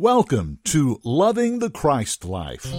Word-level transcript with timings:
Welcome 0.00 0.60
to 0.66 1.00
Loving 1.04 1.58
the 1.58 1.70
Christ 1.70 2.24
Life. 2.24 2.72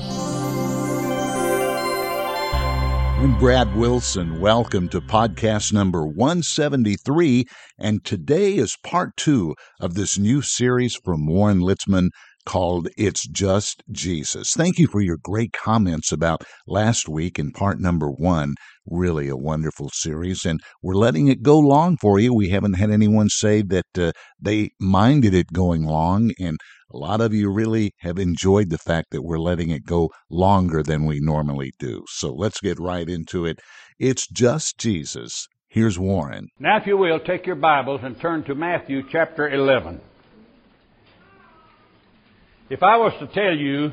I'm 3.18 3.38
Brad 3.38 3.76
Wilson. 3.76 4.40
Welcome 4.40 4.88
to 4.88 5.02
podcast 5.02 5.74
number 5.74 6.08
173. 6.08 7.44
And 7.78 8.06
today 8.06 8.56
is 8.56 8.78
part 8.86 9.18
two 9.18 9.54
of 9.82 9.96
this 9.96 10.18
new 10.18 10.42
series 10.42 10.96
from 10.96 11.28
Warren 11.28 11.60
Litzman 11.60 12.12
called 12.46 12.88
It's 12.98 13.28
Just 13.28 13.84
Jesus. 13.92 14.54
Thank 14.54 14.80
you 14.80 14.88
for 14.88 15.02
your 15.02 15.18
great 15.22 15.52
comments 15.52 16.14
about 16.14 16.46
last 16.68 17.10
week 17.10 17.38
in 17.38 17.52
part 17.52 17.82
number 17.82 18.10
one. 18.10 18.56
Really 18.88 19.28
a 19.28 19.36
wonderful 19.36 19.90
series, 19.94 20.46
and 20.46 20.62
we're 20.82 20.96
letting 20.96 21.28
it 21.28 21.44
go 21.44 21.60
long 21.60 21.98
for 21.98 22.18
you. 22.18 22.34
We 22.34 22.50
haven't 22.50 22.74
had 22.74 22.90
anyone 22.90 23.28
say 23.30 23.62
that 23.64 23.86
uh, 23.98 24.14
they 24.42 24.72
minded 24.80 25.34
it 25.36 25.54
going 25.54 25.84
long, 25.84 26.32
and 26.40 26.58
a 26.92 26.98
lot 26.98 27.22
of 27.22 27.34
you 27.34 27.52
really 27.52 27.94
have 28.00 28.18
enjoyed 28.18 28.70
the 28.70 28.78
fact 28.78 29.12
that 29.12 29.22
we're 29.22 29.38
letting 29.38 29.70
it 29.70 29.86
go 29.86 30.10
longer 30.30 30.82
than 30.82 31.06
we 31.06 31.20
normally 31.20 31.72
do. 31.78 32.04
So 32.08 32.34
let's 32.34 32.60
get 32.62 32.80
right 32.80 33.08
into 33.08 33.46
it. 33.46 33.60
It's 34.00 34.28
just 34.28 34.78
Jesus. 34.78 35.48
Here's 35.68 36.00
Warren. 36.00 36.48
Now, 36.60 36.78
if 36.78 36.88
you 36.88 36.98
will, 36.98 37.20
take 37.20 37.46
your 37.46 37.56
Bibles 37.56 38.02
and 38.04 38.20
turn 38.20 38.44
to 38.46 38.56
Matthew 38.56 39.04
chapter 39.12 39.48
11. 39.48 40.02
If 42.72 42.82
I 42.82 42.98
was 42.98 43.14
to 43.20 43.28
tell 43.28 43.56
you 43.56 43.92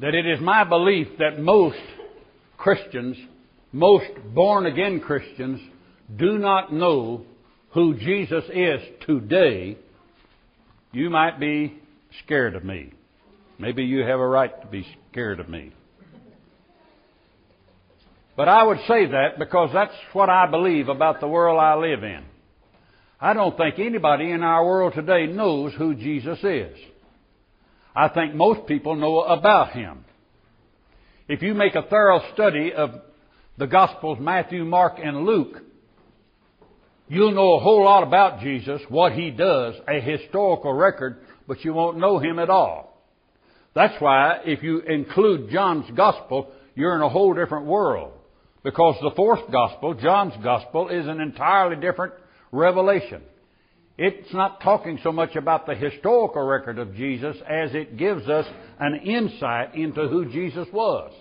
that 0.00 0.14
it 0.14 0.26
is 0.26 0.40
my 0.40 0.64
belief 0.64 1.06
that 1.18 1.38
most 1.38 1.78
Christians, 2.56 3.16
most 3.72 4.10
born 4.34 4.66
again 4.66 5.00
Christians, 5.00 5.60
do 6.16 6.38
not 6.38 6.72
know 6.72 7.24
who 7.70 7.94
Jesus 7.94 8.44
is 8.52 8.80
today, 9.06 9.76
you 10.92 11.10
might 11.10 11.38
be 11.38 11.80
scared 12.24 12.54
of 12.54 12.64
me. 12.64 12.92
Maybe 13.58 13.84
you 13.84 14.00
have 14.00 14.20
a 14.20 14.26
right 14.26 14.60
to 14.60 14.66
be 14.66 14.86
scared 15.10 15.40
of 15.40 15.48
me. 15.48 15.72
But 18.36 18.48
I 18.48 18.64
would 18.64 18.78
say 18.88 19.06
that 19.06 19.38
because 19.38 19.70
that's 19.72 19.94
what 20.12 20.28
I 20.28 20.50
believe 20.50 20.88
about 20.88 21.20
the 21.20 21.28
world 21.28 21.60
I 21.60 21.74
live 21.76 22.02
in. 22.02 22.24
I 23.20 23.32
don't 23.32 23.56
think 23.56 23.78
anybody 23.78 24.30
in 24.30 24.42
our 24.42 24.66
world 24.66 24.94
today 24.94 25.26
knows 25.26 25.72
who 25.74 25.94
Jesus 25.94 26.38
is. 26.42 26.76
I 27.94 28.08
think 28.08 28.34
most 28.34 28.66
people 28.66 28.96
know 28.96 29.20
about 29.20 29.70
him. 29.70 30.04
If 31.28 31.42
you 31.42 31.54
make 31.54 31.76
a 31.76 31.84
thorough 31.88 32.20
study 32.34 32.72
of 32.72 32.90
the 33.56 33.68
Gospels, 33.68 34.18
Matthew, 34.20 34.64
Mark, 34.64 34.94
and 35.02 35.24
Luke, 35.24 35.62
you'll 37.08 37.32
know 37.32 37.54
a 37.54 37.60
whole 37.60 37.84
lot 37.84 38.02
about 38.02 38.40
Jesus, 38.40 38.82
what 38.88 39.12
he 39.12 39.30
does, 39.30 39.76
a 39.88 40.00
historical 40.00 40.72
record 40.72 41.23
but 41.46 41.64
you 41.64 41.72
won't 41.72 41.98
know 41.98 42.18
him 42.18 42.38
at 42.38 42.50
all. 42.50 43.02
That's 43.74 44.00
why 44.00 44.40
if 44.44 44.62
you 44.62 44.80
include 44.80 45.50
John's 45.50 45.90
gospel, 45.96 46.52
you're 46.74 46.94
in 46.94 47.02
a 47.02 47.08
whole 47.08 47.34
different 47.34 47.66
world. 47.66 48.12
Because 48.62 48.96
the 49.02 49.14
fourth 49.14 49.50
gospel, 49.50 49.94
John's 49.94 50.34
gospel, 50.42 50.88
is 50.88 51.06
an 51.06 51.20
entirely 51.20 51.76
different 51.76 52.14
revelation. 52.50 53.22
It's 53.98 54.32
not 54.32 54.60
talking 54.60 54.98
so 55.02 55.12
much 55.12 55.36
about 55.36 55.66
the 55.66 55.74
historical 55.74 56.42
record 56.42 56.78
of 56.78 56.96
Jesus 56.96 57.36
as 57.48 57.74
it 57.74 57.96
gives 57.96 58.28
us 58.28 58.46
an 58.80 58.96
insight 59.04 59.74
into 59.74 60.08
who 60.08 60.30
Jesus 60.32 60.66
was. 60.72 61.12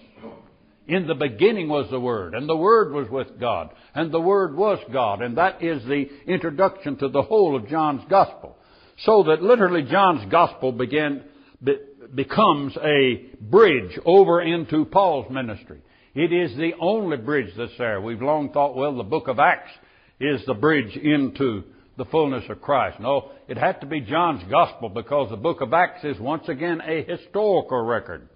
In 0.87 1.07
the 1.07 1.15
beginning 1.15 1.69
was 1.69 1.89
the 1.89 1.99
Word, 1.99 2.33
and 2.33 2.47
the 2.47 2.57
Word 2.57 2.93
was 2.93 3.09
with 3.09 3.39
God, 3.39 3.69
and 3.93 4.11
the 4.11 4.19
Word 4.19 4.55
was 4.55 4.79
God, 4.91 5.21
and 5.21 5.37
that 5.37 5.63
is 5.63 5.83
the 5.85 6.09
introduction 6.27 6.97
to 6.97 7.09
the 7.09 7.21
whole 7.21 7.55
of 7.55 7.69
John's 7.69 8.01
Gospel. 8.09 8.57
So 8.99 9.23
that 9.23 9.41
literally 9.41 9.83
John's 9.83 10.29
gospel 10.31 10.71
began, 10.71 11.23
be, 11.63 11.77
becomes 12.13 12.75
a 12.77 13.25
bridge 13.41 13.99
over 14.05 14.41
into 14.41 14.85
Paul's 14.85 15.31
ministry. 15.31 15.81
It 16.13 16.31
is 16.31 16.55
the 16.55 16.73
only 16.79 17.17
bridge 17.17 17.51
that's 17.57 17.77
there. 17.77 17.99
We've 17.99 18.21
long 18.21 18.51
thought, 18.51 18.75
well, 18.75 18.95
the 18.95 19.03
book 19.03 19.27
of 19.27 19.39
Acts 19.39 19.71
is 20.19 20.45
the 20.45 20.53
bridge 20.53 20.95
into 20.95 21.63
the 21.97 22.05
fullness 22.05 22.43
of 22.49 22.61
Christ. 22.61 22.99
No, 22.99 23.31
it 23.47 23.57
had 23.57 23.81
to 23.81 23.87
be 23.87 24.01
John's 24.01 24.43
gospel 24.49 24.89
because 24.89 25.29
the 25.29 25.37
book 25.37 25.61
of 25.61 25.73
Acts 25.73 26.03
is 26.03 26.19
once 26.19 26.47
again 26.47 26.81
a 26.85 27.03
historical 27.03 27.83
record. 27.83 28.29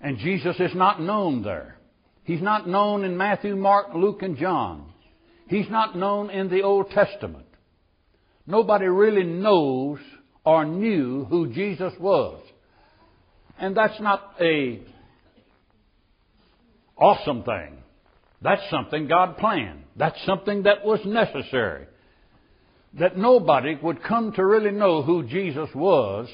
And 0.00 0.18
Jesus 0.18 0.56
is 0.58 0.74
not 0.74 1.00
known 1.00 1.42
there. 1.42 1.78
He's 2.24 2.42
not 2.42 2.68
known 2.68 3.04
in 3.04 3.16
Matthew, 3.16 3.56
Mark, 3.56 3.94
Luke, 3.94 4.22
and 4.22 4.36
John. 4.36 4.92
He's 5.48 5.70
not 5.70 5.96
known 5.96 6.30
in 6.30 6.48
the 6.48 6.62
Old 6.62 6.90
Testament. 6.90 7.45
Nobody 8.46 8.86
really 8.86 9.24
knows 9.24 9.98
or 10.44 10.64
knew 10.64 11.24
who 11.24 11.52
Jesus 11.52 11.92
was. 11.98 12.40
And 13.58 13.76
that's 13.76 14.00
not 14.00 14.34
a 14.40 14.80
awesome 16.96 17.42
thing. 17.42 17.78
That's 18.42 18.62
something 18.70 19.08
God 19.08 19.38
planned. 19.38 19.82
That's 19.96 20.22
something 20.24 20.64
that 20.64 20.84
was 20.84 21.00
necessary. 21.04 21.86
That 22.98 23.16
nobody 23.16 23.76
would 23.82 24.02
come 24.02 24.32
to 24.32 24.44
really 24.44 24.70
know 24.70 25.02
who 25.02 25.24
Jesus 25.24 25.68
was 25.74 26.28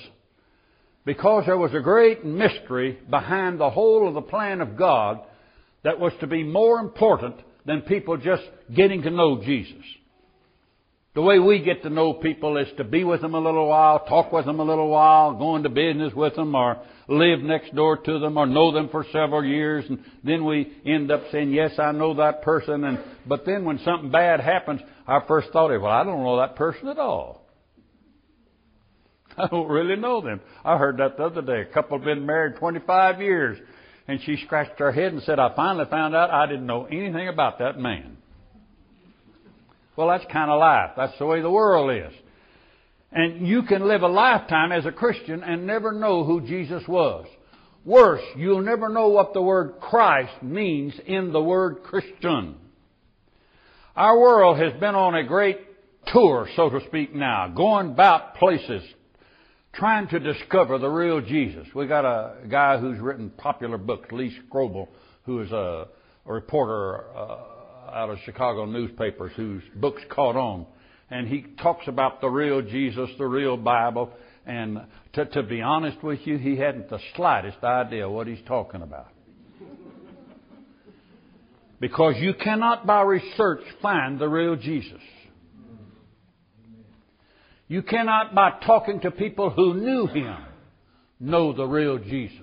because 1.04 1.44
there 1.46 1.58
was 1.58 1.74
a 1.74 1.80
great 1.80 2.24
mystery 2.24 2.98
behind 3.08 3.58
the 3.58 3.70
whole 3.70 4.06
of 4.06 4.14
the 4.14 4.22
plan 4.22 4.60
of 4.60 4.76
God 4.76 5.20
that 5.84 5.98
was 5.98 6.12
to 6.20 6.26
be 6.26 6.44
more 6.44 6.78
important 6.78 7.36
than 7.64 7.82
people 7.82 8.16
just 8.16 8.42
getting 8.74 9.02
to 9.02 9.10
know 9.10 9.40
Jesus. 9.42 9.84
The 11.14 11.20
way 11.20 11.38
we 11.38 11.58
get 11.58 11.82
to 11.82 11.90
know 11.90 12.14
people 12.14 12.56
is 12.56 12.68
to 12.78 12.84
be 12.84 13.04
with 13.04 13.20
them 13.20 13.34
a 13.34 13.38
little 13.38 13.68
while, 13.68 14.06
talk 14.06 14.32
with 14.32 14.46
them 14.46 14.60
a 14.60 14.64
little 14.64 14.88
while, 14.88 15.34
go 15.34 15.56
into 15.56 15.68
business 15.68 16.14
with 16.14 16.34
them, 16.36 16.54
or 16.54 16.78
live 17.06 17.40
next 17.40 17.74
door 17.74 17.98
to 17.98 18.18
them, 18.18 18.38
or 18.38 18.46
know 18.46 18.72
them 18.72 18.88
for 18.88 19.04
several 19.12 19.44
years, 19.44 19.84
and 19.90 20.02
then 20.24 20.46
we 20.46 20.72
end 20.86 21.10
up 21.10 21.24
saying, 21.30 21.50
"Yes, 21.50 21.78
I 21.78 21.92
know 21.92 22.14
that 22.14 22.40
person." 22.40 22.84
And 22.84 22.98
but 23.26 23.44
then 23.44 23.66
when 23.66 23.78
something 23.80 24.10
bad 24.10 24.40
happens, 24.40 24.80
our 25.06 25.20
first 25.28 25.50
thought 25.50 25.70
is, 25.70 25.82
"Well, 25.82 25.90
I 25.90 26.02
don't 26.02 26.22
know 26.22 26.38
that 26.38 26.56
person 26.56 26.88
at 26.88 26.98
all. 26.98 27.46
I 29.36 29.48
don't 29.48 29.68
really 29.68 29.96
know 29.96 30.22
them." 30.22 30.40
I 30.64 30.78
heard 30.78 30.96
that 30.96 31.18
the 31.18 31.24
other 31.24 31.42
day. 31.42 31.60
A 31.60 31.74
couple 31.74 31.98
had 31.98 32.06
been 32.06 32.24
married 32.24 32.56
25 32.56 33.20
years, 33.20 33.58
and 34.08 34.18
she 34.22 34.38
scratched 34.38 34.78
her 34.78 34.92
head 34.92 35.12
and 35.12 35.22
said, 35.24 35.38
"I 35.38 35.54
finally 35.54 35.84
found 35.90 36.16
out 36.16 36.30
I 36.30 36.46
didn't 36.46 36.66
know 36.66 36.86
anything 36.86 37.28
about 37.28 37.58
that 37.58 37.78
man." 37.78 38.16
Well, 39.96 40.08
that's 40.08 40.24
kind 40.32 40.50
of 40.50 40.58
life. 40.58 40.90
That's 40.96 41.18
the 41.18 41.26
way 41.26 41.40
the 41.42 41.50
world 41.50 41.90
is. 41.92 42.12
And 43.10 43.46
you 43.46 43.62
can 43.64 43.86
live 43.86 44.02
a 44.02 44.08
lifetime 44.08 44.72
as 44.72 44.86
a 44.86 44.92
Christian 44.92 45.42
and 45.42 45.66
never 45.66 45.92
know 45.92 46.24
who 46.24 46.40
Jesus 46.40 46.82
was. 46.88 47.26
Worse, 47.84 48.22
you'll 48.36 48.62
never 48.62 48.88
know 48.88 49.08
what 49.08 49.34
the 49.34 49.42
word 49.42 49.74
Christ 49.80 50.42
means 50.42 50.94
in 51.04 51.32
the 51.32 51.42
word 51.42 51.82
Christian. 51.82 52.54
Our 53.94 54.18
world 54.18 54.58
has 54.58 54.72
been 54.80 54.94
on 54.94 55.14
a 55.14 55.24
great 55.24 55.58
tour, 56.06 56.48
so 56.56 56.70
to 56.70 56.80
speak 56.86 57.14
now, 57.14 57.48
going 57.48 57.90
about 57.90 58.36
places, 58.36 58.82
trying 59.74 60.08
to 60.08 60.20
discover 60.20 60.78
the 60.78 60.88
real 60.88 61.20
Jesus. 61.20 61.66
We 61.74 61.86
got 61.86 62.04
a 62.04 62.46
guy 62.48 62.78
who's 62.78 62.98
written 62.98 63.30
popular 63.30 63.78
books, 63.78 64.10
Lee 64.12 64.34
Strobel, 64.48 64.88
who 65.24 65.40
is 65.40 65.50
a, 65.50 65.88
a 66.24 66.32
reporter, 66.32 67.04
uh, 67.16 67.36
out 67.92 68.10
of 68.10 68.18
Chicago 68.24 68.64
newspapers 68.64 69.32
whose 69.36 69.62
books 69.76 70.02
caught 70.10 70.36
on. 70.36 70.66
And 71.10 71.28
he 71.28 71.44
talks 71.62 71.86
about 71.88 72.20
the 72.20 72.28
real 72.28 72.62
Jesus, 72.62 73.10
the 73.18 73.26
real 73.26 73.56
Bible. 73.56 74.10
And 74.46 74.80
to, 75.12 75.26
to 75.26 75.42
be 75.42 75.60
honest 75.60 76.02
with 76.02 76.20
you, 76.24 76.38
he 76.38 76.56
hadn't 76.56 76.88
the 76.88 76.98
slightest 77.14 77.58
idea 77.62 78.08
what 78.08 78.26
he's 78.26 78.42
talking 78.46 78.82
about. 78.82 79.08
Because 81.80 82.14
you 82.18 82.34
cannot 82.34 82.86
by 82.86 83.02
research 83.02 83.62
find 83.82 84.18
the 84.18 84.28
real 84.28 84.56
Jesus. 84.56 85.00
You 87.68 87.82
cannot 87.82 88.34
by 88.34 88.58
talking 88.64 89.00
to 89.00 89.10
people 89.10 89.50
who 89.50 89.74
knew 89.74 90.06
him 90.06 90.36
know 91.18 91.52
the 91.52 91.64
real 91.64 91.98
Jesus. 91.98 92.38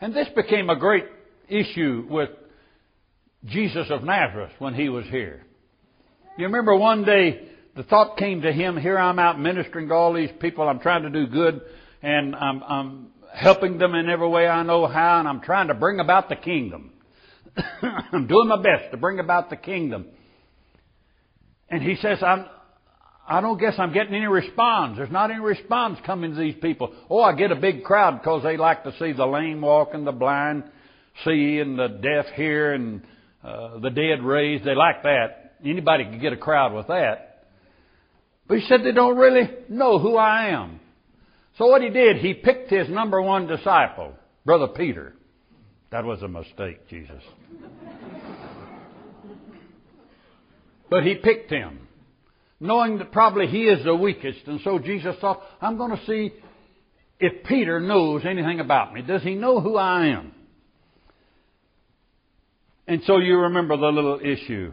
And 0.00 0.14
this 0.14 0.28
became 0.34 0.70
a 0.70 0.76
great 0.76 1.04
issue 1.48 2.06
with 2.08 2.30
Jesus 3.46 3.86
of 3.90 4.02
Nazareth 4.02 4.52
when 4.58 4.74
he 4.74 4.88
was 4.88 5.04
here. 5.06 5.44
You 6.36 6.46
remember 6.46 6.76
one 6.76 7.04
day 7.04 7.48
the 7.76 7.82
thought 7.82 8.16
came 8.16 8.42
to 8.42 8.52
him, 8.52 8.76
here 8.76 8.98
I'm 8.98 9.18
out 9.18 9.38
ministering 9.38 9.88
to 9.88 9.94
all 9.94 10.12
these 10.12 10.30
people, 10.40 10.68
I'm 10.68 10.80
trying 10.80 11.02
to 11.02 11.10
do 11.10 11.26
good, 11.26 11.60
and 12.02 12.34
I'm, 12.34 12.62
I'm 12.62 13.06
helping 13.32 13.78
them 13.78 13.94
in 13.94 14.08
every 14.08 14.28
way 14.28 14.46
I 14.46 14.62
know 14.62 14.86
how, 14.86 15.20
and 15.20 15.28
I'm 15.28 15.40
trying 15.40 15.68
to 15.68 15.74
bring 15.74 16.00
about 16.00 16.28
the 16.28 16.36
kingdom. 16.36 16.92
I'm 17.82 18.26
doing 18.26 18.48
my 18.48 18.62
best 18.62 18.90
to 18.90 18.96
bring 18.96 19.18
about 19.18 19.50
the 19.50 19.56
kingdom. 19.56 20.06
And 21.68 21.82
he 21.82 21.96
says, 21.96 22.22
I'm, 22.22 22.46
I 23.28 23.40
don't 23.40 23.58
guess 23.58 23.74
I'm 23.78 23.92
getting 23.92 24.14
any 24.14 24.26
response. 24.26 24.96
There's 24.96 25.10
not 25.10 25.30
any 25.30 25.40
response 25.40 25.98
coming 26.06 26.32
to 26.32 26.40
these 26.40 26.54
people. 26.62 26.94
Oh, 27.10 27.22
I 27.22 27.34
get 27.34 27.50
a 27.50 27.56
big 27.56 27.82
crowd 27.82 28.20
because 28.20 28.42
they 28.42 28.56
like 28.56 28.84
to 28.84 28.92
see 28.98 29.12
the 29.12 29.26
lame 29.26 29.60
walk 29.60 29.90
and 29.94 30.06
the 30.06 30.12
blind 30.12 30.64
see 31.24 31.58
and 31.58 31.78
the 31.78 31.88
deaf 31.88 32.26
hear 32.34 32.72
and 32.72 33.02
uh, 33.46 33.78
the 33.78 33.90
dead 33.90 34.22
raised. 34.22 34.64
They 34.64 34.74
like 34.74 35.04
that. 35.04 35.54
Anybody 35.64 36.04
could 36.04 36.20
get 36.20 36.32
a 36.32 36.36
crowd 36.36 36.74
with 36.74 36.88
that. 36.88 37.44
But 38.48 38.58
he 38.58 38.66
said 38.66 38.80
they 38.82 38.92
don't 38.92 39.16
really 39.16 39.48
know 39.68 39.98
who 39.98 40.16
I 40.16 40.48
am. 40.48 40.80
So 41.56 41.66
what 41.66 41.82
he 41.82 41.90
did, 41.90 42.16
he 42.16 42.34
picked 42.34 42.70
his 42.70 42.88
number 42.88 43.22
one 43.22 43.46
disciple, 43.46 44.14
Brother 44.44 44.68
Peter. 44.68 45.14
That 45.90 46.04
was 46.04 46.22
a 46.22 46.28
mistake, 46.28 46.88
Jesus. 46.88 47.22
but 50.90 51.04
he 51.04 51.14
picked 51.14 51.50
him, 51.50 51.86
knowing 52.58 52.98
that 52.98 53.12
probably 53.12 53.46
he 53.46 53.62
is 53.62 53.84
the 53.84 53.94
weakest. 53.94 54.40
And 54.46 54.60
so 54.64 54.78
Jesus 54.80 55.14
thought, 55.20 55.40
I'm 55.60 55.76
going 55.76 55.96
to 55.96 56.04
see 56.04 56.32
if 57.20 57.44
Peter 57.44 57.80
knows 57.80 58.22
anything 58.28 58.60
about 58.60 58.92
me. 58.92 59.02
Does 59.02 59.22
he 59.22 59.36
know 59.36 59.60
who 59.60 59.76
I 59.76 60.08
am? 60.08 60.32
And 62.86 63.02
so 63.06 63.18
you 63.18 63.38
remember 63.38 63.76
the 63.76 63.86
little 63.86 64.20
issue 64.22 64.72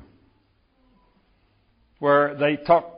where 1.99 2.35
they 2.35 2.57
talked 2.57 2.93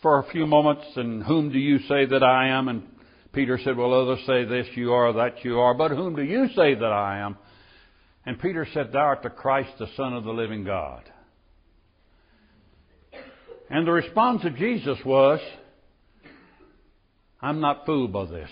for 0.00 0.18
a 0.18 0.30
few 0.30 0.46
moments, 0.46 0.84
and 0.96 1.22
whom 1.22 1.50
do 1.50 1.58
you 1.58 1.78
say 1.88 2.06
that 2.06 2.22
I 2.22 2.48
am? 2.48 2.68
And 2.68 2.82
Peter 3.32 3.58
said, 3.62 3.76
Well, 3.76 3.94
others 3.94 4.20
say 4.26 4.44
this 4.44 4.66
you 4.74 4.92
are, 4.92 5.12
that 5.12 5.44
you 5.44 5.60
are, 5.60 5.74
but 5.74 5.92
whom 5.92 6.14
do 6.16 6.22
you 6.22 6.48
say 6.54 6.74
that 6.74 6.92
I 6.92 7.20
am? 7.20 7.36
And 8.26 8.38
Peter 8.40 8.66
said, 8.74 8.92
Thou 8.92 9.00
art 9.00 9.22
the 9.22 9.30
Christ, 9.30 9.70
the 9.78 9.86
Son 9.96 10.12
of 10.12 10.24
the 10.24 10.32
living 10.32 10.64
God. 10.64 11.02
And 13.70 13.86
the 13.86 13.92
response 13.92 14.44
of 14.44 14.56
Jesus 14.56 14.98
was, 15.04 15.40
I'm 17.40 17.60
not 17.60 17.86
fooled 17.86 18.12
by 18.12 18.26
this. 18.26 18.50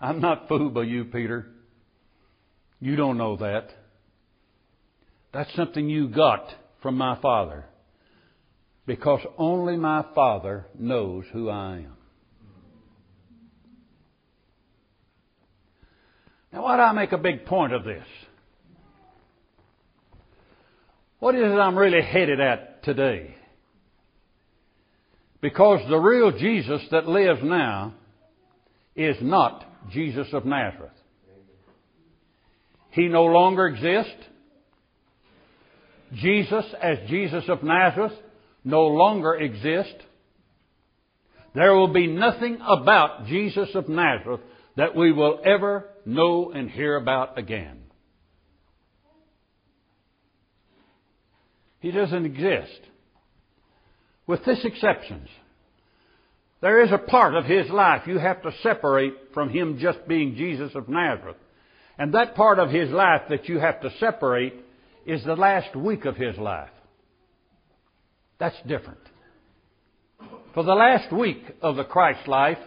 I'm 0.00 0.20
not 0.20 0.48
fooled 0.48 0.74
by 0.74 0.82
you, 0.82 1.04
Peter. 1.04 1.46
You 2.82 2.96
don't 2.96 3.16
know 3.16 3.36
that. 3.36 3.68
That's 5.32 5.54
something 5.54 5.88
you 5.88 6.08
got 6.08 6.52
from 6.82 6.96
my 6.96 7.16
Father. 7.22 7.64
Because 8.86 9.20
only 9.38 9.76
my 9.76 10.04
Father 10.16 10.66
knows 10.76 11.24
who 11.32 11.48
I 11.48 11.76
am. 11.76 11.96
Now, 16.52 16.64
why 16.64 16.76
do 16.76 16.82
I 16.82 16.92
make 16.92 17.12
a 17.12 17.18
big 17.18 17.46
point 17.46 17.72
of 17.72 17.84
this? 17.84 18.04
What 21.20 21.36
is 21.36 21.42
it 21.44 21.54
I'm 21.54 21.78
really 21.78 22.02
headed 22.02 22.40
at 22.40 22.82
today? 22.82 23.36
Because 25.40 25.88
the 25.88 25.98
real 25.98 26.36
Jesus 26.36 26.82
that 26.90 27.06
lives 27.06 27.42
now 27.44 27.94
is 28.96 29.16
not 29.20 29.64
Jesus 29.92 30.26
of 30.32 30.44
Nazareth. 30.44 30.90
He 32.92 33.08
no 33.08 33.24
longer 33.24 33.66
exists. 33.66 34.24
Jesus, 36.14 36.64
as 36.80 36.98
Jesus 37.08 37.44
of 37.48 37.62
Nazareth, 37.62 38.12
no 38.64 38.86
longer 38.86 39.34
exists. 39.34 40.04
There 41.54 41.74
will 41.74 41.92
be 41.92 42.06
nothing 42.06 42.58
about 42.66 43.26
Jesus 43.26 43.70
of 43.74 43.88
Nazareth 43.88 44.40
that 44.76 44.94
we 44.94 45.10
will 45.12 45.40
ever 45.44 45.88
know 46.04 46.52
and 46.52 46.70
hear 46.70 46.96
about 46.96 47.38
again. 47.38 47.78
He 51.80 51.90
doesn't 51.90 52.26
exist. 52.26 52.80
With 54.26 54.44
this 54.44 54.64
exceptions. 54.64 55.28
There 56.60 56.82
is 56.82 56.92
a 56.92 56.98
part 56.98 57.34
of 57.34 57.44
his 57.44 57.68
life 57.70 58.02
you 58.06 58.18
have 58.18 58.42
to 58.42 58.52
separate 58.62 59.14
from 59.34 59.48
him 59.48 59.78
just 59.80 60.06
being 60.06 60.36
Jesus 60.36 60.72
of 60.74 60.88
Nazareth. 60.88 61.36
And 61.98 62.14
that 62.14 62.34
part 62.34 62.58
of 62.58 62.70
his 62.70 62.90
life 62.90 63.22
that 63.28 63.48
you 63.48 63.58
have 63.58 63.80
to 63.82 63.90
separate 63.98 64.54
is 65.06 65.24
the 65.24 65.36
last 65.36 65.76
week 65.76 66.04
of 66.04 66.16
his 66.16 66.36
life. 66.38 66.70
That's 68.38 68.56
different. 68.66 69.00
For 70.54 70.64
the 70.64 70.74
last 70.74 71.12
week 71.12 71.42
of 71.60 71.76
the 71.76 71.84
Christ 71.84 72.26
life 72.28 72.58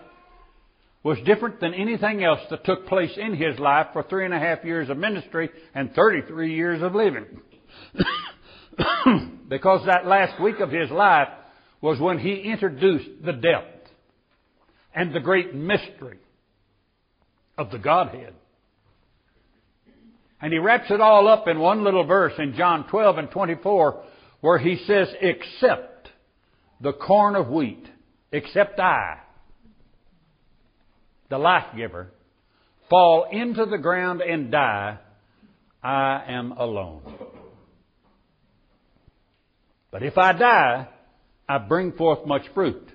was 1.03 1.17
different 1.25 1.59
than 1.59 1.73
anything 1.73 2.23
else 2.23 2.39
that 2.49 2.65
took 2.65 2.87
place 2.87 3.11
in 3.15 3.35
his 3.35 3.59
life 3.59 3.87
for 3.93 4.03
three 4.03 4.25
and 4.25 4.33
a 4.33 4.39
half 4.39 4.63
years 4.63 4.89
of 4.89 4.97
ministry 4.97 5.49
and 5.73 5.93
33 5.93 6.55
years 6.55 6.81
of 6.81 6.95
living. 6.95 7.25
because 9.47 9.85
that 9.85 10.07
last 10.07 10.41
week 10.41 10.59
of 10.59 10.71
his 10.71 10.89
life 10.89 11.27
was 11.81 11.99
when 11.99 12.17
he 12.17 12.41
introduced 12.41 13.23
the 13.23 13.33
depth 13.33 13.89
and 14.95 15.13
the 15.13 15.19
great 15.19 15.53
mystery 15.53 16.17
of 17.57 17.69
the 17.69 17.77
Godhead. 17.77 18.33
And 20.41 20.51
he 20.51 20.59
wraps 20.59 20.91
it 20.91 21.01
all 21.01 21.27
up 21.27 21.47
in 21.47 21.59
one 21.59 21.83
little 21.83 22.05
verse 22.05 22.33
in 22.37 22.55
John 22.55 22.87
12 22.87 23.17
and 23.17 23.31
24 23.31 24.03
where 24.41 24.57
he 24.59 24.77
says, 24.85 25.07
except 25.21 26.09
the 26.79 26.93
corn 26.93 27.35
of 27.35 27.49
wheat, 27.49 27.83
except 28.31 28.79
I, 28.79 29.19
the 31.29 31.37
life 31.37 31.75
giver, 31.75 32.11
fall 32.89 33.27
into 33.31 33.65
the 33.65 33.77
ground 33.77 34.21
and 34.21 34.51
die, 34.51 34.99
I 35.81 36.23
am 36.27 36.51
alone. 36.51 37.01
But 39.89 40.03
if 40.03 40.17
I 40.17 40.33
die, 40.33 40.87
I 41.47 41.57
bring 41.57 41.93
forth 41.93 42.27
much 42.27 42.43
fruit. 42.53 42.87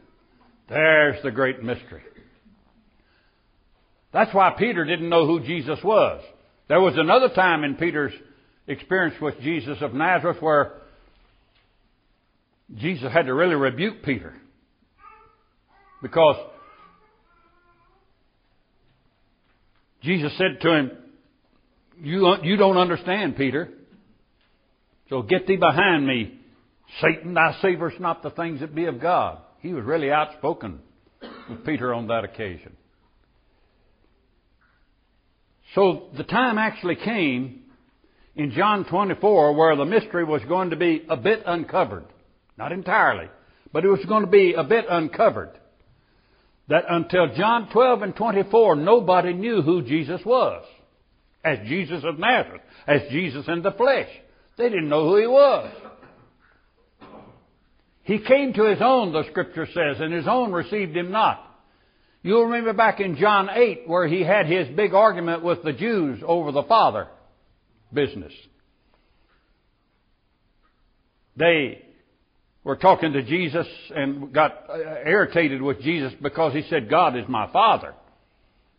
There's 0.69 1.23
the 1.23 1.31
great 1.31 1.63
mystery. 1.63 2.03
That's 4.13 4.35
why 4.35 4.55
Peter 4.59 4.85
didn't 4.85 5.09
know 5.09 5.27
who 5.27 5.41
Jesus 5.41 5.79
was. 5.83 6.23
There 6.71 6.81
was 6.81 6.95
another 6.97 7.31
time 7.31 7.65
in 7.65 7.75
Peter's 7.75 8.13
experience 8.69 9.17
with 9.21 9.35
Jesus 9.41 9.79
of 9.81 9.93
Nazareth 9.93 10.41
where 10.41 10.75
Jesus 12.77 13.13
had 13.13 13.27
to 13.27 13.35
really 13.35 13.57
rebuke 13.57 14.05
Peter. 14.05 14.33
Because 16.01 16.37
Jesus 20.05 20.31
said 20.39 20.61
to 20.61 20.73
him, 20.73 20.91
you, 22.01 22.37
you 22.45 22.57
don't 22.57 22.77
understand, 22.77 23.37
Peter. 23.37 23.71
So 25.09 25.23
get 25.23 25.49
thee 25.49 25.57
behind 25.57 26.07
me, 26.07 26.39
Satan, 27.03 27.35
thou 27.35 27.53
savorest 27.61 27.99
not 27.99 28.23
the 28.23 28.31
things 28.31 28.61
that 28.61 28.77
be 28.77 28.85
of 28.85 29.01
God. 29.01 29.39
He 29.59 29.73
was 29.73 29.85
really 29.85 30.13
outspoken 30.13 30.79
with 31.51 31.67
Peter 31.67 31.93
on 31.93 32.07
that 32.07 32.23
occasion. 32.23 32.77
So 35.75 36.09
the 36.17 36.25
time 36.25 36.59
actually 36.59 36.97
came 36.97 37.63
in 38.35 38.53
John 38.53 38.85
24 38.85 39.55
where 39.55 39.77
the 39.77 39.85
mystery 39.85 40.25
was 40.25 40.43
going 40.45 40.71
to 40.71 40.77
be 40.77 41.05
a 41.09 41.17
bit 41.17 41.43
uncovered. 41.47 42.07
Not 42.59 42.73
entirely, 42.73 43.29
but 43.73 43.85
it 43.85 43.89
was 43.89 44.05
going 44.07 44.25
to 44.25 44.31
be 44.31 44.55
a 44.55 44.65
bit 44.65 44.87
uncovered 44.89 45.51
that 46.69 46.85
until 46.89 47.35
John 47.35 47.69
12 47.73 48.03
and 48.03 48.17
24, 48.17 48.77
nobody 48.77 49.33
knew 49.33 49.61
who 49.61 49.83
Jesus 49.83 50.21
was 50.25 50.65
as 51.45 51.59
Jesus 51.67 52.05
of 52.05 52.19
Nazareth, 52.19 52.63
as 52.87 53.03
Jesus 53.11 53.47
in 53.49 53.63
the 53.63 53.73
flesh. 53.73 54.09
They 54.57 54.69
didn't 54.69 54.89
know 54.89 55.09
who 55.09 55.17
he 55.17 55.27
was. 55.27 55.73
He 58.03 58.19
came 58.19 58.53
to 58.55 58.65
his 58.65 58.81
own, 58.81 59.13
the 59.13 59.25
scripture 59.31 59.67
says, 59.67 60.01
and 60.01 60.13
his 60.13 60.27
own 60.29 60.53
received 60.53 60.97
him 60.97 61.11
not. 61.11 61.50
You'll 62.23 62.47
remember 62.47 62.75
back 62.75 63.01
in 63.01 63.17
John 63.17 63.49
8 63.51 63.85
where 63.87 64.07
he 64.07 64.23
had 64.23 64.47
his 64.47 64.69
big 64.77 64.93
argument 64.93 65.43
with 65.43 65.63
the 65.63 65.73
Jews 65.73 66.23
over 66.27 66.53
the 66.53 66.63
Father 66.65 67.09
business. 67.93 68.33
They 71.37 71.83
were 72.63 72.77
talking 72.77 73.15
to 73.15 73.23
Jesus 73.23 73.67
and 73.95 74.33
got 74.35 74.69
uh, 74.69 74.77
irritated 75.07 75.63
with 75.63 75.81
Jesus 75.81 76.13
because 76.21 76.53
he 76.53 76.63
said, 76.69 76.91
God 76.91 77.17
is 77.17 77.25
my 77.27 77.51
Father. 77.51 77.95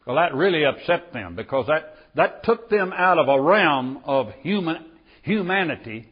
Well, 0.05 0.17
that 0.17 0.36
really 0.36 0.63
upset 0.63 1.12
them 1.12 1.36
because 1.36 1.65
that, 1.67 1.95
that 2.15 2.43
took 2.43 2.69
them 2.69 2.93
out 2.95 3.17
of 3.17 3.27
a 3.27 3.41
realm 3.41 4.01
of 4.05 4.31
human, 4.41 4.86
humanity 5.24 6.10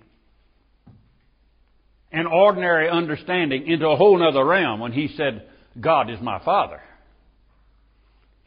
and 2.12 2.28
ordinary 2.28 2.90
understanding 2.90 3.68
into 3.68 3.88
a 3.88 3.96
whole 3.96 4.28
other 4.28 4.44
realm 4.44 4.80
when 4.80 4.92
he 4.92 5.10
said, 5.16 5.48
God 5.80 6.10
is 6.10 6.20
my 6.22 6.44
Father. 6.44 6.82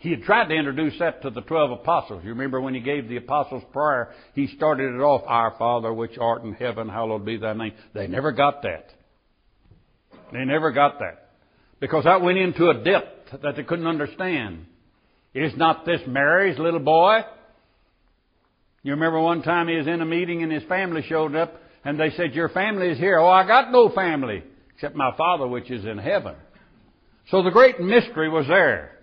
He 0.02 0.10
had 0.10 0.24
tried 0.24 0.48
to 0.48 0.54
introduce 0.56 0.98
that 0.98 1.22
to 1.22 1.30
the 1.30 1.42
twelve 1.42 1.70
apostles. 1.70 2.24
You 2.24 2.30
remember 2.30 2.60
when 2.60 2.74
he 2.74 2.80
gave 2.80 3.08
the 3.08 3.18
apostles' 3.18 3.62
prayer, 3.72 4.12
he 4.34 4.48
started 4.48 4.92
it 4.92 4.98
off, 4.98 5.22
Our 5.28 5.54
Father 5.56 5.94
which 5.94 6.18
art 6.18 6.42
in 6.42 6.54
heaven, 6.54 6.88
hallowed 6.88 7.24
be 7.24 7.36
thy 7.36 7.52
name. 7.52 7.72
They 7.94 8.08
never 8.08 8.32
got 8.32 8.62
that. 8.62 8.90
They 10.32 10.44
never 10.44 10.72
got 10.72 10.98
that. 10.98 11.30
Because 11.78 12.02
that 12.02 12.20
went 12.20 12.36
into 12.36 12.68
a 12.68 12.82
depth 12.82 13.42
that 13.44 13.54
they 13.54 13.62
couldn't 13.62 13.86
understand. 13.86 14.66
Is 15.34 15.52
not 15.56 15.86
this 15.86 16.00
Mary's 16.08 16.58
little 16.58 16.80
boy? 16.80 17.20
You 18.82 18.94
remember 18.94 19.20
one 19.20 19.42
time 19.42 19.68
he 19.68 19.76
was 19.76 19.86
in 19.86 20.00
a 20.00 20.04
meeting 20.04 20.42
and 20.42 20.50
his 20.50 20.64
family 20.64 21.02
showed 21.08 21.36
up 21.36 21.54
and 21.84 21.98
they 21.98 22.10
said, 22.16 22.34
Your 22.34 22.48
family 22.48 22.88
is 22.88 22.98
here. 22.98 23.20
Oh, 23.20 23.28
I 23.28 23.46
got 23.46 23.70
no 23.70 23.88
family 23.88 24.42
except 24.74 24.96
my 24.96 25.16
Father 25.16 25.46
which 25.46 25.70
is 25.70 25.84
in 25.84 25.98
heaven. 25.98 26.34
So 27.30 27.44
the 27.44 27.50
great 27.50 27.78
mystery 27.78 28.28
was 28.28 28.48
there. 28.48 28.98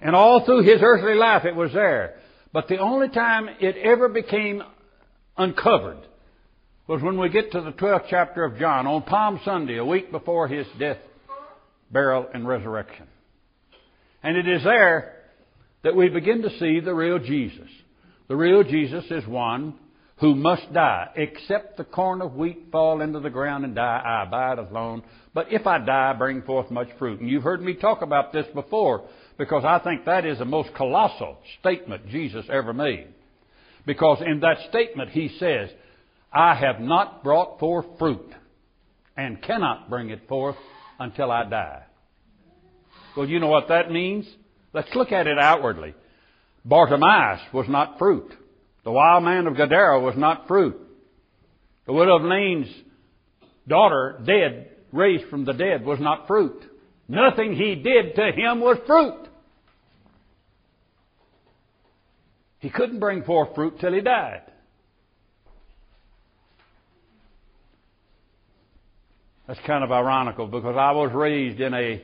And 0.00 0.14
all 0.14 0.44
through 0.44 0.62
his 0.62 0.80
earthly 0.82 1.14
life 1.14 1.44
it 1.44 1.56
was 1.56 1.72
there. 1.72 2.16
But 2.52 2.68
the 2.68 2.78
only 2.78 3.08
time 3.08 3.48
it 3.60 3.76
ever 3.76 4.08
became 4.08 4.62
uncovered 5.36 5.98
was 6.86 7.02
when 7.02 7.18
we 7.18 7.28
get 7.28 7.52
to 7.52 7.60
the 7.60 7.72
12th 7.72 8.06
chapter 8.08 8.44
of 8.44 8.58
John 8.58 8.86
on 8.86 9.02
Palm 9.02 9.40
Sunday, 9.44 9.76
a 9.76 9.84
week 9.84 10.10
before 10.10 10.48
his 10.48 10.66
death, 10.78 10.96
burial, 11.90 12.26
and 12.32 12.48
resurrection. 12.48 13.06
And 14.22 14.36
it 14.36 14.48
is 14.48 14.64
there 14.64 15.14
that 15.84 15.94
we 15.94 16.08
begin 16.08 16.42
to 16.42 16.58
see 16.58 16.80
the 16.80 16.94
real 16.94 17.18
Jesus. 17.18 17.68
The 18.28 18.36
real 18.36 18.62
Jesus 18.62 19.04
is 19.10 19.26
one 19.26 19.74
who 20.20 20.34
must 20.34 20.72
die, 20.72 21.08
except 21.14 21.76
the 21.76 21.84
corn 21.84 22.20
of 22.20 22.34
wheat 22.34 22.68
fall 22.72 23.02
into 23.02 23.20
the 23.20 23.30
ground 23.30 23.64
and 23.64 23.74
die, 23.74 24.02
I 24.04 24.24
abide 24.26 24.58
alone. 24.58 25.02
But 25.32 25.52
if 25.52 25.66
I 25.66 25.78
die, 25.78 26.14
bring 26.14 26.42
forth 26.42 26.70
much 26.70 26.88
fruit. 26.98 27.20
And 27.20 27.28
you've 27.28 27.44
heard 27.44 27.62
me 27.62 27.74
talk 27.74 28.02
about 28.02 28.32
this 28.32 28.46
before, 28.52 29.08
because 29.38 29.64
I 29.64 29.78
think 29.78 30.04
that 30.04 30.26
is 30.26 30.38
the 30.38 30.44
most 30.44 30.74
colossal 30.74 31.38
statement 31.60 32.08
Jesus 32.08 32.44
ever 32.52 32.74
made. 32.74 33.06
Because 33.86 34.20
in 34.26 34.40
that 34.40 34.58
statement 34.68 35.10
he 35.10 35.28
says, 35.38 35.70
I 36.32 36.54
have 36.54 36.80
not 36.80 37.22
brought 37.22 37.58
forth 37.58 37.86
fruit 37.98 38.34
and 39.16 39.40
cannot 39.40 39.88
bring 39.88 40.10
it 40.10 40.28
forth 40.28 40.56
until 40.98 41.30
I 41.30 41.48
die. 41.48 41.82
Well, 43.16 43.28
you 43.28 43.40
know 43.40 43.48
what 43.48 43.68
that 43.68 43.90
means? 43.90 44.28
Let's 44.74 44.94
look 44.94 45.12
at 45.12 45.26
it 45.26 45.38
outwardly. 45.38 45.94
Bartimaeus 46.64 47.40
was 47.54 47.66
not 47.68 47.98
fruit. 47.98 48.32
The 48.84 48.92
wild 48.92 49.24
man 49.24 49.46
of 49.46 49.56
Gadara 49.56 50.00
was 50.00 50.14
not 50.16 50.46
fruit. 50.46 50.76
The 51.86 51.92
widow 51.92 52.16
of 52.16 52.22
Nain's 52.24 52.68
daughter, 53.66 54.20
dead, 54.24 54.70
raised 54.92 55.28
from 55.30 55.44
the 55.44 55.52
dead, 55.52 55.84
was 55.84 55.98
not 56.00 56.26
fruit. 56.26 56.62
Nothing 57.08 57.54
he 57.54 57.76
did 57.76 58.14
to 58.16 58.32
him 58.32 58.60
was 58.60 58.76
fruit. 58.86 59.27
He 62.60 62.70
couldn't 62.70 62.98
bring 62.98 63.22
forth 63.22 63.54
fruit 63.54 63.78
till 63.80 63.92
he 63.92 64.00
died. 64.00 64.42
That's 69.46 69.60
kind 69.66 69.82
of 69.82 69.90
ironical 69.90 70.46
because 70.46 70.76
I 70.78 70.92
was 70.92 71.10
raised 71.14 71.60
in 71.60 71.72
a 71.72 72.02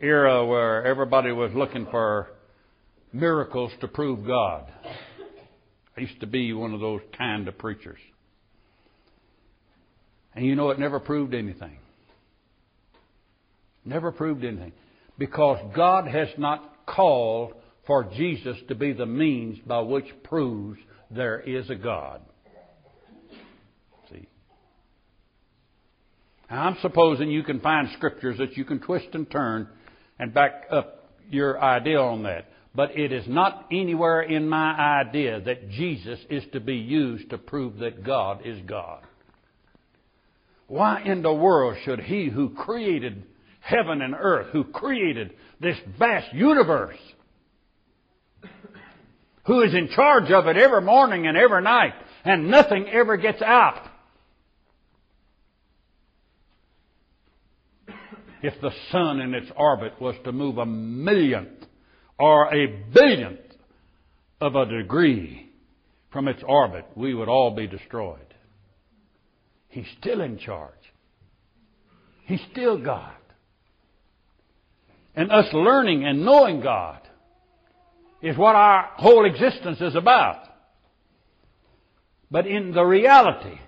era 0.00 0.46
where 0.46 0.86
everybody 0.86 1.32
was 1.32 1.52
looking 1.54 1.86
for 1.90 2.28
miracles 3.12 3.72
to 3.80 3.88
prove 3.88 4.26
God. 4.26 4.72
I 5.96 6.00
used 6.00 6.20
to 6.20 6.26
be 6.26 6.52
one 6.52 6.72
of 6.72 6.80
those 6.80 7.00
kind 7.16 7.48
of 7.48 7.58
preachers. 7.58 7.98
And 10.34 10.46
you 10.46 10.54
know, 10.54 10.70
it 10.70 10.78
never 10.78 11.00
proved 11.00 11.34
anything. 11.34 11.76
Never 13.84 14.12
proved 14.12 14.44
anything. 14.44 14.72
Because 15.18 15.58
God 15.74 16.06
has 16.06 16.28
not 16.38 16.86
called 16.86 17.54
for 17.88 18.04
Jesus 18.04 18.58
to 18.68 18.74
be 18.74 18.92
the 18.92 19.06
means 19.06 19.58
by 19.66 19.80
which 19.80 20.04
proves 20.22 20.78
there 21.10 21.40
is 21.40 21.70
a 21.70 21.74
God. 21.74 22.20
See? 24.10 24.28
Now, 26.50 26.66
I'm 26.66 26.76
supposing 26.82 27.30
you 27.30 27.42
can 27.42 27.60
find 27.60 27.88
scriptures 27.96 28.36
that 28.38 28.58
you 28.58 28.66
can 28.66 28.80
twist 28.80 29.08
and 29.14 29.28
turn 29.28 29.68
and 30.18 30.34
back 30.34 30.66
up 30.70 31.08
your 31.30 31.58
idea 31.58 31.98
on 31.98 32.24
that. 32.24 32.50
But 32.74 32.96
it 32.96 33.10
is 33.10 33.24
not 33.26 33.66
anywhere 33.72 34.20
in 34.20 34.46
my 34.46 35.00
idea 35.00 35.40
that 35.40 35.70
Jesus 35.70 36.20
is 36.28 36.44
to 36.52 36.60
be 36.60 36.76
used 36.76 37.30
to 37.30 37.38
prove 37.38 37.78
that 37.78 38.04
God 38.04 38.42
is 38.44 38.60
God. 38.66 39.02
Why 40.66 41.02
in 41.02 41.22
the 41.22 41.32
world 41.32 41.78
should 41.86 42.00
He 42.00 42.28
who 42.28 42.50
created 42.50 43.24
heaven 43.60 44.02
and 44.02 44.14
earth, 44.14 44.48
who 44.52 44.64
created 44.64 45.32
this 45.58 45.78
vast 45.98 46.34
universe, 46.34 46.98
who 49.48 49.62
is 49.62 49.74
in 49.74 49.88
charge 49.88 50.30
of 50.30 50.46
it 50.46 50.58
every 50.58 50.82
morning 50.82 51.26
and 51.26 51.36
every 51.36 51.62
night, 51.62 51.94
and 52.22 52.50
nothing 52.50 52.86
ever 52.90 53.16
gets 53.16 53.40
out, 53.40 53.82
if 58.42 58.60
the 58.60 58.70
sun 58.92 59.20
in 59.20 59.34
its 59.34 59.50
orbit 59.56 59.98
was 60.00 60.14
to 60.24 60.32
move 60.32 60.58
a 60.58 60.66
millionth 60.66 61.64
or 62.18 62.54
a 62.54 62.66
billionth 62.92 63.40
of 64.38 64.54
a 64.54 64.66
degree 64.66 65.50
from 66.12 66.28
its 66.28 66.42
orbit, 66.46 66.84
we 66.94 67.14
would 67.14 67.28
all 67.28 67.50
be 67.50 67.66
destroyed. 67.66 68.34
He's 69.68 69.88
still 69.98 70.20
in 70.20 70.38
charge. 70.38 70.74
He's 72.26 72.42
still 72.52 72.76
God. 72.76 73.12
And 75.16 75.32
us 75.32 75.46
learning 75.54 76.04
and 76.04 76.22
knowing 76.22 76.60
God 76.60 77.07
is 78.22 78.36
what 78.36 78.56
our 78.56 78.90
whole 78.96 79.24
existence 79.24 79.80
is 79.80 79.94
about. 79.94 80.42
But 82.30 82.46
in 82.46 82.72
the 82.72 82.84
reality, 82.84 83.58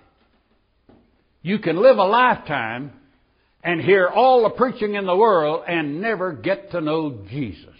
you 1.41 1.59
can 1.59 1.81
live 1.81 1.97
a 1.97 2.03
lifetime 2.03 2.91
and 3.63 3.81
hear 3.81 4.07
all 4.07 4.43
the 4.43 4.49
preaching 4.49 4.95
in 4.95 5.05
the 5.05 5.15
world 5.15 5.63
and 5.67 6.01
never 6.01 6.33
get 6.33 6.71
to 6.71 6.81
know 6.81 7.25
Jesus. 7.29 7.75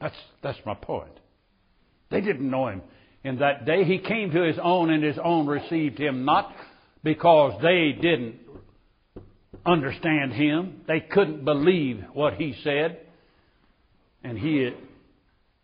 That's, 0.00 0.16
that's 0.42 0.58
my 0.66 0.74
point. 0.74 1.18
They 2.10 2.20
didn't 2.20 2.48
know 2.48 2.68
him 2.68 2.82
in 3.22 3.38
that 3.38 3.64
day. 3.64 3.84
He 3.84 3.98
came 3.98 4.30
to 4.32 4.42
his 4.42 4.58
own 4.62 4.90
and 4.90 5.02
his 5.02 5.18
own 5.22 5.46
received 5.46 5.98
him 5.98 6.24
not 6.24 6.54
because 7.02 7.60
they 7.62 7.92
didn't 8.00 8.36
understand 9.64 10.32
him. 10.32 10.82
They 10.86 11.00
couldn't 11.00 11.44
believe 11.44 12.04
what 12.12 12.34
he 12.34 12.54
said. 12.62 13.03
And 14.24 14.38
he, 14.38 14.70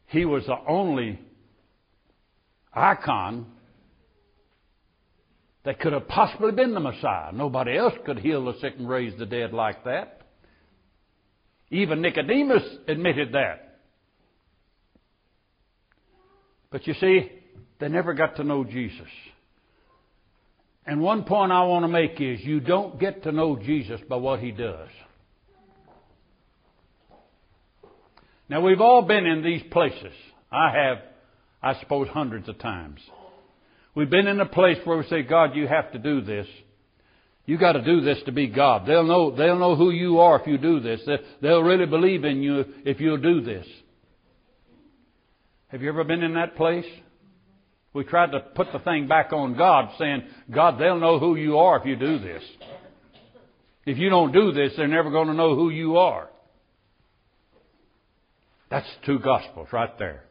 he 0.08 0.26
was 0.26 0.44
the 0.44 0.56
only 0.68 1.18
icon 2.72 3.46
that 5.64 5.80
could 5.80 5.94
have 5.94 6.06
possibly 6.08 6.52
been 6.52 6.74
the 6.74 6.80
Messiah. 6.80 7.32
Nobody 7.32 7.76
else 7.76 7.94
could 8.04 8.18
heal 8.18 8.44
the 8.44 8.58
sick 8.60 8.74
and 8.78 8.88
raise 8.88 9.18
the 9.18 9.26
dead 9.26 9.52
like 9.52 9.84
that. 9.84 10.20
Even 11.70 12.02
Nicodemus 12.02 12.62
admitted 12.86 13.32
that. 13.32 13.78
But 16.70 16.86
you 16.86 16.94
see, 16.94 17.30
they 17.78 17.88
never 17.88 18.14
got 18.14 18.36
to 18.36 18.44
know 18.44 18.64
Jesus. 18.64 19.08
And 20.86 21.00
one 21.00 21.24
point 21.24 21.52
I 21.52 21.62
want 21.64 21.84
to 21.84 21.88
make 21.88 22.20
is 22.20 22.40
you 22.40 22.60
don't 22.60 22.98
get 22.98 23.22
to 23.24 23.32
know 23.32 23.56
Jesus 23.56 24.00
by 24.08 24.16
what 24.16 24.40
he 24.40 24.50
does. 24.50 24.88
Now 28.50 28.60
we've 28.60 28.80
all 28.80 29.02
been 29.02 29.26
in 29.26 29.44
these 29.44 29.62
places. 29.70 30.12
I 30.50 30.72
have, 30.72 30.98
I 31.62 31.78
suppose, 31.78 32.08
hundreds 32.08 32.48
of 32.48 32.58
times. 32.58 32.98
We've 33.94 34.10
been 34.10 34.26
in 34.26 34.40
a 34.40 34.46
place 34.46 34.78
where 34.82 34.98
we 34.98 35.06
say, 35.06 35.22
God, 35.22 35.54
you 35.54 35.68
have 35.68 35.92
to 35.92 36.00
do 36.00 36.20
this. 36.20 36.48
You 37.46 37.58
got 37.58 37.72
to 37.72 37.82
do 37.82 38.00
this 38.00 38.18
to 38.26 38.32
be 38.32 38.48
God. 38.48 38.86
They'll 38.88 39.04
know, 39.04 39.30
they'll 39.36 39.58
know 39.58 39.76
who 39.76 39.90
you 39.90 40.18
are 40.18 40.40
if 40.40 40.48
you 40.48 40.58
do 40.58 40.80
this. 40.80 41.00
They'll 41.40 41.62
really 41.62 41.86
believe 41.86 42.24
in 42.24 42.42
you 42.42 42.64
if 42.84 43.00
you'll 43.00 43.18
do 43.18 43.40
this. 43.40 43.66
Have 45.68 45.82
you 45.82 45.88
ever 45.88 46.02
been 46.02 46.24
in 46.24 46.34
that 46.34 46.56
place? 46.56 46.86
We 47.92 48.02
tried 48.02 48.32
to 48.32 48.40
put 48.40 48.72
the 48.72 48.80
thing 48.80 49.06
back 49.06 49.32
on 49.32 49.56
God, 49.56 49.90
saying, 49.96 50.24
God, 50.52 50.80
they'll 50.80 50.98
know 50.98 51.20
who 51.20 51.36
you 51.36 51.58
are 51.58 51.78
if 51.78 51.86
you 51.86 51.94
do 51.94 52.18
this. 52.18 52.42
If 53.86 53.96
you 53.96 54.10
don't 54.10 54.32
do 54.32 54.50
this, 54.50 54.72
they're 54.76 54.88
never 54.88 55.10
going 55.10 55.28
to 55.28 55.34
know 55.34 55.54
who 55.54 55.70
you 55.70 55.98
are. 55.98 56.28
That's 58.70 58.86
two 59.04 59.18
gospels 59.18 59.68
right 59.72 59.98
there. 59.98 60.24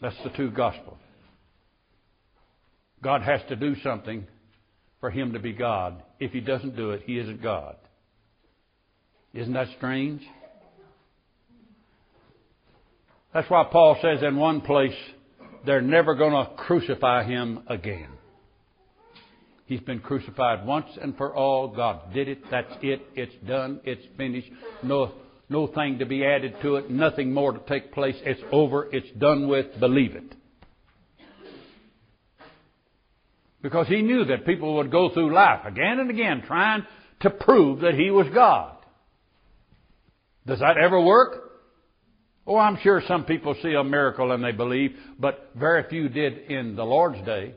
That's 0.00 0.16
the 0.24 0.30
two 0.30 0.50
gospels. 0.50 0.98
God 3.02 3.22
has 3.22 3.40
to 3.48 3.56
do 3.56 3.76
something 3.82 4.26
for 5.00 5.10
him 5.10 5.32
to 5.32 5.38
be 5.38 5.52
God. 5.52 6.02
If 6.18 6.32
he 6.32 6.40
doesn't 6.40 6.76
do 6.76 6.90
it, 6.90 7.02
he 7.06 7.18
isn't 7.18 7.42
God. 7.42 7.76
Isn't 9.32 9.52
that 9.52 9.68
strange? 9.76 10.22
That's 13.32 13.48
why 13.48 13.64
Paul 13.70 13.98
says 14.02 14.22
in 14.22 14.36
one 14.36 14.60
place, 14.62 14.96
they're 15.64 15.80
never 15.80 16.14
going 16.14 16.32
to 16.32 16.52
crucify 16.54 17.24
him 17.24 17.60
again. 17.68 18.08
He's 19.66 19.80
been 19.80 20.00
crucified 20.00 20.66
once 20.66 20.88
and 21.00 21.16
for 21.16 21.34
all. 21.36 21.68
God 21.68 22.14
did 22.14 22.26
it. 22.26 22.38
That's 22.50 22.72
it. 22.80 23.02
It's 23.14 23.34
done. 23.46 23.80
It's 23.84 24.02
finished. 24.16 24.50
No, 24.82 25.12
no 25.48 25.66
thing 25.66 25.98
to 26.00 26.06
be 26.06 26.24
added 26.24 26.56
to 26.62 26.76
it. 26.76 26.90
Nothing 26.90 27.32
more 27.32 27.52
to 27.52 27.60
take 27.68 27.92
place. 27.92 28.16
It's 28.22 28.40
over. 28.52 28.88
It's 28.92 29.10
done 29.18 29.48
with. 29.48 29.78
Believe 29.80 30.14
it. 30.14 30.34
Because 33.62 33.88
he 33.88 34.02
knew 34.02 34.24
that 34.26 34.46
people 34.46 34.76
would 34.76 34.90
go 34.90 35.10
through 35.12 35.34
life 35.34 35.64
again 35.66 35.98
and 35.98 36.10
again 36.10 36.42
trying 36.46 36.86
to 37.20 37.30
prove 37.30 37.80
that 37.80 37.94
he 37.94 38.10
was 38.10 38.26
God. 38.32 38.76
Does 40.46 40.60
that 40.60 40.76
ever 40.78 41.00
work? 41.00 41.48
Oh, 42.46 42.56
I'm 42.56 42.78
sure 42.82 43.02
some 43.06 43.24
people 43.24 43.54
see 43.62 43.74
a 43.74 43.84
miracle 43.84 44.32
and 44.32 44.42
they 44.42 44.52
believe, 44.52 44.96
but 45.18 45.50
very 45.54 45.84
few 45.90 46.08
did 46.08 46.50
in 46.50 46.76
the 46.76 46.84
Lord's 46.84 47.22
day. 47.26 47.54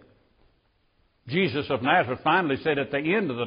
Jesus 1.28 1.68
of 1.70 1.82
Nazareth 1.82 2.20
finally 2.24 2.58
said 2.64 2.78
at 2.78 2.92
the 2.92 2.98
end 2.98 3.32
of 3.32 3.38
the 3.38 3.46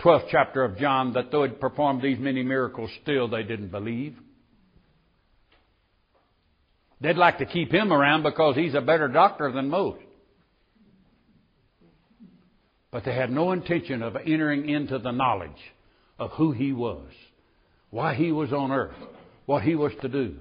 12th 0.00 0.26
chapter 0.30 0.64
of 0.64 0.76
John 0.78 1.12
that 1.14 1.30
though 1.30 1.44
he'd 1.44 1.60
performed 1.60 2.02
these 2.02 2.18
many 2.18 2.42
miracles, 2.42 2.90
still 3.02 3.28
they 3.28 3.42
didn't 3.42 3.70
believe. 3.70 4.16
They'd 7.00 7.16
like 7.16 7.38
to 7.38 7.46
keep 7.46 7.72
him 7.72 7.92
around 7.92 8.22
because 8.22 8.56
he's 8.56 8.74
a 8.74 8.80
better 8.80 9.08
doctor 9.08 9.52
than 9.52 9.68
most. 9.68 10.00
But 12.90 13.04
they 13.04 13.14
had 13.14 13.30
no 13.30 13.52
intention 13.52 14.02
of 14.02 14.16
entering 14.16 14.68
into 14.68 14.98
the 14.98 15.10
knowledge 15.10 15.50
of 16.18 16.30
who 16.32 16.52
he 16.52 16.72
was, 16.72 17.10
why 17.90 18.14
he 18.14 18.30
was 18.30 18.52
on 18.52 18.70
earth, 18.70 18.96
what 19.46 19.62
he 19.62 19.74
was 19.74 19.92
to 20.02 20.08
do. 20.08 20.36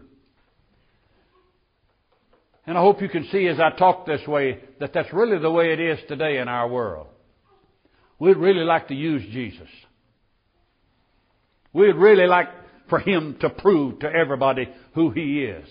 And 2.66 2.78
I 2.78 2.82
hope 2.82 3.02
you 3.02 3.10
can 3.10 3.28
see 3.32 3.48
as 3.48 3.60
I 3.60 3.72
talk 3.78 4.06
this 4.06 4.26
way 4.28 4.60
that 4.80 4.94
that's 4.94 5.12
really 5.12 5.40
the 5.40 5.52
way 5.52 5.74
it 5.74 5.80
is 5.80 6.00
today 6.08 6.38
in 6.38 6.48
our 6.48 6.70
world. 6.70 7.08
We'd 8.24 8.38
really 8.38 8.64
like 8.64 8.88
to 8.88 8.96
use 8.96 9.22
Jesus. 9.34 9.68
We'd 11.74 11.98
really 11.98 12.26
like 12.26 12.48
for 12.88 13.00
him 13.00 13.36
to 13.42 13.50
prove 13.50 14.00
to 14.00 14.10
everybody 14.10 14.70
who 14.96 15.10
he 15.10 15.44
is. 15.44 15.68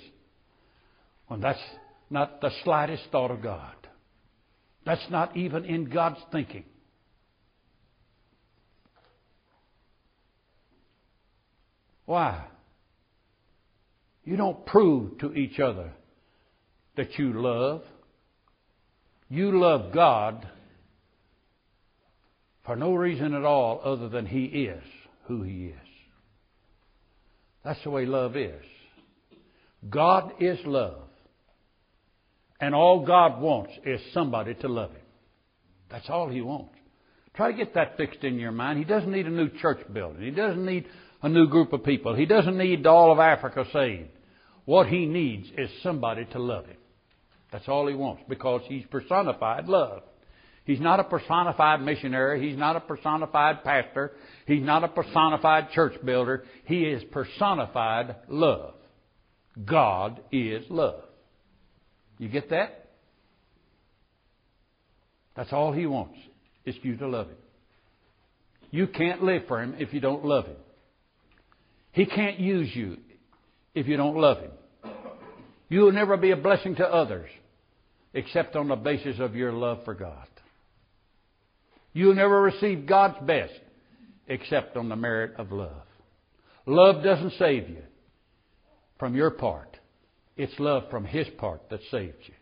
When 1.28 1.40
that's 1.40 1.62
not 2.10 2.42
the 2.42 2.50
slightest 2.62 3.04
thought 3.10 3.30
of 3.30 3.42
God. 3.42 3.72
That's 4.84 5.08
not 5.08 5.34
even 5.34 5.64
in 5.64 5.86
God's 5.86 6.18
thinking. 6.30 6.64
Why? 12.04 12.48
You 14.24 14.36
don't 14.36 14.66
prove 14.66 15.16
to 15.20 15.32
each 15.32 15.58
other 15.58 15.90
that 16.98 17.18
you 17.18 17.32
love. 17.32 17.80
You 19.30 19.58
love 19.58 19.94
God 19.94 20.46
for 22.64 22.76
no 22.76 22.94
reason 22.94 23.34
at 23.34 23.44
all 23.44 23.80
other 23.84 24.08
than 24.08 24.26
He 24.26 24.44
is 24.44 24.82
who 25.24 25.42
He 25.42 25.66
is. 25.66 25.88
That's 27.64 27.82
the 27.84 27.90
way 27.90 28.06
love 28.06 28.36
is. 28.36 28.64
God 29.88 30.32
is 30.40 30.58
love. 30.64 31.08
And 32.60 32.74
all 32.74 33.04
God 33.04 33.40
wants 33.40 33.72
is 33.84 34.00
somebody 34.14 34.54
to 34.54 34.68
love 34.68 34.90
Him. 34.90 35.00
That's 35.90 36.08
all 36.08 36.28
He 36.28 36.40
wants. 36.40 36.74
Try 37.34 37.50
to 37.50 37.56
get 37.56 37.74
that 37.74 37.96
fixed 37.96 38.22
in 38.24 38.38
your 38.38 38.52
mind. 38.52 38.78
He 38.78 38.84
doesn't 38.84 39.10
need 39.10 39.26
a 39.26 39.30
new 39.30 39.48
church 39.60 39.80
building. 39.92 40.22
He 40.22 40.30
doesn't 40.30 40.64
need 40.64 40.86
a 41.22 41.28
new 41.28 41.48
group 41.48 41.72
of 41.72 41.84
people. 41.84 42.14
He 42.14 42.26
doesn't 42.26 42.58
need 42.58 42.86
all 42.86 43.12
of 43.12 43.18
Africa 43.18 43.64
saved. 43.72 44.10
What 44.64 44.86
he 44.88 45.06
needs 45.06 45.48
is 45.56 45.70
somebody 45.82 46.24
to 46.26 46.38
love 46.38 46.66
him. 46.66 46.76
That's 47.50 47.68
all 47.68 47.86
he 47.88 47.94
wants 47.94 48.22
because 48.28 48.62
he's 48.66 48.84
personified 48.86 49.66
love. 49.66 50.02
He's 50.64 50.80
not 50.80 51.00
a 51.00 51.04
personified 51.04 51.82
missionary. 51.82 52.48
He's 52.48 52.58
not 52.58 52.76
a 52.76 52.80
personified 52.80 53.64
pastor. 53.64 54.12
He's 54.46 54.62
not 54.62 54.84
a 54.84 54.88
personified 54.88 55.70
church 55.72 55.94
builder. 56.04 56.44
He 56.64 56.84
is 56.84 57.02
personified 57.10 58.16
love. 58.28 58.74
God 59.64 60.20
is 60.30 60.64
love. 60.70 61.02
You 62.18 62.28
get 62.28 62.50
that? 62.50 62.90
That's 65.34 65.52
all 65.52 65.72
he 65.72 65.86
wants 65.86 66.16
is 66.64 66.76
you 66.82 66.96
to 66.96 67.08
love 67.08 67.26
him. 67.26 67.36
You 68.70 68.86
can't 68.86 69.22
live 69.22 69.42
for 69.48 69.60
him 69.60 69.74
if 69.78 69.92
you 69.92 70.00
don't 70.00 70.24
love 70.24 70.46
him. 70.46 70.56
He 71.90 72.06
can't 72.06 72.38
use 72.38 72.70
you 72.74 72.98
if 73.74 73.86
you 73.86 73.96
don't 73.96 74.16
love 74.16 74.38
him. 74.38 74.52
You 75.68 75.80
will 75.80 75.92
never 75.92 76.16
be 76.16 76.30
a 76.30 76.36
blessing 76.36 76.76
to 76.76 76.86
others 76.86 77.28
except 78.14 78.56
on 78.56 78.68
the 78.68 78.76
basis 78.76 79.16
of 79.18 79.34
your 79.34 79.52
love 79.52 79.84
for 79.84 79.94
God. 79.94 80.26
You'll 81.92 82.14
never 82.14 82.40
receive 82.40 82.86
God's 82.86 83.24
best 83.26 83.52
except 84.26 84.76
on 84.76 84.88
the 84.88 84.96
merit 84.96 85.34
of 85.36 85.52
love. 85.52 85.82
Love 86.66 87.02
doesn't 87.02 87.34
save 87.38 87.68
you 87.68 87.82
from 88.98 89.14
your 89.14 89.30
part. 89.30 89.76
It's 90.36 90.58
love 90.58 90.84
from 90.90 91.04
His 91.04 91.26
part 91.38 91.68
that 91.70 91.80
saves 91.90 92.16
you. 92.26 92.34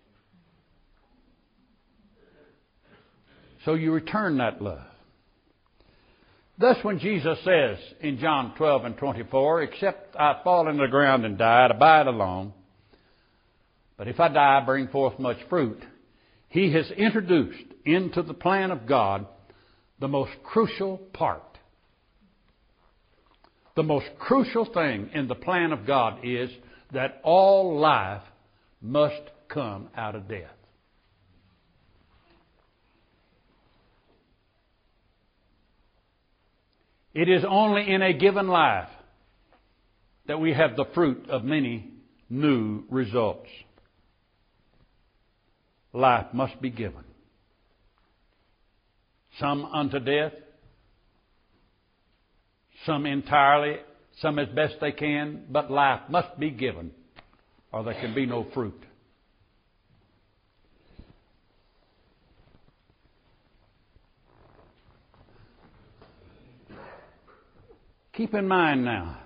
So 3.65 3.75
you 3.75 3.93
return 3.93 4.39
that 4.39 4.63
love. 4.63 4.87
Thus, 6.59 6.77
when 6.83 6.99
Jesus 6.99 7.39
says 7.43 7.79
in 8.01 8.19
John 8.19 8.55
12 8.57 8.85
and 8.85 8.97
24, 8.97 9.63
Except 9.63 10.15
I 10.17 10.41
fall 10.45 10.69
into 10.69 10.83
the 10.83 10.91
ground 10.91 11.25
and 11.25 11.39
die, 11.39 11.69
abide 11.71 12.07
alone, 12.07 12.53
but 13.97 14.09
if 14.09 14.21
I 14.21 14.29
die, 14.29 14.63
bring 14.65 14.89
forth 14.89 15.19
much 15.19 15.39
fruit. 15.49 15.83
He 16.49 16.73
has 16.73 16.91
introduced 16.91 17.65
into 17.85 18.23
the 18.23 18.35
plan 18.35 18.71
of 18.71 18.87
God 18.87 19.27
the 20.01 20.09
most 20.09 20.33
crucial 20.43 20.99
part. 21.13 21.43
The 23.77 23.83
most 23.83 24.07
crucial 24.19 24.65
thing 24.65 25.11
in 25.15 25.29
the 25.29 25.35
plan 25.35 25.73
of 25.73 25.87
God 25.87 26.21
is 26.25 26.51
that 26.93 27.21
all 27.23 27.79
life 27.79 28.23
must 28.83 29.23
come 29.49 29.89
out 29.97 30.15
of 30.15 30.29
death. 30.29 30.51
It 37.13 37.29
is 37.29 37.45
only 37.49 37.91
in 37.91 38.03
a 38.03 38.13
given 38.13 38.49
life 38.49 38.89
that 40.27 40.41
we 40.41 40.53
have 40.53 40.77
the 40.77 40.85
fruit 40.95 41.29
of 41.29 41.45
many 41.45 41.91
new 42.29 42.85
results 42.89 43.49
life 45.93 46.27
must 46.33 46.61
be 46.61 46.71
given. 46.71 47.05
Some 49.41 49.65
unto 49.65 49.99
death, 49.99 50.33
some 52.85 53.07
entirely, 53.07 53.79
some 54.21 54.39
as 54.39 54.49
best 54.49 54.75
they 54.83 54.93
can, 54.93 55.45
but 55.51 55.71
life 55.71 56.01
must 56.11 56.39
be 56.39 56.51
given, 56.51 56.91
or 57.73 57.83
there 57.83 57.95
can 57.95 58.15
be 58.15 58.27
no 58.27 58.47
fruit. 58.53 58.79
Keep 68.13 68.35
in 68.35 68.47
mind 68.47 68.85
now, 68.85 69.23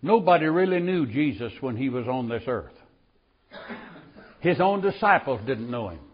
nobody 0.00 0.46
really 0.46 0.78
knew 0.78 1.06
Jesus 1.06 1.52
when 1.60 1.76
he 1.76 1.88
was 1.88 2.06
on 2.06 2.28
this 2.28 2.44
earth. 2.46 2.74
His 4.38 4.60
own 4.60 4.80
disciples 4.80 5.40
didn't 5.44 5.68
know 5.68 5.88
him. 5.88 6.07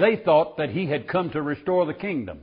They 0.00 0.16
thought 0.16 0.56
that 0.56 0.70
he 0.70 0.86
had 0.86 1.06
come 1.06 1.30
to 1.30 1.42
restore 1.42 1.84
the 1.84 1.92
kingdom. 1.92 2.40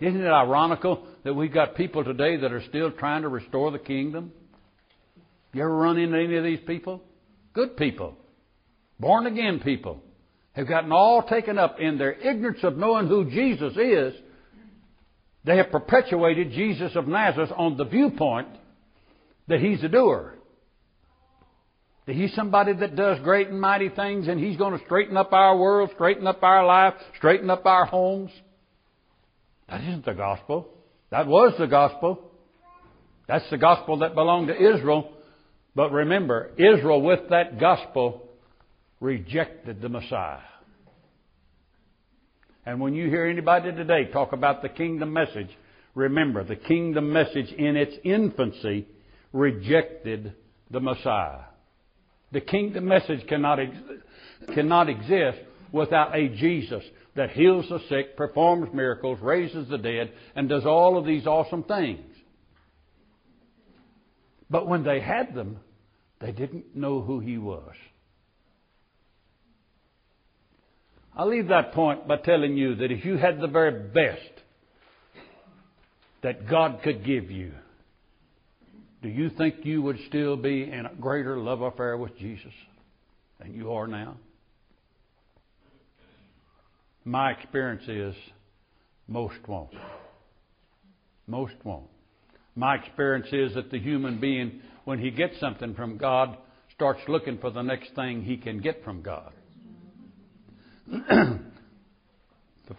Isn't 0.00 0.20
it 0.20 0.28
ironical 0.28 1.06
that 1.22 1.32
we've 1.32 1.54
got 1.54 1.76
people 1.76 2.02
today 2.02 2.36
that 2.38 2.52
are 2.52 2.62
still 2.68 2.90
trying 2.90 3.22
to 3.22 3.28
restore 3.28 3.70
the 3.70 3.78
kingdom? 3.78 4.32
You 5.52 5.62
ever 5.62 5.76
run 5.76 5.96
into 5.96 6.18
any 6.18 6.36
of 6.36 6.42
these 6.42 6.58
people? 6.66 7.00
Good 7.52 7.76
people. 7.76 8.16
Born 8.98 9.26
again 9.26 9.60
people. 9.60 10.02
Have 10.54 10.68
gotten 10.68 10.90
all 10.90 11.22
taken 11.22 11.56
up 11.56 11.78
in 11.78 11.96
their 11.96 12.12
ignorance 12.12 12.64
of 12.64 12.76
knowing 12.76 13.06
who 13.06 13.30
Jesus 13.30 13.74
is. 13.76 14.14
They 15.44 15.56
have 15.58 15.70
perpetuated 15.70 16.50
Jesus 16.50 16.96
of 16.96 17.06
Nazareth 17.06 17.52
on 17.56 17.76
the 17.76 17.84
viewpoint 17.84 18.48
that 19.46 19.60
he's 19.60 19.84
a 19.84 19.88
doer. 19.88 20.34
That 22.06 22.16
he's 22.16 22.34
somebody 22.34 22.74
that 22.74 22.96
does 22.96 23.18
great 23.20 23.48
and 23.48 23.60
mighty 23.60 23.88
things 23.88 24.28
and 24.28 24.38
he's 24.38 24.56
going 24.56 24.78
to 24.78 24.84
straighten 24.84 25.16
up 25.16 25.32
our 25.32 25.56
world, 25.56 25.90
straighten 25.94 26.26
up 26.26 26.42
our 26.42 26.64
life, 26.66 26.94
straighten 27.16 27.48
up 27.48 27.64
our 27.64 27.86
homes. 27.86 28.30
That 29.68 29.80
isn't 29.80 30.04
the 30.04 30.12
gospel. 30.12 30.68
That 31.10 31.26
was 31.26 31.54
the 31.58 31.66
gospel. 31.66 32.30
That's 33.26 33.48
the 33.50 33.56
gospel 33.56 33.98
that 33.98 34.14
belonged 34.14 34.48
to 34.48 34.54
Israel. 34.54 35.12
But 35.74 35.92
remember, 35.92 36.50
Israel 36.58 37.00
with 37.00 37.30
that 37.30 37.58
gospel 37.58 38.28
rejected 39.00 39.80
the 39.80 39.88
Messiah. 39.88 40.40
And 42.66 42.80
when 42.80 42.94
you 42.94 43.08
hear 43.08 43.26
anybody 43.26 43.72
today 43.72 44.10
talk 44.12 44.32
about 44.32 44.62
the 44.62 44.68
kingdom 44.68 45.12
message, 45.12 45.50
remember 45.94 46.44
the 46.44 46.56
kingdom 46.56 47.12
message 47.12 47.50
in 47.52 47.76
its 47.76 47.94
infancy 48.04 48.86
rejected 49.32 50.34
the 50.70 50.80
Messiah. 50.80 51.40
The 52.34 52.40
kingdom 52.40 52.86
message 52.86 53.26
cannot, 53.28 53.60
ex- 53.60 53.76
cannot 54.54 54.88
exist 54.88 55.38
without 55.70 56.16
a 56.16 56.28
Jesus 56.28 56.82
that 57.14 57.30
heals 57.30 57.68
the 57.68 57.78
sick, 57.88 58.16
performs 58.16 58.74
miracles, 58.74 59.20
raises 59.22 59.68
the 59.68 59.78
dead, 59.78 60.12
and 60.34 60.48
does 60.48 60.66
all 60.66 60.98
of 60.98 61.06
these 61.06 61.28
awesome 61.28 61.62
things. 61.62 62.04
But 64.50 64.66
when 64.66 64.82
they 64.82 64.98
had 64.98 65.32
them, 65.32 65.60
they 66.20 66.32
didn't 66.32 66.74
know 66.74 67.00
who 67.00 67.20
he 67.20 67.38
was. 67.38 67.72
I'll 71.16 71.28
leave 71.28 71.48
that 71.48 71.72
point 71.72 72.08
by 72.08 72.16
telling 72.16 72.56
you 72.56 72.74
that 72.74 72.90
if 72.90 73.04
you 73.04 73.16
had 73.16 73.40
the 73.40 73.46
very 73.46 73.90
best 73.90 74.42
that 76.24 76.48
God 76.48 76.80
could 76.82 77.04
give 77.04 77.30
you, 77.30 77.52
do 79.04 79.10
you 79.10 79.28
think 79.28 79.56
you 79.64 79.82
would 79.82 79.98
still 80.08 80.34
be 80.34 80.62
in 80.62 80.86
a 80.86 80.94
greater 80.98 81.36
love 81.36 81.60
affair 81.60 81.98
with 81.98 82.16
Jesus 82.16 82.54
than 83.38 83.52
you 83.52 83.70
are 83.72 83.86
now? 83.86 84.16
My 87.04 87.32
experience 87.32 87.82
is 87.86 88.14
most 89.06 89.46
won't. 89.46 89.74
Most 91.26 91.52
won't. 91.64 91.90
My 92.56 92.76
experience 92.76 93.26
is 93.30 93.52
that 93.56 93.70
the 93.70 93.78
human 93.78 94.20
being, 94.20 94.62
when 94.86 94.98
he 94.98 95.10
gets 95.10 95.38
something 95.38 95.74
from 95.74 95.98
God, 95.98 96.38
starts 96.74 97.00
looking 97.06 97.36
for 97.36 97.50
the 97.50 97.60
next 97.60 97.94
thing 97.94 98.22
he 98.22 98.38
can 98.38 98.58
get 98.62 98.82
from 98.84 99.02
God. 99.02 99.34
the 100.88 101.40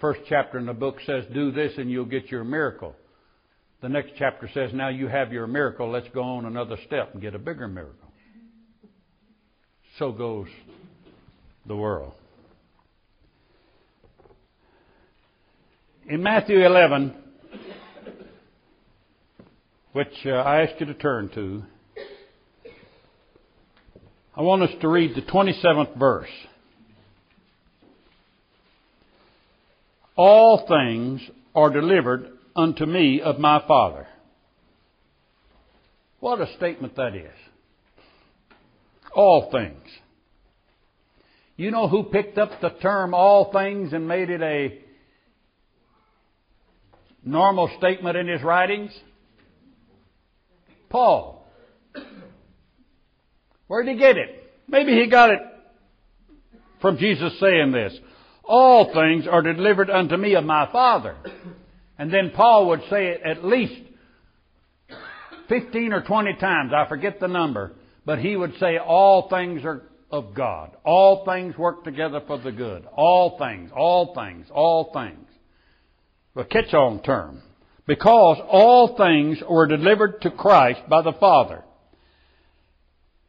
first 0.02 0.22
chapter 0.28 0.58
in 0.58 0.66
the 0.66 0.74
book 0.74 0.96
says, 1.06 1.26
Do 1.32 1.52
this 1.52 1.74
and 1.78 1.92
you'll 1.92 2.06
get 2.06 2.32
your 2.32 2.44
miracle. 2.44 2.96
The 3.86 3.90
next 3.90 4.14
chapter 4.18 4.50
says, 4.52 4.72
Now 4.74 4.88
you 4.88 5.08
have 5.08 5.32
your 5.32 5.46
miracle, 5.46 5.92
let's 5.92 6.08
go 6.12 6.24
on 6.24 6.46
another 6.46 6.76
step 6.88 7.14
and 7.14 7.22
get 7.22 7.36
a 7.36 7.38
bigger 7.38 7.68
miracle. 7.68 8.12
So 10.00 10.12
goes 10.12 10.48
the 11.68 11.76
world. 11.76 12.14
In 16.10 16.24
Matthew 16.24 16.66
11, 16.66 17.14
which 19.92 20.08
uh, 20.26 20.32
I 20.32 20.64
ask 20.64 20.80
you 20.80 20.88
to 20.88 20.96
turn 20.96 21.30
to, 21.36 21.62
I 24.36 24.42
want 24.42 24.64
us 24.64 24.72
to 24.82 24.88
read 24.88 25.14
the 25.14 25.22
27th 25.22 25.96
verse. 25.96 26.32
All 30.16 30.66
things 30.68 31.22
are 31.54 31.70
delivered 31.70 32.35
unto 32.56 32.86
me 32.86 33.22
of 33.22 33.40
my 33.40 33.64
Father. 33.68 34.08
What 36.20 36.42
a 36.42 36.54
statement 36.56 36.96
that 36.96 37.16
is. 37.16 37.34
All 39.14 39.50
things. 39.52 39.88
You 41.58 41.72
know 41.72 41.88
who 41.88 42.04
picked 42.04 42.38
up 42.38 42.62
the 42.62 42.70
term 42.70 43.14
all 43.14 43.52
things 43.52 43.94
and 43.94 44.08
made 44.08 44.30
it 44.30 44.42
a 44.42 44.80
normal 47.24 47.70
statement 47.78 48.18
in 48.18 48.28
his 48.28 48.42
writings? 48.42 48.92
Paul. 50.90 51.48
Where 53.68 53.84
did 53.84 53.94
he 53.94 54.00
get 54.00 54.18
it? 54.18 54.52
Maybe 54.68 54.94
he 54.94 55.08
got 55.10 55.32
it 55.32 55.40
from 56.82 56.98
Jesus 56.98 57.40
saying 57.40 57.72
this. 57.72 57.98
All 58.44 58.94
things 58.94 59.28
are 59.28 59.42
delivered 59.42 59.90
unto 59.90 60.18
me 60.18 60.36
of 60.36 60.44
my 60.44 60.70
Father. 60.72 61.16
And 61.98 62.12
then 62.12 62.32
Paul 62.36 62.70
would 62.70 62.82
say 62.90 63.08
it 63.08 63.22
at 63.24 63.46
least 63.46 63.82
15 65.48 65.94
or 65.94 66.02
20 66.02 66.34
times. 66.36 66.72
I 66.76 66.88
forget 66.88 67.20
the 67.20 67.28
number. 67.28 67.74
But 68.06 68.20
he 68.20 68.36
would 68.36 68.54
say 68.60 68.78
all 68.78 69.30
things 69.30 69.64
are 69.66 69.84
of 70.12 70.34
God. 70.34 70.72
All 70.84 71.26
things 71.26 71.58
work 71.58 71.84
together 71.84 72.22
for 72.26 72.38
the 72.38 72.52
good. 72.52 72.86
All 72.96 73.38
things, 73.38 73.72
all 73.76 74.14
things, 74.14 74.48
all 74.52 74.92
things. 74.94 75.28
A 76.36 76.44
catch-on 76.44 77.02
term. 77.02 77.42
Because 77.88 78.38
all 78.48 78.96
things 78.98 79.40
were 79.50 79.68
delivered 79.68 80.22
to 80.22 80.32
Christ 80.32 80.82
by 80.90 81.02
the 81.02 81.14
Father. 81.14 81.64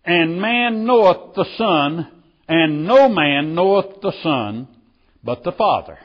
And 0.04 0.40
man 0.40 0.84
knoweth 0.84 1.34
the 1.34 1.46
Son, 1.56 2.22
and 2.48 2.86
no 2.86 3.08
man 3.08 3.54
knoweth 3.54 4.00
the 4.00 4.12
Son, 4.22 4.68
but 5.22 5.42
the 5.44 5.52
Father. 5.52 5.98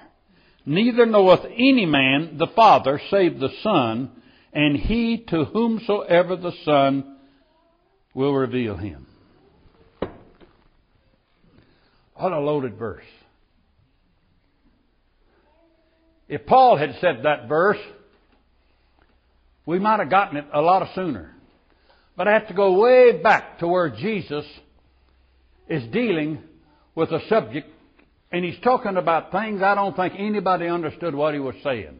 Neither 0.65 1.05
knoweth 1.05 1.45
any 1.45 1.85
man 1.85 2.37
the 2.37 2.47
Father 2.47 3.01
save 3.09 3.39
the 3.39 3.49
Son, 3.63 4.11
and 4.53 4.77
he 4.77 5.17
to 5.29 5.45
whomsoever 5.45 6.35
the 6.35 6.53
Son 6.63 7.17
will 8.13 8.33
reveal 8.33 8.77
him. 8.77 9.07
What 12.15 12.33
a 12.33 12.39
loaded 12.39 12.77
verse. 12.77 13.05
If 16.27 16.45
Paul 16.45 16.77
had 16.77 16.95
said 17.01 17.23
that 17.23 17.49
verse, 17.49 17.79
we 19.65 19.79
might 19.79 19.99
have 19.99 20.09
gotten 20.09 20.37
it 20.37 20.45
a 20.53 20.61
lot 20.61 20.87
sooner. 20.93 21.35
But 22.15 22.27
I 22.27 22.33
have 22.33 22.47
to 22.49 22.53
go 22.53 22.79
way 22.79 23.21
back 23.21 23.59
to 23.59 23.67
where 23.67 23.89
Jesus 23.89 24.45
is 25.67 25.83
dealing 25.91 26.43
with 26.93 27.11
a 27.11 27.27
subject, 27.27 27.69
and 28.31 28.45
he's 28.45 28.59
talking 28.63 28.97
about 28.97 29.31
things 29.31 29.61
I 29.61 29.75
don't 29.75 29.95
think 29.95 30.13
anybody 30.17 30.67
understood 30.67 31.13
what 31.13 31.33
he 31.33 31.39
was 31.39 31.55
saying. 31.63 31.99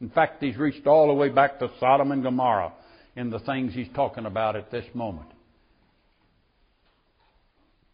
In 0.00 0.10
fact, 0.10 0.42
he's 0.42 0.56
reached 0.56 0.86
all 0.86 1.08
the 1.08 1.14
way 1.14 1.28
back 1.28 1.58
to 1.58 1.70
Sodom 1.80 2.12
and 2.12 2.22
Gomorrah 2.22 2.72
in 3.16 3.30
the 3.30 3.40
things 3.40 3.74
he's 3.74 3.88
talking 3.94 4.26
about 4.26 4.56
at 4.56 4.70
this 4.70 4.84
moment. 4.94 5.28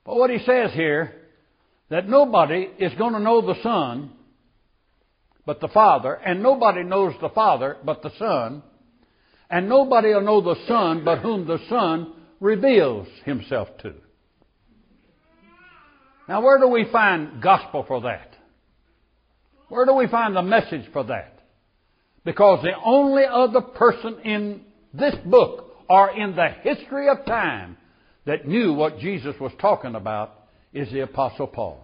But 0.04 0.16
what 0.16 0.30
he 0.30 0.38
says 0.38 0.72
here 0.72 1.14
that 1.90 2.08
nobody 2.08 2.68
is 2.78 2.92
going 2.94 3.12
to 3.12 3.20
know 3.20 3.40
the 3.40 3.62
Son 3.62 4.10
but 5.46 5.60
the 5.60 5.68
Father, 5.68 6.14
and 6.14 6.42
nobody 6.42 6.82
knows 6.82 7.14
the 7.20 7.28
Father 7.28 7.76
but 7.84 8.02
the 8.02 8.10
Son, 8.18 8.62
and 9.50 9.68
nobody 9.68 10.08
will 10.14 10.22
know 10.22 10.40
the 10.40 10.60
Son 10.66 11.04
but 11.04 11.18
whom 11.18 11.46
the 11.46 11.58
Son 11.68 12.14
reveals 12.40 13.06
himself 13.24 13.68
to. 13.82 13.94
Now, 16.28 16.42
where 16.42 16.58
do 16.58 16.68
we 16.68 16.86
find 16.90 17.42
gospel 17.42 17.84
for 17.86 18.00
that? 18.02 18.34
Where 19.68 19.84
do 19.84 19.94
we 19.94 20.06
find 20.06 20.34
the 20.34 20.42
message 20.42 20.90
for 20.92 21.04
that? 21.04 21.38
Because 22.24 22.62
the 22.62 22.72
only 22.82 23.24
other 23.30 23.60
person 23.60 24.18
in 24.24 24.62
this 24.92 25.14
book 25.26 25.74
or 25.88 26.10
in 26.10 26.34
the 26.34 26.48
history 26.62 27.08
of 27.08 27.26
time 27.26 27.76
that 28.24 28.48
knew 28.48 28.72
what 28.72 28.98
Jesus 28.98 29.34
was 29.38 29.52
talking 29.60 29.94
about 29.94 30.32
is 30.72 30.90
the 30.90 31.00
Apostle 31.00 31.46
Paul. 31.46 31.80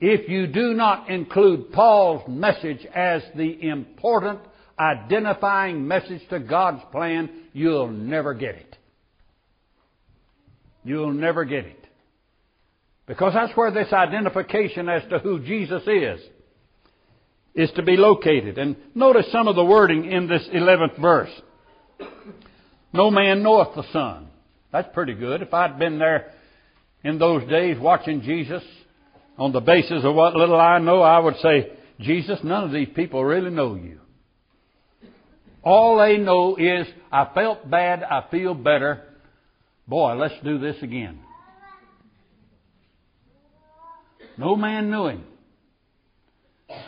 If 0.00 0.28
you 0.28 0.46
do 0.46 0.74
not 0.74 1.10
include 1.10 1.72
Paul's 1.72 2.28
message 2.28 2.84
as 2.94 3.22
the 3.36 3.68
important 3.68 4.40
identifying 4.78 5.86
message 5.86 6.22
to 6.30 6.40
God's 6.40 6.82
plan, 6.90 7.30
you'll 7.52 7.90
never 7.90 8.34
get 8.34 8.56
it. 8.56 8.76
You'll 10.84 11.12
never 11.12 11.44
get 11.44 11.66
it. 11.66 11.81
Because 13.12 13.34
that's 13.34 13.54
where 13.54 13.70
this 13.70 13.92
identification 13.92 14.88
as 14.88 15.02
to 15.10 15.18
who 15.18 15.38
Jesus 15.38 15.82
is 15.86 16.18
is 17.54 17.70
to 17.72 17.82
be 17.82 17.98
located. 17.98 18.56
And 18.56 18.74
notice 18.94 19.30
some 19.30 19.48
of 19.48 19.54
the 19.54 19.64
wording 19.66 20.10
in 20.10 20.28
this 20.28 20.48
11th 20.50 20.98
verse. 20.98 21.28
No 22.90 23.10
man 23.10 23.42
knoweth 23.42 23.74
the 23.76 23.84
Son. 23.92 24.28
That's 24.72 24.88
pretty 24.94 25.12
good. 25.12 25.42
If 25.42 25.52
I'd 25.52 25.78
been 25.78 25.98
there 25.98 26.32
in 27.04 27.18
those 27.18 27.46
days 27.50 27.78
watching 27.78 28.22
Jesus 28.22 28.62
on 29.36 29.52
the 29.52 29.60
basis 29.60 30.04
of 30.04 30.14
what 30.14 30.34
little 30.34 30.58
I 30.58 30.78
know, 30.78 31.02
I 31.02 31.18
would 31.18 31.36
say, 31.42 31.72
Jesus, 32.00 32.38
none 32.42 32.64
of 32.64 32.72
these 32.72 32.88
people 32.96 33.22
really 33.22 33.50
know 33.50 33.74
you. 33.74 34.00
All 35.62 35.98
they 35.98 36.16
know 36.16 36.56
is, 36.56 36.86
I 37.12 37.28
felt 37.34 37.68
bad, 37.68 38.02
I 38.04 38.24
feel 38.30 38.54
better. 38.54 39.02
Boy, 39.86 40.14
let's 40.14 40.42
do 40.42 40.58
this 40.58 40.76
again. 40.82 41.18
No 44.38 44.56
man 44.56 44.90
knew 44.90 45.06
him. 45.06 45.24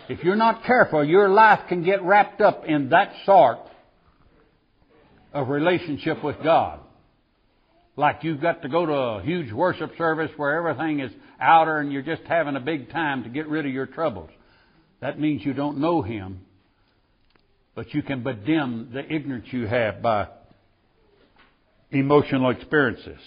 If 0.09 0.25
you're 0.25 0.37
not 0.37 0.65
careful, 0.65 1.05
your 1.05 1.29
life 1.29 1.61
can 1.69 1.83
get 1.83 2.03
wrapped 2.03 2.41
up 2.41 2.65
in 2.67 2.91
that 2.91 3.13
sort 3.27 3.59
of 5.33 5.49
relationship 5.49 6.23
with 6.25 6.37
God. 6.43 6.81
Like 7.97 8.21
you've 8.23 8.41
got 8.41 8.63
to 8.63 8.69
go 8.69 8.87
to 8.87 8.93
a 8.93 9.23
huge 9.23 9.53
worship 9.53 9.93
service 9.97 10.31
where 10.37 10.57
everything 10.57 11.01
is 11.01 11.13
outer 11.41 11.79
and 11.79 11.93
you're 11.93 12.03
just 12.03 12.23
having 12.23 12.57
a 12.57 12.61
big 12.61 12.91
time 12.91 13.25
to 13.25 13.29
get 13.29 13.49
rid 13.49 13.67
of 13.67 13.73
your 13.73 13.87
troubles. 13.87 14.31
That 15.01 15.21
means 15.21 15.45
you 15.45 15.53
don't 15.53 15.79
know 15.79 16.03
Him, 16.03 16.41
but 17.75 17.93
you 17.95 18.03
can 18.03 18.25
bedim 18.25 18.93
the 18.93 19.05
ignorance 19.13 19.47
you 19.51 19.67
have 19.67 20.01
by 20.03 20.29
emotional 21.91 22.51
experiences. 22.51 23.19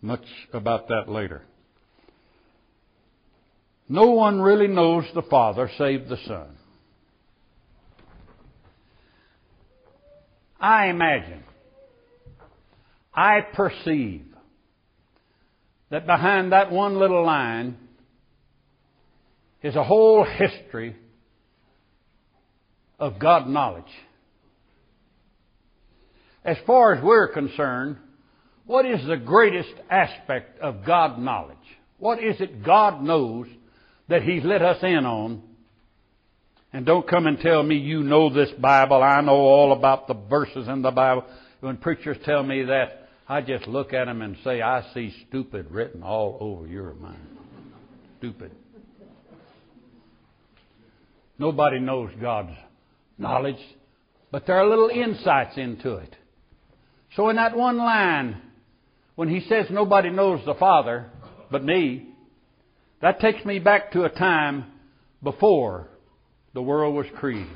Much 0.00 0.24
about 0.52 0.88
that 0.88 1.08
later. 1.08 1.42
No 3.88 4.10
one 4.10 4.40
really 4.40 4.68
knows 4.68 5.04
the 5.14 5.22
Father 5.22 5.70
save 5.78 6.08
the 6.08 6.18
Son. 6.26 6.48
I 10.60 10.86
imagine 10.88 11.42
I 13.14 13.40
perceive 13.40 14.26
that 15.90 16.06
behind 16.06 16.52
that 16.52 16.70
one 16.70 16.98
little 16.98 17.24
line 17.24 17.76
is 19.62 19.74
a 19.74 19.84
whole 19.84 20.24
history 20.24 20.94
of 22.98 23.18
God 23.18 23.48
knowledge. 23.48 23.84
As 26.44 26.56
far 26.66 26.94
as 26.94 27.02
we're 27.02 27.28
concerned, 27.28 27.96
what 28.66 28.84
is 28.84 29.06
the 29.06 29.16
greatest 29.16 29.74
aspect 29.90 30.60
of 30.60 30.84
God 30.84 31.18
knowledge? 31.18 31.56
What 31.98 32.22
is 32.22 32.40
it 32.40 32.62
God 32.64 33.02
knows 33.02 33.46
that 34.08 34.22
He's 34.22 34.44
let 34.44 34.62
us 34.62 34.82
in 34.82 35.04
on? 35.04 35.42
And 36.72 36.84
don't 36.84 37.08
come 37.08 37.26
and 37.26 37.40
tell 37.40 37.62
me 37.62 37.76
you 37.76 38.02
know 38.02 38.32
this 38.32 38.50
Bible. 38.60 39.02
I 39.02 39.20
know 39.22 39.36
all 39.36 39.72
about 39.72 40.06
the 40.06 40.14
verses 40.14 40.68
in 40.68 40.82
the 40.82 40.90
Bible. 40.90 41.24
When 41.60 41.78
preachers 41.78 42.18
tell 42.24 42.42
me 42.42 42.64
that, 42.64 43.08
I 43.26 43.40
just 43.40 43.66
look 43.66 43.92
at 43.92 44.04
them 44.04 44.22
and 44.22 44.36
say, 44.44 44.60
I 44.60 44.84
see 44.92 45.14
stupid 45.28 45.70
written 45.70 46.02
all 46.02 46.36
over 46.40 46.66
your 46.66 46.94
mind. 46.94 47.26
Stupid. 48.18 48.52
Nobody 51.38 51.78
knows 51.78 52.10
God's 52.20 52.56
knowledge 53.16 53.60
but 54.30 54.46
there 54.46 54.56
are 54.56 54.68
little 54.68 54.88
insights 54.88 55.56
into 55.56 55.96
it. 55.96 56.14
So 57.16 57.28
in 57.30 57.36
that 57.36 57.56
one 57.56 57.78
line, 57.78 58.40
when 59.14 59.28
he 59.28 59.40
says 59.48 59.66
nobody 59.70 60.10
knows 60.10 60.40
the 60.44 60.54
Father 60.54 61.10
but 61.50 61.64
me, 61.64 62.07
that 63.00 63.20
takes 63.20 63.44
me 63.44 63.58
back 63.58 63.92
to 63.92 64.04
a 64.04 64.08
time 64.08 64.64
before 65.22 65.88
the 66.54 66.62
world 66.62 66.94
was 66.94 67.06
created, 67.16 67.46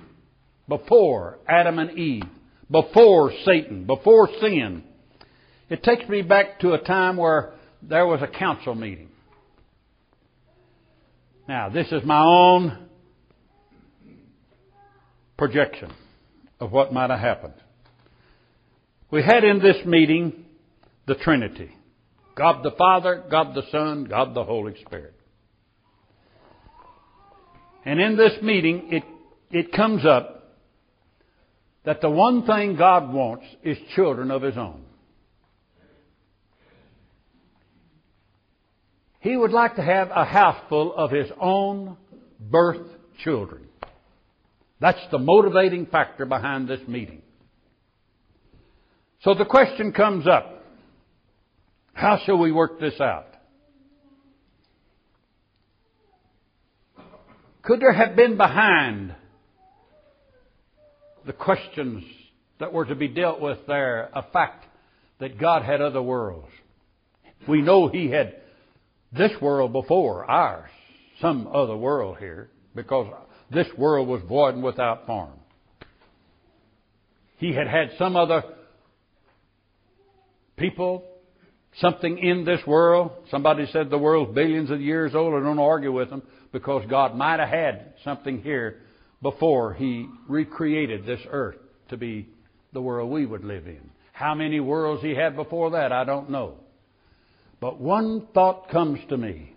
before 0.69 1.39
Adam 1.49 1.79
and 1.79 1.99
Eve, 1.99 2.25
before 2.71 3.33
Satan, 3.45 3.85
before 3.87 4.29
sin. 4.41 4.85
It 5.69 5.83
takes 5.83 6.09
me 6.09 6.23
back 6.23 6.61
to 6.61 6.75
a 6.75 6.79
time 6.79 7.17
where 7.17 7.55
there 7.83 8.07
was 8.07 8.21
a 8.23 8.29
council 8.29 8.75
meeting. 8.75 9.09
Now, 11.49 11.69
this 11.69 11.89
is 11.91 12.05
my 12.05 12.23
own 12.23 12.89
projection 15.37 15.93
of 16.61 16.71
what 16.71 16.93
might 16.93 17.11
have 17.11 17.19
happened. 17.19 17.55
We 19.11 19.23
had 19.23 19.45
in 19.45 19.59
this 19.59 19.85
meeting 19.85 20.45
the 21.07 21.17
Trinity 21.17 21.71
God 22.35 22.63
the 22.63 22.71
Father, 22.73 23.25
God 23.31 23.55
the 23.55 23.65
Son, 23.71 24.05
God 24.05 24.35
the 24.35 24.45
Holy 24.45 24.75
Spirit. 24.87 25.15
And 27.85 28.01
in 28.01 28.17
this 28.17 28.41
meeting, 28.43 28.89
it, 28.91 29.03
it 29.51 29.73
comes 29.73 30.05
up 30.07 30.59
that 31.85 32.01
the 32.01 32.11
one 32.11 32.47
thing 32.47 32.77
God 32.77 33.13
wants 33.13 33.45
is 33.63 33.77
children 33.95 34.31
of 34.31 34.43
His 34.43 34.57
own. 34.57 34.85
He 39.21 39.37
would 39.37 39.53
like 39.53 39.77
to 39.77 39.83
have 39.83 40.11
a 40.11 40.25
house 40.25 40.61
full 40.69 40.95
of 40.95 41.11
His 41.11 41.31
own 41.41 41.97
birth 42.41 42.87
children. 43.23 43.69
That's 44.81 45.01
the 45.11 45.19
motivating 45.19 45.87
factor 45.87 46.27
behind 46.27 46.69
this 46.69 46.81
meeting. 46.89 47.23
So 49.23 49.35
the 49.35 49.45
question 49.45 49.93
comes 49.93 50.27
up 50.27 50.65
how 51.95 52.19
shall 52.25 52.39
we 52.39 52.51
work 52.51 52.81
this 52.81 53.01
out? 53.01 53.27
Could 57.63 57.81
there 57.81 57.93
have 57.93 58.17
been 58.17 58.37
behind 58.37 59.15
the 61.25 61.33
questions 61.33 62.05
that 62.59 62.73
were 62.73 62.85
to 62.85 62.95
be 62.97 63.09
dealt 63.09 63.41
with 63.41 63.59
there 63.67 64.11
a 64.13 64.23
fact 64.33 64.67
that 65.21 65.39
God 65.39 65.63
had 65.63 65.81
other 65.81 66.03
worlds? 66.03 66.49
We 67.49 67.63
know 67.63 67.89
He 67.89 68.11
had 68.11 68.37
this 69.13 69.33
world 69.41 69.73
before 69.73 70.29
ours, 70.29 70.71
some 71.21 71.47
other 71.47 71.77
world 71.77 72.19
here, 72.19 72.51
because 72.75 73.13
this 73.51 73.69
world 73.77 74.09
was 74.09 74.23
void 74.29 74.55
and 74.55 74.65
without 74.65 75.07
form. 75.07 75.33
He 77.37 77.53
had 77.53 77.69
had 77.69 77.93
some 77.99 78.17
other 78.17 78.43
people, 80.57 81.05
something 81.81 82.19
in 82.19 82.45
this 82.45 82.61
world. 82.67 83.13
Somebody 83.31 83.67
said 83.73 83.91
the 83.91 83.99
world's 83.99 84.35
billions 84.35 84.71
of 84.71 84.81
years 84.81 85.15
old. 85.15 85.35
I 85.35 85.45
don't 85.45 85.59
argue 85.59 85.93
with 85.93 86.11
them 86.11 86.23
because 86.53 86.85
God 86.89 87.17
might 87.17 87.41
have 87.41 87.49
had 87.49 87.95
something 88.05 88.43
here 88.43 88.81
before 89.23 89.75
He 89.75 90.09
recreated 90.29 91.07
this 91.07 91.21
earth 91.31 91.57
to 91.89 91.97
be 91.97 92.29
the 92.73 92.83
world 92.83 93.11
we 93.11 93.27
would 93.27 93.45
live 93.45 93.67
in. 93.67 93.91
How 94.13 94.35
many 94.35 94.61
worlds 94.61 95.03
He 95.03 95.15
had 95.15 95.37
before 95.37 95.73
that, 95.73 95.93
I 95.93 96.05
don't 96.05 96.31
know. 96.31 96.57
But 97.61 97.81
one 97.81 98.27
thought 98.35 98.71
comes 98.71 98.99
to 99.09 99.17
me. 99.17 99.55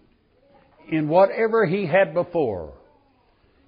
In 0.89 1.09
whatever 1.09 1.65
He 1.65 1.85
had 1.85 2.13
before, 2.13 2.73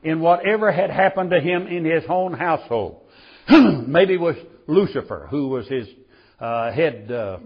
in 0.03 0.19
whatever 0.19 0.71
had 0.71 0.91
happened 0.91 1.31
to 1.31 1.39
Him 1.39 1.67
in 1.67 1.83
His 1.83 2.03
own 2.07 2.33
household, 2.33 3.01
maybe 3.49 4.17
was 4.17 4.35
Lucifer 4.67 5.27
who 5.29 5.47
was 5.47 5.67
His 5.67 5.87
uh, 6.39 6.71
head 6.71 7.11
uh, 7.11 7.39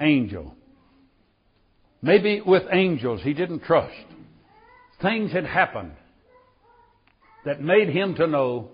angel. 0.00 0.54
Maybe 2.02 2.40
with 2.40 2.62
angels 2.70 3.20
he 3.22 3.32
didn't 3.32 3.64
trust 3.64 3.94
things 5.00 5.32
had 5.32 5.44
happened 5.44 5.92
that 7.44 7.60
made 7.60 7.88
him 7.88 8.14
to 8.14 8.26
know 8.26 8.70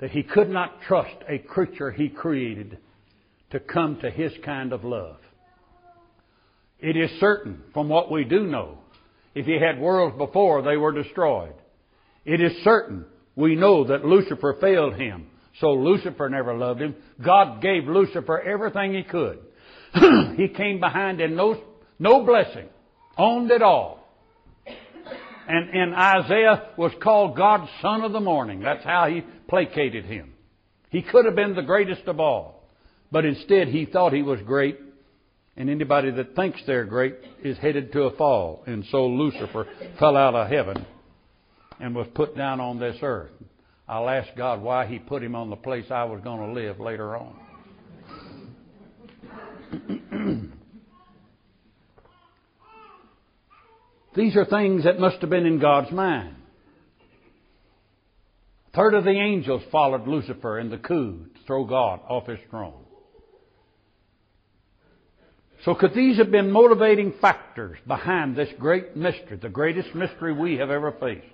that 0.00 0.10
he 0.10 0.22
could 0.22 0.50
not 0.50 0.80
trust 0.86 1.16
a 1.28 1.38
creature 1.38 1.90
he 1.90 2.08
created 2.08 2.78
to 3.50 3.60
come 3.60 3.98
to 4.00 4.10
his 4.10 4.32
kind 4.44 4.72
of 4.72 4.84
love. 4.84 5.16
It 6.80 6.96
is 6.96 7.10
certain 7.20 7.62
from 7.72 7.88
what 7.88 8.10
we 8.10 8.24
do 8.24 8.46
know, 8.46 8.78
if 9.34 9.46
he 9.46 9.58
had 9.58 9.80
worlds 9.80 10.16
before, 10.16 10.62
they 10.62 10.76
were 10.76 10.92
destroyed. 10.92 11.54
It 12.24 12.40
is 12.40 12.52
certain 12.64 13.04
we 13.36 13.54
know 13.54 13.84
that 13.84 14.04
Lucifer 14.04 14.56
failed 14.60 14.94
him, 14.94 15.26
so 15.60 15.72
Lucifer 15.72 16.28
never 16.28 16.54
loved 16.54 16.80
him. 16.80 16.96
God 17.24 17.62
gave 17.62 17.84
Lucifer 17.84 18.40
everything 18.40 18.94
he 18.94 19.02
could. 19.02 19.38
he 20.36 20.48
came 20.48 20.80
behind 20.80 21.20
in 21.20 21.36
no, 21.36 21.60
no 21.98 22.24
blessing 22.24 22.68
owned 23.16 23.50
it 23.50 23.62
all. 23.62 24.00
And, 25.46 25.70
and 25.70 25.94
Isaiah 25.94 26.70
was 26.76 26.92
called 27.02 27.36
God's 27.36 27.70
son 27.82 28.02
of 28.02 28.12
the 28.12 28.20
morning. 28.20 28.60
That's 28.60 28.84
how 28.84 29.08
he 29.08 29.22
placated 29.48 30.06
him. 30.06 30.32
He 30.88 31.02
could 31.02 31.26
have 31.26 31.34
been 31.34 31.54
the 31.54 31.62
greatest 31.62 32.06
of 32.06 32.18
all. 32.18 32.64
But 33.12 33.24
instead, 33.24 33.68
he 33.68 33.84
thought 33.84 34.12
he 34.12 34.22
was 34.22 34.40
great. 34.40 34.78
And 35.56 35.68
anybody 35.68 36.10
that 36.12 36.34
thinks 36.34 36.60
they're 36.66 36.86
great 36.86 37.16
is 37.42 37.58
headed 37.58 37.92
to 37.92 38.04
a 38.04 38.16
fall. 38.16 38.64
And 38.66 38.84
so 38.90 39.06
Lucifer 39.06 39.66
fell 39.98 40.16
out 40.16 40.34
of 40.34 40.48
heaven 40.48 40.84
and 41.78 41.94
was 41.94 42.06
put 42.14 42.36
down 42.36 42.60
on 42.60 42.78
this 42.78 42.96
earth. 43.02 43.30
I'll 43.86 44.08
ask 44.08 44.34
God 44.36 44.62
why 44.62 44.86
he 44.86 44.98
put 44.98 45.22
him 45.22 45.34
on 45.34 45.50
the 45.50 45.56
place 45.56 45.84
I 45.90 46.04
was 46.04 46.22
going 46.22 46.40
to 46.40 46.52
live 46.60 46.80
later 46.80 47.16
on. 47.16 47.36
These 54.16 54.36
are 54.36 54.44
things 54.44 54.84
that 54.84 55.00
must 55.00 55.20
have 55.20 55.28
been 55.28 55.44
in 55.44 55.58
God's 55.58 55.90
mind. 55.90 56.36
A 58.72 58.76
third 58.76 58.94
of 58.94 59.04
the 59.04 59.10
angels 59.10 59.62
followed 59.70 60.06
Lucifer 60.06 60.58
in 60.58 60.70
the 60.70 60.78
coup 60.78 61.26
to 61.34 61.40
throw 61.46 61.64
God 61.64 62.00
off 62.08 62.26
his 62.26 62.38
throne. 62.48 62.84
So 65.64 65.74
could 65.74 65.94
these 65.94 66.18
have 66.18 66.30
been 66.30 66.50
motivating 66.50 67.14
factors 67.20 67.78
behind 67.86 68.36
this 68.36 68.50
great 68.58 68.96
mystery, 68.96 69.38
the 69.40 69.48
greatest 69.48 69.94
mystery 69.94 70.32
we 70.32 70.56
have 70.56 70.70
ever 70.70 70.92
faced? 70.92 71.26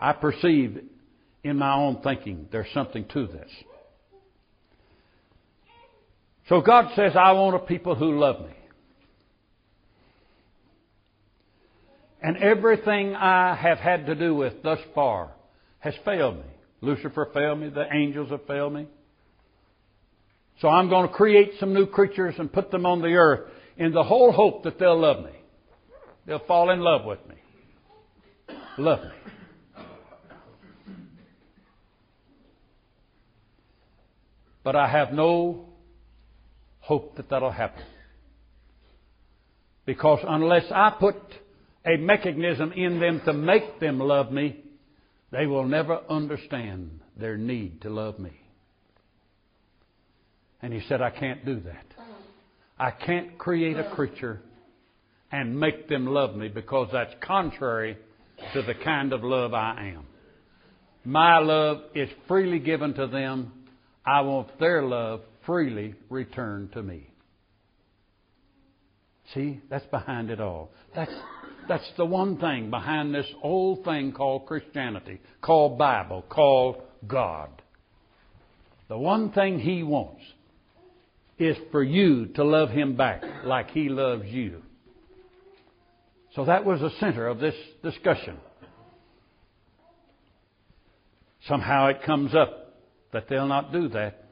I 0.00 0.12
perceive 0.12 0.80
in 1.44 1.56
my 1.56 1.74
own 1.74 2.00
thinking 2.02 2.48
there's 2.50 2.70
something 2.72 3.06
to 3.12 3.26
this. 3.26 3.50
So 6.48 6.60
God 6.60 6.92
says, 6.94 7.12
I 7.16 7.32
want 7.32 7.56
a 7.56 7.58
people 7.58 7.94
who 7.94 8.18
love 8.18 8.40
me. 8.40 8.54
And 12.22 12.36
everything 12.38 13.14
I 13.14 13.54
have 13.54 13.78
had 13.78 14.06
to 14.06 14.14
do 14.14 14.34
with 14.34 14.62
thus 14.62 14.78
far 14.94 15.30
has 15.80 15.94
failed 16.04 16.36
me. 16.36 16.44
Lucifer 16.80 17.30
failed 17.32 17.60
me. 17.60 17.68
The 17.68 17.86
angels 17.92 18.30
have 18.30 18.46
failed 18.46 18.72
me. 18.72 18.86
So 20.60 20.68
I'm 20.68 20.88
going 20.88 21.06
to 21.06 21.12
create 21.12 21.52
some 21.60 21.74
new 21.74 21.86
creatures 21.86 22.34
and 22.38 22.52
put 22.52 22.70
them 22.70 22.86
on 22.86 23.02
the 23.02 23.14
earth 23.14 23.50
in 23.76 23.92
the 23.92 24.02
whole 24.02 24.32
hope 24.32 24.64
that 24.64 24.78
they'll 24.78 24.98
love 24.98 25.24
me. 25.24 25.32
They'll 26.26 26.44
fall 26.46 26.70
in 26.70 26.80
love 26.80 27.04
with 27.04 27.20
me. 27.28 27.36
Love 28.78 29.02
me. 29.04 29.32
But 34.66 34.74
I 34.74 34.88
have 34.88 35.12
no 35.12 35.66
hope 36.80 37.14
that 37.18 37.30
that'll 37.30 37.52
happen. 37.52 37.84
Because 39.84 40.18
unless 40.26 40.64
I 40.74 40.92
put 40.98 41.14
a 41.86 41.96
mechanism 41.98 42.72
in 42.72 42.98
them 42.98 43.22
to 43.26 43.32
make 43.32 43.78
them 43.78 44.00
love 44.00 44.32
me, 44.32 44.56
they 45.30 45.46
will 45.46 45.66
never 45.68 46.00
understand 46.10 46.98
their 47.16 47.36
need 47.36 47.82
to 47.82 47.90
love 47.90 48.18
me. 48.18 48.32
And 50.60 50.72
he 50.72 50.80
said, 50.88 51.00
I 51.00 51.10
can't 51.10 51.46
do 51.46 51.60
that. 51.60 51.86
I 52.76 52.90
can't 52.90 53.38
create 53.38 53.76
a 53.76 53.88
creature 53.94 54.40
and 55.30 55.60
make 55.60 55.88
them 55.88 56.08
love 56.08 56.34
me 56.34 56.48
because 56.48 56.88
that's 56.92 57.14
contrary 57.20 57.96
to 58.52 58.62
the 58.62 58.74
kind 58.74 59.12
of 59.12 59.22
love 59.22 59.54
I 59.54 59.92
am. 59.94 60.06
My 61.04 61.38
love 61.38 61.82
is 61.94 62.08
freely 62.26 62.58
given 62.58 62.94
to 62.94 63.06
them. 63.06 63.52
I 64.06 64.20
want 64.20 64.58
their 64.58 64.82
love 64.82 65.22
freely 65.44 65.94
returned 66.08 66.72
to 66.72 66.82
me. 66.82 67.10
See, 69.34 69.60
that's 69.68 69.86
behind 69.86 70.30
it 70.30 70.40
all. 70.40 70.70
That's 70.94 71.12
that's 71.68 71.90
the 71.96 72.04
one 72.04 72.38
thing 72.38 72.70
behind 72.70 73.12
this 73.12 73.26
old 73.42 73.84
thing 73.84 74.12
called 74.12 74.46
Christianity, 74.46 75.20
called 75.40 75.78
Bible, 75.78 76.22
called 76.28 76.82
God. 77.06 77.50
The 78.88 78.96
one 78.96 79.32
thing 79.32 79.58
He 79.58 79.82
wants 79.82 80.22
is 81.38 81.56
for 81.72 81.82
you 81.82 82.26
to 82.36 82.44
love 82.44 82.70
Him 82.70 82.96
back 82.96 83.24
like 83.44 83.70
He 83.70 83.88
loves 83.88 84.26
you. 84.26 84.62
So 86.36 86.44
that 86.44 86.64
was 86.64 86.80
the 86.80 86.90
center 87.00 87.26
of 87.26 87.40
this 87.40 87.56
discussion. 87.82 88.36
somehow 91.48 91.88
it 91.88 92.02
comes 92.02 92.34
up 92.34 92.65
that 93.16 93.30
they'll 93.30 93.48
not 93.48 93.72
do 93.72 93.88
that, 93.88 94.24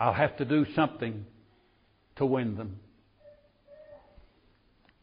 I'll 0.00 0.14
have 0.14 0.38
to 0.38 0.46
do 0.46 0.64
something 0.74 1.26
to 2.16 2.24
win 2.24 2.56
them. 2.56 2.80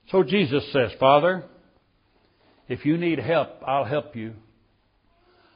So 0.09 0.23
Jesus 0.23 0.63
says, 0.73 0.89
Father, 0.99 1.43
if 2.67 2.83
you 2.83 2.97
need 2.97 3.19
help, 3.19 3.49
I'll 3.65 3.85
help 3.85 4.15
you. 4.15 4.33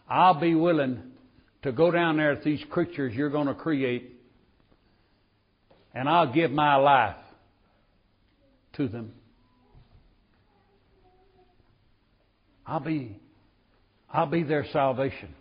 I'll 0.07 0.39
be 0.39 0.53
willing 0.53 1.01
to 1.63 1.71
go 1.71 1.89
down 1.89 2.17
there 2.17 2.35
with 2.35 2.43
these 2.43 2.63
creatures 2.69 3.15
you're 3.15 3.31
going 3.31 3.47
to 3.47 3.55
create, 3.55 4.11
and 5.95 6.07
I'll 6.07 6.31
give 6.31 6.51
my 6.51 6.75
life 6.75 7.15
to 8.73 8.87
them. 8.87 9.13
I'll 12.63 12.79
be, 12.79 13.19
I'll 14.07 14.27
be 14.27 14.43
their 14.43 14.67
salvation. 14.71 15.33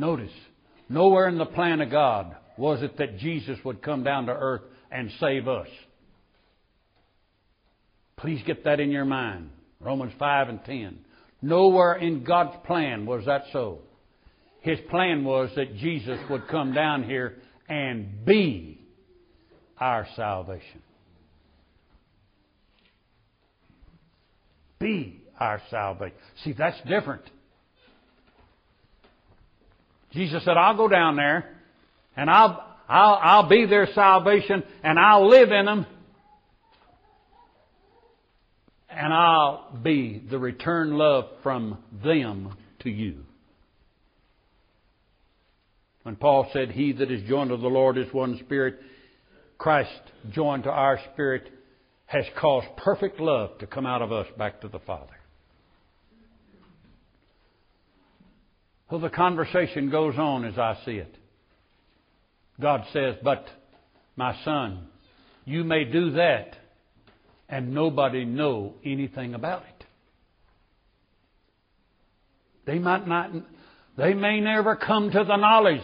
Notice, 0.00 0.32
nowhere 0.88 1.28
in 1.28 1.36
the 1.36 1.44
plan 1.44 1.82
of 1.82 1.90
God 1.90 2.34
was 2.56 2.82
it 2.82 2.96
that 2.96 3.18
Jesus 3.18 3.58
would 3.66 3.82
come 3.82 4.02
down 4.02 4.26
to 4.26 4.32
earth 4.32 4.62
and 4.90 5.10
save 5.20 5.46
us. 5.46 5.68
Please 8.16 8.40
get 8.46 8.64
that 8.64 8.80
in 8.80 8.90
your 8.90 9.04
mind. 9.04 9.50
Romans 9.78 10.14
5 10.18 10.48
and 10.48 10.64
10. 10.64 11.00
Nowhere 11.42 11.96
in 11.96 12.24
God's 12.24 12.56
plan 12.66 13.04
was 13.04 13.26
that 13.26 13.42
so. 13.52 13.80
His 14.62 14.78
plan 14.88 15.22
was 15.22 15.50
that 15.56 15.76
Jesus 15.76 16.18
would 16.30 16.48
come 16.48 16.72
down 16.72 17.02
here 17.04 17.36
and 17.68 18.24
be 18.24 18.80
our 19.76 20.06
salvation. 20.16 20.82
Be 24.78 25.20
our 25.38 25.60
salvation. 25.70 26.16
See, 26.42 26.54
that's 26.54 26.80
different. 26.88 27.24
Jesus 30.12 30.44
said, 30.44 30.56
I'll 30.56 30.76
go 30.76 30.88
down 30.88 31.16
there 31.16 31.48
and 32.16 32.28
I'll, 32.28 32.64
I'll, 32.88 33.18
I'll 33.22 33.48
be 33.48 33.66
their 33.66 33.88
salvation 33.94 34.62
and 34.82 34.98
I'll 34.98 35.28
live 35.28 35.50
in 35.52 35.66
them 35.66 35.86
and 38.90 39.12
I'll 39.12 39.78
be 39.82 40.22
the 40.30 40.38
return 40.38 40.92
love 40.92 41.26
from 41.42 41.78
them 42.02 42.56
to 42.80 42.90
you. 42.90 43.24
When 46.02 46.16
Paul 46.16 46.48
said, 46.52 46.70
He 46.70 46.92
that 46.94 47.10
is 47.10 47.28
joined 47.28 47.50
to 47.50 47.56
the 47.56 47.68
Lord 47.68 47.98
is 47.98 48.12
one 48.12 48.38
spirit, 48.44 48.80
Christ 49.58 49.90
joined 50.30 50.64
to 50.64 50.70
our 50.70 50.98
spirit 51.12 51.44
has 52.06 52.24
caused 52.40 52.66
perfect 52.76 53.20
love 53.20 53.56
to 53.58 53.66
come 53.66 53.86
out 53.86 54.02
of 54.02 54.10
us 54.10 54.26
back 54.36 54.62
to 54.62 54.68
the 54.68 54.80
Father. 54.80 55.19
So 58.90 58.98
the 58.98 59.08
conversation 59.08 59.88
goes 59.88 60.16
on 60.18 60.44
as 60.44 60.58
I 60.58 60.76
see 60.84 60.96
it. 60.96 61.14
God 62.60 62.82
says, 62.92 63.14
But 63.22 63.46
my 64.16 64.36
son, 64.44 64.88
you 65.44 65.62
may 65.62 65.84
do 65.84 66.12
that 66.12 66.56
and 67.48 67.72
nobody 67.72 68.24
know 68.24 68.74
anything 68.84 69.34
about 69.34 69.62
it. 69.62 69.84
They 72.66 72.78
might 72.78 73.06
not, 73.06 73.30
they 73.96 74.12
may 74.12 74.40
never 74.40 74.74
come 74.76 75.10
to 75.10 75.24
the 75.24 75.36
knowledge 75.36 75.82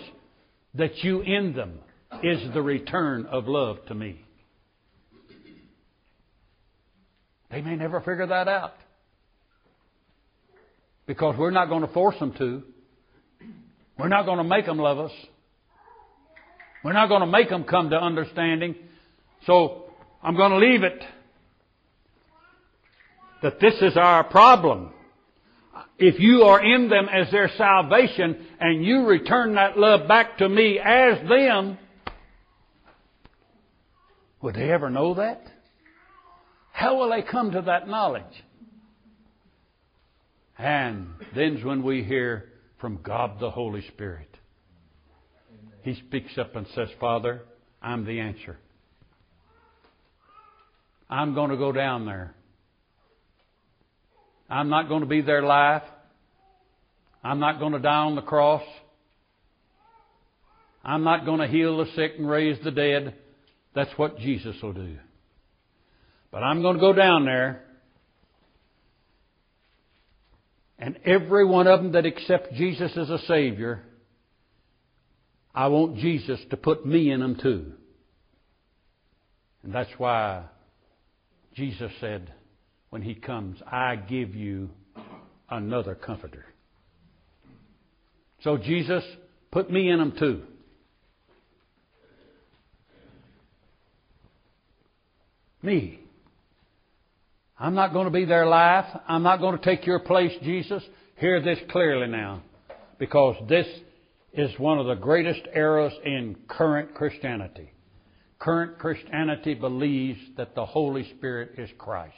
that 0.74 0.98
you 0.98 1.20
in 1.22 1.54
them 1.54 1.78
is 2.22 2.40
the 2.52 2.62
return 2.62 3.26
of 3.26 3.46
love 3.46 3.78
to 3.86 3.94
me. 3.94 4.20
They 7.50 7.62
may 7.62 7.76
never 7.76 8.00
figure 8.00 8.26
that 8.26 8.48
out. 8.48 8.74
Because 11.06 11.36
we're 11.38 11.52
not 11.52 11.68
going 11.68 11.82
to 11.82 11.92
force 11.92 12.18
them 12.18 12.34
to. 12.38 12.64
We're 13.98 14.08
not 14.08 14.26
going 14.26 14.38
to 14.38 14.44
make 14.44 14.66
them 14.66 14.78
love 14.78 14.98
us. 14.98 15.12
We're 16.84 16.92
not 16.92 17.08
going 17.08 17.22
to 17.22 17.26
make 17.26 17.48
them 17.48 17.64
come 17.64 17.90
to 17.90 17.96
understanding. 17.96 18.76
So 19.46 19.84
I'm 20.22 20.36
going 20.36 20.52
to 20.52 20.58
leave 20.58 20.82
it 20.82 21.02
that 23.42 23.60
this 23.60 23.74
is 23.80 23.96
our 23.96 24.24
problem. 24.24 24.92
If 25.98 26.20
you 26.20 26.42
are 26.42 26.62
in 26.62 26.88
them 26.88 27.08
as 27.08 27.30
their 27.30 27.50
salvation 27.56 28.46
and 28.60 28.84
you 28.84 29.06
return 29.06 29.54
that 29.54 29.78
love 29.78 30.06
back 30.06 30.38
to 30.38 30.48
me 30.48 30.78
as 30.78 31.26
them, 31.28 31.78
would 34.42 34.54
they 34.54 34.70
ever 34.70 34.90
know 34.90 35.14
that? 35.14 35.46
How 36.72 36.98
will 36.98 37.10
they 37.10 37.22
come 37.22 37.52
to 37.52 37.62
that 37.62 37.88
knowledge? 37.88 38.24
And 40.58 41.08
then's 41.34 41.64
when 41.64 41.82
we 41.82 42.04
hear 42.04 42.50
from 42.80 43.00
God 43.02 43.40
the 43.40 43.50
Holy 43.50 43.86
Spirit. 43.88 44.28
He 45.82 45.94
speaks 46.06 46.36
up 46.38 46.56
and 46.56 46.66
says, 46.74 46.88
Father, 47.00 47.42
I'm 47.80 48.04
the 48.04 48.20
answer. 48.20 48.58
I'm 51.08 51.34
going 51.34 51.50
to 51.50 51.56
go 51.56 51.72
down 51.72 52.06
there. 52.06 52.34
I'm 54.50 54.68
not 54.68 54.88
going 54.88 55.00
to 55.00 55.06
be 55.06 55.20
their 55.20 55.42
life. 55.42 55.82
I'm 57.22 57.40
not 57.40 57.58
going 57.58 57.72
to 57.72 57.78
die 57.78 58.04
on 58.04 58.14
the 58.14 58.22
cross. 58.22 58.62
I'm 60.84 61.02
not 61.02 61.24
going 61.24 61.40
to 61.40 61.48
heal 61.48 61.78
the 61.78 61.90
sick 61.96 62.12
and 62.18 62.28
raise 62.28 62.62
the 62.62 62.70
dead. 62.70 63.14
That's 63.74 63.90
what 63.96 64.18
Jesus 64.18 64.54
will 64.62 64.72
do. 64.72 64.96
But 66.30 66.42
I'm 66.44 66.62
going 66.62 66.76
to 66.76 66.80
go 66.80 66.92
down 66.92 67.24
there, 67.24 67.64
and 70.78 70.98
every 71.04 71.44
one 71.44 71.66
of 71.66 71.82
them 71.82 71.92
that 71.92 72.06
accepts 72.06 72.56
Jesus 72.56 72.96
as 72.96 73.08
a 73.08 73.18
Savior, 73.26 73.82
I 75.54 75.68
want 75.68 75.96
Jesus 75.96 76.38
to 76.50 76.56
put 76.56 76.84
me 76.84 77.10
in 77.10 77.20
them 77.20 77.36
too. 77.40 77.72
And 79.62 79.74
that's 79.74 79.90
why 79.96 80.44
Jesus 81.54 81.90
said, 82.00 82.32
when 82.90 83.02
He 83.02 83.14
comes, 83.14 83.58
I 83.66 83.96
give 83.96 84.34
you 84.34 84.70
another 85.50 85.94
comforter. 85.94 86.44
So, 88.42 88.58
Jesus, 88.58 89.02
put 89.50 89.70
me 89.70 89.90
in 89.90 89.98
them 89.98 90.12
too. 90.18 90.42
Me. 95.62 96.00
I'm 97.58 97.74
not 97.74 97.92
going 97.92 98.04
to 98.04 98.10
be 98.10 98.24
their 98.24 98.46
life. 98.46 98.84
I'm 99.08 99.22
not 99.22 99.40
going 99.40 99.58
to 99.58 99.64
take 99.64 99.86
your 99.86 100.00
place, 100.00 100.32
Jesus. 100.42 100.82
Hear 101.16 101.40
this 101.40 101.58
clearly 101.70 102.06
now. 102.06 102.42
Because 102.98 103.36
this 103.48 103.66
is 104.34 104.50
one 104.58 104.78
of 104.78 104.86
the 104.86 104.94
greatest 104.94 105.40
errors 105.52 105.92
in 106.04 106.36
current 106.48 106.94
Christianity. 106.94 107.72
Current 108.38 108.78
Christianity 108.78 109.54
believes 109.54 110.20
that 110.36 110.54
the 110.54 110.66
Holy 110.66 111.08
Spirit 111.16 111.58
is 111.58 111.70
Christ. 111.78 112.14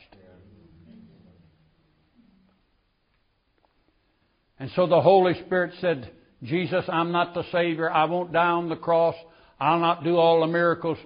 And 4.59 4.71
so 4.75 4.89
the 4.89 5.01
Holy 5.01 5.35
Spirit 5.47 5.75
said, 5.81 6.11
Jesus, 6.43 6.85
I'm 6.89 7.13
not 7.13 7.35
the 7.35 7.45
Savior. 7.53 7.89
I 7.91 8.07
won't 8.07 8.33
die 8.33 8.45
on 8.45 8.69
the 8.69 8.77
cross. 8.77 9.15
I'll 9.61 9.79
not 9.79 10.03
do 10.03 10.17
all 10.17 10.41
the 10.41 10.49
miracles. 10.49 10.99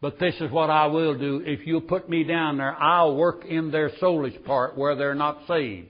But 0.00 0.18
this 0.18 0.34
is 0.40 0.50
what 0.50 0.70
I 0.70 0.86
will 0.86 1.18
do. 1.18 1.42
If 1.44 1.66
you 1.66 1.80
put 1.80 2.08
me 2.08 2.24
down 2.24 2.56
there, 2.56 2.74
I'll 2.74 3.16
work 3.16 3.44
in 3.44 3.70
their 3.70 3.90
soulish 4.02 4.42
part 4.44 4.76
where 4.76 4.96
they're 4.96 5.14
not 5.14 5.42
saved. 5.46 5.88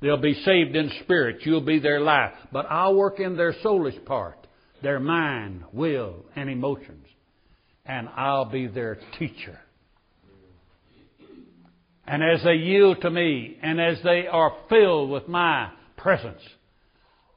They'll 0.00 0.16
be 0.16 0.34
saved 0.44 0.76
in 0.76 0.92
spirit. 1.02 1.44
You'll 1.44 1.60
be 1.60 1.80
their 1.80 2.00
life. 2.00 2.34
But 2.52 2.66
I'll 2.70 2.94
work 2.94 3.18
in 3.18 3.36
their 3.36 3.52
soulish 3.64 4.04
part, 4.04 4.46
their 4.80 5.00
mind, 5.00 5.64
will, 5.72 6.24
and 6.36 6.48
emotions. 6.48 7.04
And 7.84 8.08
I'll 8.08 8.44
be 8.44 8.68
their 8.68 8.98
teacher. 9.18 9.58
And 12.06 12.22
as 12.22 12.44
they 12.44 12.54
yield 12.54 13.02
to 13.02 13.10
me, 13.10 13.58
and 13.60 13.80
as 13.80 13.98
they 14.04 14.28
are 14.28 14.56
filled 14.68 15.10
with 15.10 15.26
my 15.26 15.70
presence, 15.96 16.40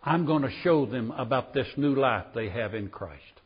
I'm 0.03 0.25
going 0.25 0.43
to 0.43 0.51
show 0.63 0.85
them 0.85 1.11
about 1.11 1.53
this 1.53 1.67
new 1.77 1.95
life 1.95 2.25
they 2.35 2.49
have 2.49 2.75
in 2.75 2.89
Christ. 2.89 3.40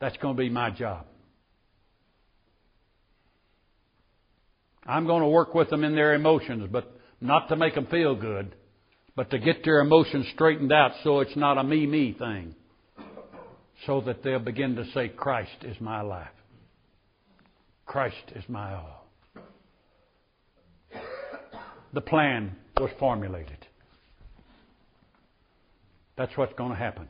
That's 0.00 0.16
going 0.16 0.36
to 0.36 0.40
be 0.40 0.48
my 0.48 0.70
job. 0.70 1.06
I'm 4.86 5.06
going 5.06 5.22
to 5.22 5.28
work 5.28 5.54
with 5.54 5.68
them 5.70 5.84
in 5.84 5.94
their 5.94 6.14
emotions, 6.14 6.68
but 6.72 6.90
not 7.20 7.48
to 7.48 7.56
make 7.56 7.74
them 7.74 7.86
feel 7.86 8.16
good, 8.16 8.54
but 9.14 9.30
to 9.30 9.38
get 9.38 9.62
their 9.64 9.80
emotions 9.80 10.26
straightened 10.34 10.72
out 10.72 10.92
so 11.04 11.20
it's 11.20 11.36
not 11.36 11.58
a 11.58 11.62
me 11.62 11.86
me 11.86 12.16
thing. 12.18 12.54
So 13.86 14.00
that 14.02 14.22
they'll 14.22 14.38
begin 14.38 14.76
to 14.76 14.84
say, 14.92 15.08
Christ 15.08 15.62
is 15.62 15.80
my 15.80 16.02
life. 16.02 16.28
Christ 17.86 18.32
is 18.36 18.44
my 18.48 18.74
all. 18.74 19.06
The 21.92 22.00
plan 22.00 22.56
was 22.78 22.90
formulated. 22.98 23.66
That's 26.16 26.36
what's 26.36 26.52
going 26.54 26.70
to 26.70 26.76
happen. 26.76 27.08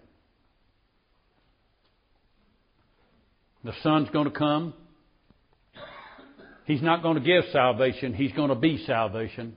The 3.64 3.72
Son's 3.82 4.08
going 4.10 4.30
to 4.30 4.36
come. 4.36 4.74
He's 6.64 6.82
not 6.82 7.02
going 7.02 7.16
to 7.16 7.20
give 7.20 7.44
salvation, 7.52 8.14
He's 8.14 8.32
going 8.32 8.48
to 8.48 8.54
be 8.54 8.84
salvation. 8.86 9.54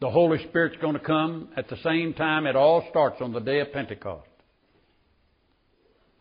The 0.00 0.10
Holy 0.10 0.38
Spirit's 0.48 0.80
going 0.80 0.94
to 0.94 1.00
come 1.00 1.50
at 1.56 1.68
the 1.68 1.76
same 1.84 2.14
time. 2.14 2.46
It 2.46 2.56
all 2.56 2.86
starts 2.88 3.20
on 3.20 3.32
the 3.32 3.40
day 3.40 3.60
of 3.60 3.70
Pentecost. 3.70 4.26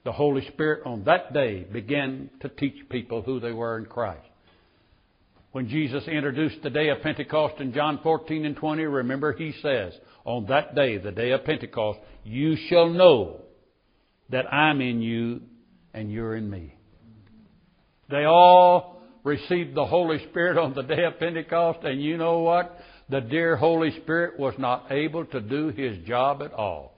The 0.04 0.12
Holy 0.12 0.46
Spirit 0.50 0.86
on 0.86 1.06
that 1.06 1.34
day 1.34 1.64
began 1.64 2.30
to 2.42 2.50
teach 2.50 2.90
people 2.90 3.22
who 3.22 3.40
they 3.40 3.54
were 3.54 3.78
in 3.78 3.86
Christ. 3.86 4.28
When 5.52 5.68
Jesus 5.68 6.08
introduced 6.08 6.62
the 6.62 6.70
day 6.70 6.90
of 6.90 7.02
Pentecost 7.02 7.60
in 7.60 7.74
John 7.74 8.00
14 8.04 8.46
and 8.46 8.56
20, 8.56 8.84
remember 8.84 9.34
he 9.34 9.54
says, 9.62 9.94
On 10.26 10.46
that 10.48 10.76
day, 10.76 10.98
the 10.98 11.12
day 11.12 11.32
of 11.32 11.46
Pentecost, 11.46 12.00
you 12.24 12.56
shall 12.70 12.90
know 12.90 13.42
that 14.30 14.54
I'm 14.54 14.82
in 14.82 15.02
you 15.02 15.42
and 15.94 16.12
you're 16.12 16.36
in 16.36 16.50
me. 16.50 16.76
They 18.10 18.26
all 18.26 19.02
received 19.24 19.76
the 19.76 19.86
Holy 19.86 20.20
Spirit 20.30 20.58
on 20.58 20.74
the 20.74 20.82
day 20.82 21.04
of 21.04 21.20
Pentecost, 21.20 21.80
and 21.84 22.02
you 22.02 22.18
know 22.18 22.40
what? 22.40 22.80
The 23.10 23.22
dear 23.22 23.56
Holy 23.56 23.92
Spirit 24.02 24.40
was 24.40 24.54
not 24.58 24.92
able 24.92 25.26
to 25.26 25.42
do 25.42 25.70
his 25.70 25.98
job 26.08 26.42
at 26.42 26.54
all. 26.54 26.96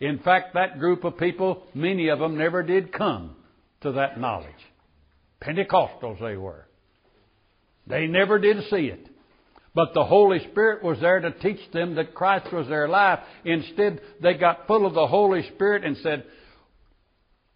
In 0.00 0.18
fact, 0.18 0.54
that 0.54 0.78
group 0.78 1.04
of 1.04 1.18
people, 1.18 1.62
many 1.74 2.08
of 2.08 2.18
them 2.18 2.36
never 2.36 2.62
did 2.62 2.92
come 2.92 3.36
to 3.82 3.92
that 3.92 4.18
knowledge. 4.20 4.50
Pentecostals 5.42 6.20
they 6.20 6.36
were. 6.36 6.66
They 7.86 8.06
never 8.06 8.38
did 8.38 8.64
see 8.70 8.86
it. 8.86 9.08
But 9.74 9.92
the 9.92 10.04
Holy 10.04 10.38
Spirit 10.50 10.82
was 10.84 11.00
there 11.00 11.20
to 11.20 11.32
teach 11.32 11.60
them 11.72 11.96
that 11.96 12.14
Christ 12.14 12.52
was 12.52 12.68
their 12.68 12.88
life. 12.88 13.20
Instead, 13.44 14.00
they 14.22 14.34
got 14.34 14.66
full 14.66 14.86
of 14.86 14.94
the 14.94 15.06
Holy 15.06 15.42
Spirit 15.54 15.84
and 15.84 15.96
said, 15.98 16.24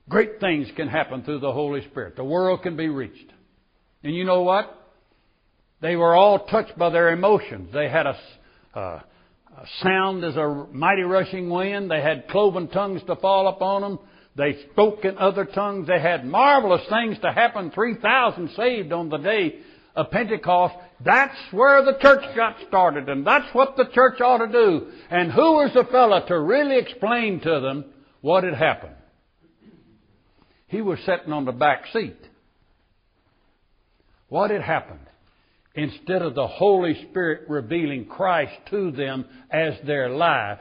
Great 0.08 0.40
things 0.40 0.68
can 0.76 0.88
happen 0.88 1.22
through 1.22 1.40
the 1.40 1.52
Holy 1.52 1.84
Spirit. 1.90 2.16
The 2.16 2.24
world 2.24 2.62
can 2.62 2.76
be 2.76 2.88
reached. 2.88 3.32
And 4.02 4.14
you 4.14 4.24
know 4.24 4.42
what? 4.42 4.74
They 5.80 5.96
were 5.96 6.14
all 6.14 6.46
touched 6.46 6.78
by 6.78 6.90
their 6.90 7.10
emotions. 7.10 7.70
They 7.72 7.88
had 7.88 8.06
a, 8.06 8.18
a, 8.74 8.78
uh, 8.78 9.00
a 9.58 9.66
sound 9.82 10.24
as 10.24 10.36
a 10.36 10.66
mighty 10.72 11.02
rushing 11.02 11.50
wind. 11.50 11.90
They 11.90 12.00
had 12.00 12.28
cloven 12.28 12.68
tongues 12.68 13.02
to 13.06 13.16
fall 13.16 13.48
upon 13.48 13.82
them. 13.82 13.98
They 14.36 14.56
spoke 14.70 15.04
in 15.04 15.18
other 15.18 15.44
tongues. 15.44 15.88
They 15.88 16.00
had 16.00 16.24
marvelous 16.24 16.82
things 16.88 17.18
to 17.22 17.32
happen. 17.32 17.72
3,000 17.72 18.50
saved 18.56 18.92
on 18.92 19.08
the 19.08 19.18
day 19.18 19.58
of 19.96 20.12
Pentecost. 20.12 20.74
That's 21.04 21.36
where 21.50 21.84
the 21.84 21.98
church 22.00 22.22
got 22.36 22.56
started, 22.68 23.08
and 23.08 23.26
that's 23.26 23.52
what 23.52 23.76
the 23.76 23.86
church 23.92 24.20
ought 24.20 24.38
to 24.38 24.52
do. 24.52 24.92
And 25.10 25.32
who 25.32 25.54
was 25.54 25.72
the 25.74 25.84
fellow 25.90 26.24
to 26.26 26.38
really 26.38 26.78
explain 26.78 27.40
to 27.40 27.60
them 27.60 27.84
what 28.20 28.44
had 28.44 28.54
happened? 28.54 28.94
He 30.68 30.80
was 30.80 30.98
sitting 31.00 31.32
on 31.32 31.44
the 31.44 31.52
back 31.52 31.84
seat. 31.92 32.18
What 34.28 34.50
had 34.50 34.62
happened? 34.62 35.00
Instead 35.74 36.22
of 36.22 36.34
the 36.34 36.46
Holy 36.46 37.08
Spirit 37.08 37.48
revealing 37.48 38.06
Christ 38.06 38.52
to 38.70 38.90
them 38.90 39.24
as 39.50 39.74
their 39.86 40.10
life, 40.10 40.58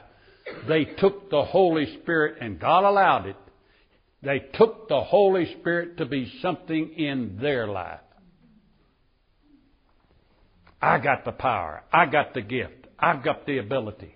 they 0.67 0.85
took 0.85 1.29
the 1.29 1.43
Holy 1.43 1.99
Spirit, 2.01 2.37
and 2.39 2.59
God 2.59 2.83
allowed 2.83 3.25
it. 3.25 3.35
They 4.23 4.39
took 4.53 4.87
the 4.87 5.01
Holy 5.01 5.53
Spirit 5.59 5.97
to 5.97 6.05
be 6.05 6.31
something 6.41 6.93
in 6.97 7.37
their 7.41 7.67
life. 7.67 7.99
I 10.81 10.99
got 10.99 11.25
the 11.25 11.31
power. 11.31 11.83
I 11.91 12.05
got 12.05 12.33
the 12.33 12.41
gift. 12.41 12.87
I've 12.99 13.23
got 13.23 13.45
the 13.45 13.57
ability. 13.57 14.15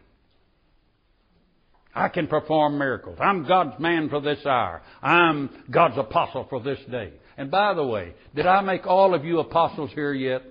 I 1.94 2.08
can 2.08 2.28
perform 2.28 2.78
miracles. 2.78 3.18
I'm 3.20 3.46
God's 3.46 3.80
man 3.80 4.10
for 4.10 4.22
this 4.22 4.46
hour. 4.46 4.82
I'm 5.02 5.50
God's 5.70 5.98
apostle 5.98 6.48
for 6.50 6.62
this 6.62 6.80
day. 6.90 7.14
And 7.38 7.52
by 7.52 7.74
the 7.74 7.86
way, 7.86 8.14
did 8.36 8.46
I 8.46 8.62
make 8.62 8.88
all 8.88 9.14
of 9.14 9.26
you 9.26 9.40
apostles 9.40 9.92
here 9.94 10.14
yet? 10.14 10.44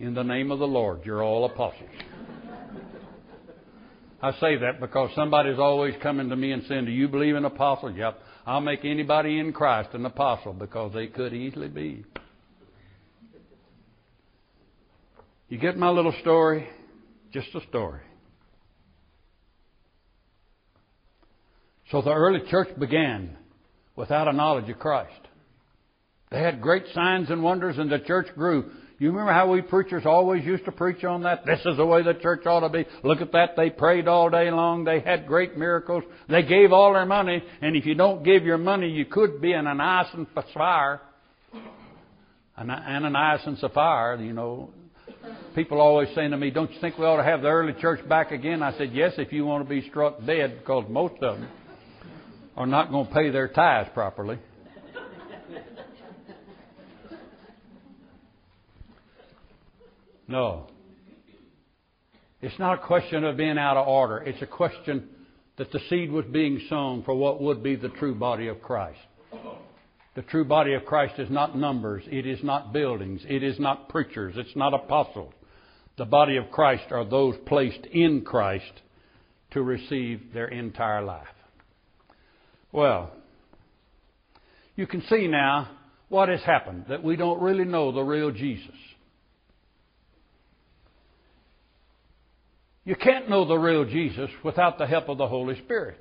In 0.00 0.14
the 0.14 0.24
name 0.24 0.50
of 0.50 0.58
the 0.58 0.66
Lord, 0.66 1.02
you're 1.04 1.22
all 1.22 1.44
apostles. 1.44 1.90
I 4.20 4.32
say 4.32 4.56
that 4.56 4.80
because 4.80 5.10
somebody's 5.14 5.58
always 5.58 5.94
coming 6.02 6.28
to 6.28 6.36
me 6.36 6.52
and 6.52 6.62
saying, 6.68 6.84
Do 6.84 6.92
you 6.92 7.08
believe 7.08 7.34
in 7.34 7.44
apostles? 7.44 7.94
Yep. 7.96 8.20
I'll 8.46 8.60
make 8.60 8.84
anybody 8.84 9.38
in 9.38 9.52
Christ 9.52 9.90
an 9.94 10.04
apostle 10.06 10.52
because 10.52 10.92
they 10.92 11.06
could 11.06 11.32
easily 11.32 11.68
be. 11.68 12.04
You 15.48 15.58
get 15.58 15.76
my 15.76 15.90
little 15.90 16.14
story? 16.20 16.68
Just 17.32 17.48
a 17.54 17.60
story. 17.68 18.00
So 21.92 22.00
the 22.00 22.10
early 22.10 22.40
church 22.50 22.68
began 22.78 23.36
without 23.96 24.26
a 24.26 24.32
knowledge 24.32 24.70
of 24.70 24.78
Christ. 24.78 25.12
They 26.30 26.40
had 26.40 26.62
great 26.62 26.84
signs 26.94 27.28
and 27.28 27.42
wonders, 27.42 27.76
and 27.76 27.92
the 27.92 27.98
church 27.98 28.28
grew. 28.34 28.70
You 28.98 29.10
remember 29.10 29.34
how 29.34 29.52
we 29.52 29.60
preachers 29.60 30.04
always 30.06 30.42
used 30.42 30.64
to 30.64 30.72
preach 30.72 31.04
on 31.04 31.24
that? 31.24 31.44
This 31.44 31.60
is 31.66 31.76
the 31.76 31.84
way 31.84 32.02
the 32.02 32.14
church 32.14 32.46
ought 32.46 32.60
to 32.60 32.70
be. 32.70 32.86
Look 33.04 33.20
at 33.20 33.32
that. 33.32 33.56
They 33.58 33.68
prayed 33.68 34.08
all 34.08 34.30
day 34.30 34.50
long. 34.50 34.84
They 34.84 35.00
had 35.00 35.26
great 35.26 35.58
miracles. 35.58 36.02
They 36.30 36.42
gave 36.42 36.72
all 36.72 36.94
their 36.94 37.04
money. 37.04 37.42
And 37.60 37.76
if 37.76 37.84
you 37.84 37.94
don't 37.94 38.22
give 38.22 38.44
your 38.44 38.58
money, 38.58 38.88
you 38.88 39.04
could 39.04 39.42
be 39.42 39.52
in 39.52 39.66
an 39.66 39.66
Ananias 39.66 40.14
and 40.14 40.26
Sapphira. 40.34 41.00
An 42.56 42.70
Ananias 42.70 43.42
and 43.44 43.58
Sapphira, 43.58 44.22
you 44.22 44.32
know. 44.32 44.70
People 45.54 45.78
always 45.78 46.08
saying 46.14 46.30
to 46.30 46.38
me, 46.38 46.50
Don't 46.50 46.72
you 46.72 46.80
think 46.80 46.96
we 46.96 47.04
ought 47.04 47.18
to 47.18 47.24
have 47.24 47.42
the 47.42 47.48
early 47.48 47.74
church 47.78 48.08
back 48.08 48.30
again? 48.30 48.62
I 48.62 48.76
said, 48.78 48.92
Yes, 48.94 49.12
if 49.18 49.30
you 49.30 49.44
want 49.44 49.68
to 49.68 49.68
be 49.68 49.86
struck 49.90 50.24
dead, 50.24 50.60
because 50.60 50.86
most 50.88 51.14
of 51.22 51.38
them 51.38 51.48
are 52.56 52.66
not 52.66 52.90
going 52.90 53.06
to 53.06 53.12
pay 53.12 53.30
their 53.30 53.48
tithes 53.48 53.90
properly. 53.94 54.38
No. 60.28 60.66
It's 62.40 62.58
not 62.58 62.78
a 62.78 62.86
question 62.86 63.24
of 63.24 63.36
being 63.36 63.58
out 63.58 63.76
of 63.76 63.86
order. 63.86 64.18
It's 64.18 64.40
a 64.42 64.46
question 64.46 65.08
that 65.58 65.70
the 65.70 65.80
seed 65.90 66.10
was 66.10 66.24
being 66.26 66.60
sown 66.68 67.02
for 67.02 67.14
what 67.14 67.40
would 67.40 67.62
be 67.62 67.76
the 67.76 67.90
true 67.90 68.14
body 68.14 68.48
of 68.48 68.62
Christ. 68.62 68.98
The 70.14 70.22
true 70.22 70.44
body 70.44 70.74
of 70.74 70.84
Christ 70.84 71.18
is 71.18 71.30
not 71.30 71.56
numbers. 71.56 72.04
It 72.06 72.26
is 72.26 72.42
not 72.42 72.72
buildings. 72.72 73.22
It 73.28 73.42
is 73.42 73.58
not 73.58 73.88
preachers. 73.88 74.34
It's 74.36 74.56
not 74.56 74.74
apostles. 74.74 75.32
The 75.96 76.04
body 76.04 76.36
of 76.36 76.50
Christ 76.50 76.84
are 76.90 77.04
those 77.04 77.34
placed 77.46 77.86
in 77.86 78.22
Christ 78.22 78.72
to 79.52 79.62
receive 79.62 80.32
their 80.32 80.48
entire 80.48 81.02
life. 81.02 81.26
Well, 82.72 83.10
you 84.74 84.86
can 84.86 85.02
see 85.08 85.28
now 85.28 85.68
what 86.08 86.28
has 86.28 86.40
happened, 86.42 86.86
that 86.88 87.04
we 87.04 87.16
don't 87.16 87.40
really 87.40 87.64
know 87.64 87.92
the 87.92 88.02
real 88.02 88.30
Jesus. 88.30 88.74
You 92.84 92.96
can't 92.96 93.30
know 93.30 93.44
the 93.44 93.56
real 93.56 93.84
Jesus 93.84 94.30
without 94.42 94.78
the 94.78 94.86
help 94.86 95.08
of 95.08 95.18
the 95.18 95.28
Holy 95.28 95.56
Spirit. 95.62 96.00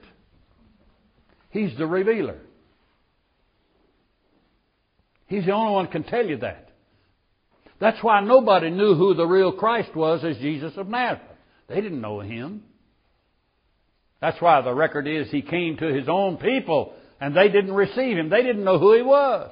He's 1.51 1.77
the 1.77 1.85
revealer. 1.85 2.39
He's 5.27 5.45
the 5.45 5.51
only 5.51 5.73
one 5.73 5.87
can 5.87 6.03
tell 6.03 6.25
you 6.25 6.37
that. 6.37 6.69
That's 7.79 8.01
why 8.01 8.21
nobody 8.21 8.69
knew 8.69 8.95
who 8.95 9.13
the 9.13 9.25
real 9.25 9.51
Christ 9.51 9.95
was 9.95 10.23
as 10.23 10.37
Jesus 10.37 10.73
of 10.77 10.87
Nazareth. 10.87 11.21
They 11.67 11.81
didn't 11.81 12.01
know 12.01 12.19
him. 12.19 12.63
That's 14.21 14.39
why 14.39 14.61
the 14.61 14.73
record 14.73 15.07
is 15.07 15.29
he 15.29 15.41
came 15.41 15.77
to 15.77 15.87
his 15.87 16.07
own 16.07 16.37
people 16.37 16.93
and 17.19 17.35
they 17.35 17.49
didn't 17.49 17.73
receive 17.73 18.17
him. 18.17 18.29
They 18.29 18.43
didn't 18.43 18.63
know 18.63 18.77
who 18.77 18.95
he 18.95 19.01
was. 19.01 19.51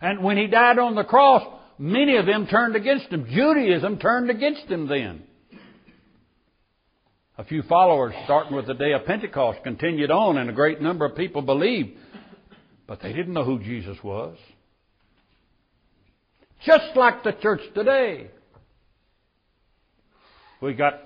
And 0.00 0.24
when 0.24 0.36
he 0.36 0.46
died 0.46 0.78
on 0.78 0.94
the 0.94 1.04
cross, 1.04 1.42
many 1.78 2.16
of 2.16 2.26
them 2.26 2.46
turned 2.46 2.74
against 2.74 3.06
him. 3.06 3.26
Judaism 3.30 3.98
turned 3.98 4.30
against 4.30 4.64
him 4.64 4.88
then. 4.88 5.22
A 7.38 7.44
few 7.44 7.62
followers, 7.62 8.14
starting 8.24 8.54
with 8.54 8.66
the 8.66 8.74
day 8.74 8.92
of 8.92 9.06
Pentecost, 9.06 9.60
continued 9.62 10.10
on, 10.10 10.36
and 10.36 10.50
a 10.50 10.52
great 10.52 10.82
number 10.82 11.04
of 11.04 11.16
people 11.16 11.40
believed. 11.40 11.96
But 12.86 13.00
they 13.00 13.12
didn't 13.12 13.32
know 13.32 13.44
who 13.44 13.58
Jesus 13.58 13.96
was. 14.02 14.36
Just 16.64 16.94
like 16.94 17.24
the 17.24 17.32
church 17.32 17.60
today. 17.74 18.30
We 20.60 20.74
got 20.74 21.00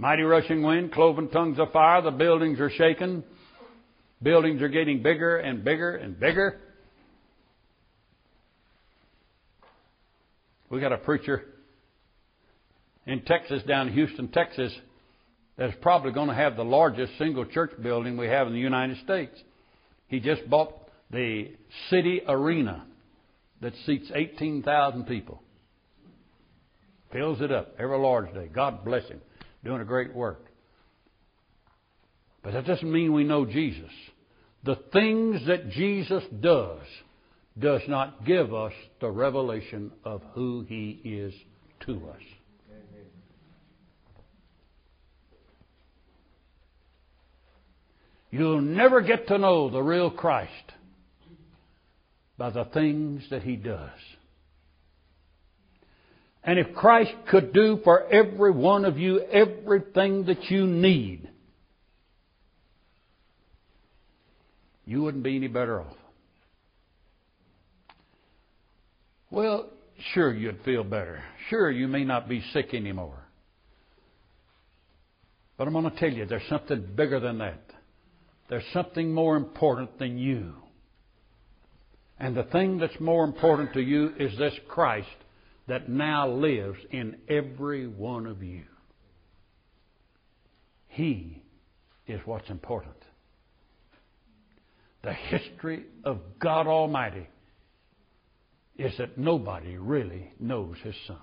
Mighty 0.00 0.22
rushing 0.22 0.62
wind, 0.62 0.92
cloven 0.92 1.28
tongues 1.28 1.58
of 1.58 1.72
fire, 1.72 2.00
the 2.00 2.12
buildings 2.12 2.60
are 2.60 2.70
shaken. 2.70 3.24
Buildings 4.22 4.62
are 4.62 4.68
getting 4.68 5.02
bigger 5.02 5.38
and 5.38 5.64
bigger 5.64 5.96
and 5.96 6.18
bigger. 6.18 6.60
We 10.70 10.80
got 10.80 10.92
a 10.92 10.98
preacher 10.98 11.46
in 13.06 13.22
Texas, 13.22 13.60
down 13.66 13.88
in 13.88 13.94
Houston, 13.94 14.28
Texas, 14.28 14.72
that's 15.56 15.74
probably 15.80 16.12
going 16.12 16.28
to 16.28 16.34
have 16.34 16.54
the 16.54 16.64
largest 16.64 17.18
single 17.18 17.44
church 17.44 17.72
building 17.82 18.16
we 18.16 18.28
have 18.28 18.46
in 18.46 18.52
the 18.52 18.60
United 18.60 18.98
States. 18.98 19.36
He 20.06 20.20
just 20.20 20.48
bought 20.48 20.74
the 21.10 21.50
city 21.90 22.20
arena 22.28 22.86
that 23.62 23.72
seats 23.84 24.12
18,000 24.14 25.06
people. 25.06 25.42
Fills 27.12 27.40
it 27.40 27.50
up 27.50 27.74
every 27.80 27.98
Lord's 27.98 28.32
Day. 28.32 28.48
God 28.54 28.84
bless 28.84 29.08
him 29.08 29.20
doing 29.64 29.80
a 29.80 29.84
great 29.84 30.14
work. 30.14 30.44
But 32.42 32.52
that 32.52 32.66
doesn't 32.66 32.90
mean 32.90 33.12
we 33.12 33.24
know 33.24 33.44
Jesus. 33.44 33.90
The 34.64 34.76
things 34.92 35.46
that 35.46 35.70
Jesus 35.70 36.24
does 36.40 36.82
does 37.58 37.82
not 37.88 38.24
give 38.24 38.54
us 38.54 38.72
the 39.00 39.10
revelation 39.10 39.92
of 40.04 40.22
who 40.34 40.64
He 40.68 41.00
is 41.04 41.34
to 41.86 41.94
us. 42.10 42.22
You'll 48.30 48.60
never 48.60 49.00
get 49.00 49.28
to 49.28 49.38
know 49.38 49.70
the 49.70 49.82
real 49.82 50.10
Christ 50.10 50.52
by 52.36 52.50
the 52.50 52.66
things 52.66 53.24
that 53.30 53.42
He 53.42 53.56
does. 53.56 53.90
And 56.48 56.58
if 56.58 56.74
Christ 56.74 57.12
could 57.30 57.52
do 57.52 57.78
for 57.84 58.10
every 58.10 58.52
one 58.52 58.86
of 58.86 58.96
you 58.96 59.20
everything 59.20 60.24
that 60.24 60.44
you 60.44 60.66
need, 60.66 61.28
you 64.86 65.02
wouldn't 65.02 65.22
be 65.22 65.36
any 65.36 65.48
better 65.48 65.82
off. 65.82 65.92
Well, 69.30 69.68
sure 70.14 70.32
you'd 70.32 70.64
feel 70.64 70.84
better. 70.84 71.22
Sure 71.50 71.70
you 71.70 71.86
may 71.86 72.04
not 72.04 72.30
be 72.30 72.42
sick 72.54 72.72
anymore. 72.72 73.26
But 75.58 75.66
I'm 75.66 75.74
going 75.74 75.90
to 75.90 76.00
tell 76.00 76.10
you, 76.10 76.24
there's 76.24 76.48
something 76.48 76.82
bigger 76.94 77.20
than 77.20 77.36
that. 77.40 77.60
There's 78.48 78.64
something 78.72 79.12
more 79.12 79.36
important 79.36 79.98
than 79.98 80.16
you. 80.16 80.54
And 82.18 82.34
the 82.34 82.44
thing 82.44 82.78
that's 82.78 82.98
more 82.98 83.24
important 83.24 83.74
to 83.74 83.82
you 83.82 84.14
is 84.18 84.38
this 84.38 84.54
Christ 84.66 85.08
that 85.68 85.88
now 85.88 86.28
lives 86.28 86.78
in 86.90 87.16
every 87.28 87.86
one 87.86 88.26
of 88.26 88.42
you. 88.42 88.64
He 90.88 91.42
is 92.06 92.20
what's 92.24 92.48
important. 92.48 92.96
The 95.02 95.12
history 95.12 95.84
of 96.04 96.18
God 96.40 96.66
Almighty 96.66 97.28
is 98.76 98.92
that 98.98 99.18
nobody 99.18 99.76
really 99.76 100.32
knows 100.40 100.76
His 100.82 100.94
Son. 101.06 101.18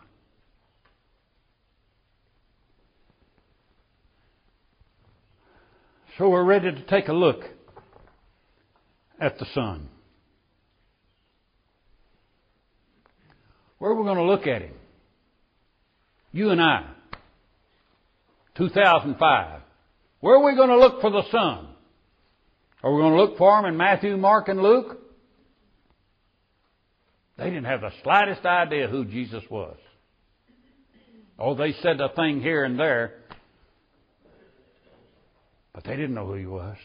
So 6.17 6.29
we're 6.29 6.45
ready 6.45 6.71
to 6.71 6.81
take 6.83 7.09
a 7.09 7.13
look 7.13 7.43
at 9.19 9.37
the 9.39 9.45
Son. 9.53 9.89
Where 13.77 13.91
are 13.91 13.95
we 13.95 14.03
going 14.03 14.17
to 14.17 14.23
look 14.23 14.47
at 14.47 14.61
Him? 14.61 14.73
You 16.31 16.49
and 16.49 16.61
I. 16.61 16.85
2005. 18.57 19.61
Where 20.21 20.35
are 20.35 20.45
we 20.45 20.55
going 20.55 20.69
to 20.69 20.77
look 20.77 21.01
for 21.01 21.11
the 21.11 21.23
Son? 21.31 21.67
Are 22.83 22.93
we 22.93 23.01
going 23.01 23.13
to 23.13 23.21
look 23.21 23.37
for 23.37 23.59
Him 23.59 23.65
in 23.65 23.77
Matthew, 23.77 24.17
Mark, 24.17 24.47
and 24.47 24.61
Luke? 24.61 25.01
They 27.37 27.45
didn't 27.45 27.65
have 27.65 27.81
the 27.81 27.91
slightest 28.03 28.45
idea 28.45 28.87
who 28.87 29.05
Jesus 29.05 29.43
was. 29.49 29.77
Oh, 31.37 31.53
they 31.53 31.73
said 31.81 31.99
a 31.99 32.09
thing 32.15 32.41
here 32.41 32.63
and 32.63 32.79
there, 32.79 33.15
but 35.73 35.83
they 35.83 35.97
didn't 35.97 36.13
know 36.13 36.27
who 36.27 36.35
he 36.35 36.45
was. 36.45 36.77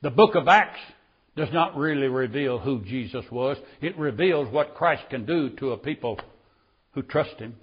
The 0.00 0.10
book 0.10 0.36
of 0.36 0.46
Acts 0.46 0.78
does 1.36 1.48
not 1.52 1.76
really 1.76 2.06
reveal 2.06 2.58
who 2.58 2.84
Jesus 2.84 3.24
was. 3.30 3.56
It 3.80 3.98
reveals 3.98 4.52
what 4.52 4.74
Christ 4.74 5.02
can 5.10 5.26
do 5.26 5.50
to 5.56 5.72
a 5.72 5.76
people 5.76 6.20
who 6.92 7.02
trust 7.02 7.38
him. 7.38 7.56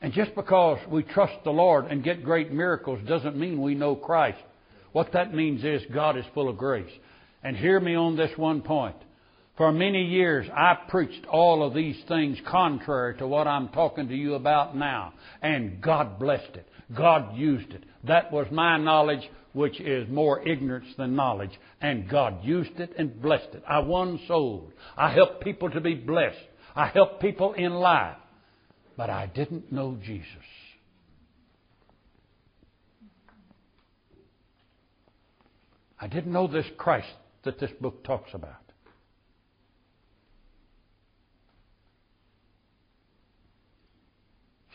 And 0.00 0.12
just 0.12 0.34
because 0.34 0.78
we 0.88 1.02
trust 1.02 1.44
the 1.44 1.50
Lord 1.50 1.86
and 1.86 2.04
get 2.04 2.24
great 2.24 2.52
miracles 2.52 3.00
doesn't 3.08 3.36
mean 3.36 3.60
we 3.60 3.74
know 3.74 3.96
Christ. 3.96 4.38
What 4.92 5.12
that 5.12 5.34
means 5.34 5.64
is 5.64 5.82
God 5.92 6.16
is 6.16 6.24
full 6.34 6.48
of 6.48 6.58
grace. 6.58 6.92
And 7.42 7.56
hear 7.56 7.80
me 7.80 7.94
on 7.94 8.16
this 8.16 8.36
one 8.36 8.62
point. 8.62 8.96
For 9.56 9.72
many 9.72 10.04
years, 10.04 10.46
I 10.54 10.76
preached 10.88 11.26
all 11.26 11.66
of 11.66 11.74
these 11.74 12.00
things 12.06 12.38
contrary 12.48 13.18
to 13.18 13.26
what 13.26 13.48
I'm 13.48 13.70
talking 13.70 14.08
to 14.08 14.14
you 14.14 14.34
about 14.34 14.76
now. 14.76 15.14
And 15.42 15.80
God 15.80 16.18
blessed 16.20 16.54
it. 16.54 16.68
God 16.96 17.36
used 17.36 17.72
it. 17.72 17.82
That 18.04 18.32
was 18.32 18.46
my 18.50 18.78
knowledge, 18.78 19.28
which 19.52 19.80
is 19.80 20.08
more 20.08 20.46
ignorance 20.46 20.86
than 20.96 21.16
knowledge. 21.16 21.50
And 21.80 22.08
God 22.08 22.44
used 22.44 22.78
it 22.78 22.92
and 22.96 23.20
blessed 23.20 23.54
it. 23.54 23.62
I 23.68 23.80
won 23.80 24.20
souls. 24.28 24.72
I 24.96 25.12
helped 25.12 25.42
people 25.42 25.70
to 25.70 25.80
be 25.80 25.94
blessed. 25.94 26.38
I 26.76 26.86
helped 26.86 27.20
people 27.20 27.54
in 27.54 27.72
life. 27.72 28.16
But 28.96 29.10
I 29.10 29.26
didn't 29.26 29.72
know 29.72 29.98
Jesus. 30.04 30.26
I 36.00 36.06
didn't 36.06 36.32
know 36.32 36.46
this 36.46 36.66
Christ 36.76 37.08
that 37.44 37.58
this 37.58 37.70
book 37.80 38.04
talks 38.04 38.32
about. 38.32 38.54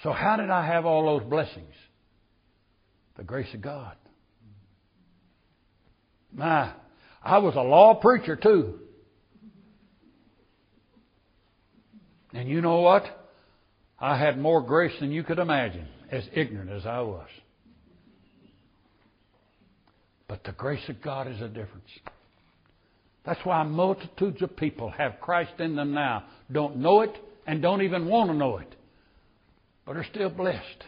So, 0.03 0.11
how 0.11 0.35
did 0.35 0.49
I 0.49 0.65
have 0.65 0.85
all 0.85 1.17
those 1.17 1.29
blessings? 1.29 1.73
The 3.17 3.23
grace 3.23 3.53
of 3.53 3.61
God. 3.61 3.95
My, 6.33 6.71
I 7.21 7.37
was 7.37 7.55
a 7.55 7.61
law 7.61 7.95
preacher 7.95 8.35
too. 8.35 8.79
And 12.33 12.49
you 12.49 12.61
know 12.61 12.81
what? 12.81 13.03
I 13.99 14.17
had 14.17 14.39
more 14.39 14.61
grace 14.61 14.93
than 14.99 15.11
you 15.11 15.23
could 15.23 15.39
imagine, 15.39 15.87
as 16.11 16.23
ignorant 16.33 16.71
as 16.71 16.85
I 16.85 17.01
was. 17.01 17.27
But 20.27 20.43
the 20.43 20.51
grace 20.51 20.87
of 20.89 21.01
God 21.01 21.27
is 21.27 21.39
a 21.41 21.47
difference. 21.47 21.89
That's 23.25 23.39
why 23.45 23.63
multitudes 23.63 24.41
of 24.41 24.57
people 24.57 24.89
have 24.89 25.21
Christ 25.21 25.53
in 25.59 25.75
them 25.75 25.93
now, 25.93 26.25
don't 26.51 26.77
know 26.77 27.01
it, 27.01 27.15
and 27.45 27.61
don't 27.61 27.83
even 27.83 28.07
want 28.07 28.31
to 28.31 28.35
know 28.35 28.57
it, 28.57 28.75
but 29.85 29.95
are 29.95 30.05
still 30.05 30.29
blessed. 30.29 30.83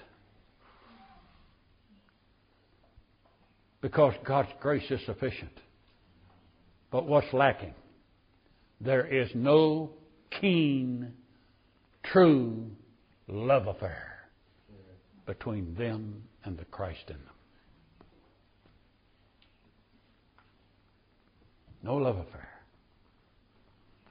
Because 3.85 4.15
God's 4.25 4.49
grace 4.61 4.89
is 4.89 4.99
sufficient. 5.05 5.51
But 6.89 7.05
what's 7.05 7.31
lacking? 7.33 7.75
There 8.81 9.05
is 9.05 9.29
no 9.35 9.91
keen, 10.41 11.13
true 12.03 12.65
love 13.27 13.67
affair 13.67 14.27
between 15.27 15.75
them 15.75 16.23
and 16.45 16.57
the 16.57 16.65
Christ 16.65 17.03
in 17.09 17.13
them. 17.13 17.35
No 21.83 21.97
love 21.97 22.17
affair. 22.17 22.49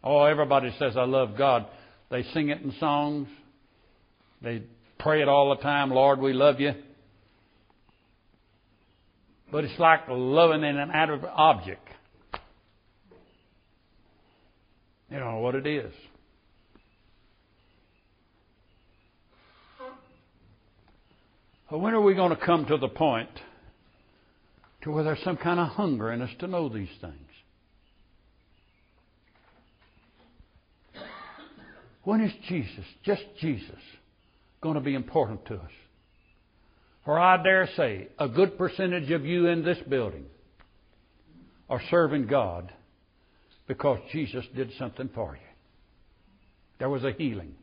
Oh, 0.05 0.23
everybody 0.23 0.73
says, 0.79 0.97
I 0.97 1.05
love 1.05 1.37
God. 1.37 1.67
They 2.13 2.23
sing 2.33 2.51
it 2.51 2.63
in 2.63 2.73
songs. 2.79 3.27
They 4.41 4.63
pray 5.01 5.21
it 5.21 5.27
all 5.27 5.51
the 5.51 5.63
time, 5.63 5.91
Lord, 5.91 6.21
we 6.21 6.33
love 6.33 6.61
you. 6.61 6.75
But 9.55 9.63
it's 9.63 9.79
like 9.79 10.01
loving 10.09 10.65
an 10.65 10.77
inanimate 10.77 11.31
object. 11.33 11.89
You 15.09 15.21
don't 15.21 15.31
know 15.31 15.39
what 15.39 15.55
it 15.55 15.65
is. 15.65 15.93
But 21.71 21.79
when 21.79 21.95
are 21.95 22.01
we 22.01 22.17
going 22.17 22.31
to 22.31 22.45
come 22.45 22.67
to 22.67 22.77
the 22.79 22.89
point 22.89 23.31
to 24.83 24.91
where 24.91 25.05
there's 25.05 25.23
some 25.23 25.37
kind 25.37 25.61
of 25.61 25.69
hunger 25.69 26.11
in 26.11 26.21
us 26.21 26.31
to 26.41 26.49
know 26.49 26.69
these 26.69 26.89
things? 27.01 27.15
When 32.03 32.21
is 32.23 32.33
Jesus, 32.49 32.85
just 33.05 33.23
Jesus, 33.41 33.79
going 34.61 34.75
to 34.75 34.81
be 34.81 34.97
important 34.97 35.47
to 35.47 35.55
us? 35.55 35.71
For 37.05 37.19
I 37.19 37.43
dare 37.43 37.69
say, 37.77 38.09
a 38.19 38.29
good 38.29 38.57
percentage 38.57 39.11
of 39.11 39.27
you 39.27 39.47
in 39.47 39.63
this 39.63 39.79
building 39.89 40.25
are 41.69 41.81
serving 41.91 42.27
God 42.27 42.73
because 43.67 43.99
Jesus 44.13 44.45
did 44.55 44.71
something 44.79 45.11
for 45.15 45.35
you. 45.35 45.49
There 46.79 46.89
was 46.89 47.05
a 47.05 47.13
healing. 47.13 47.55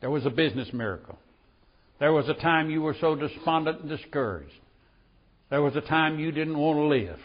There 0.00 0.10
was 0.10 0.26
a 0.26 0.30
business 0.30 0.68
miracle. 0.72 1.18
There 2.00 2.12
was 2.12 2.28
a 2.28 2.34
time 2.34 2.70
you 2.70 2.82
were 2.82 2.96
so 3.00 3.14
despondent 3.14 3.80
and 3.80 3.88
discouraged. 3.88 4.52
There 5.50 5.62
was 5.62 5.74
a 5.76 5.80
time 5.80 6.18
you 6.18 6.30
didn't 6.30 6.58
want 6.58 6.78
to 6.78 6.84
live. 6.84 7.18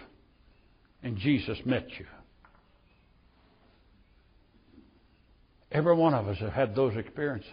And 1.03 1.17
Jesus 1.17 1.57
met 1.65 1.88
you. 1.99 2.05
Every 5.71 5.95
one 5.95 6.13
of 6.13 6.28
us 6.28 6.38
have 6.38 6.53
had 6.53 6.76
those 6.76 6.95
experiences. 6.95 7.51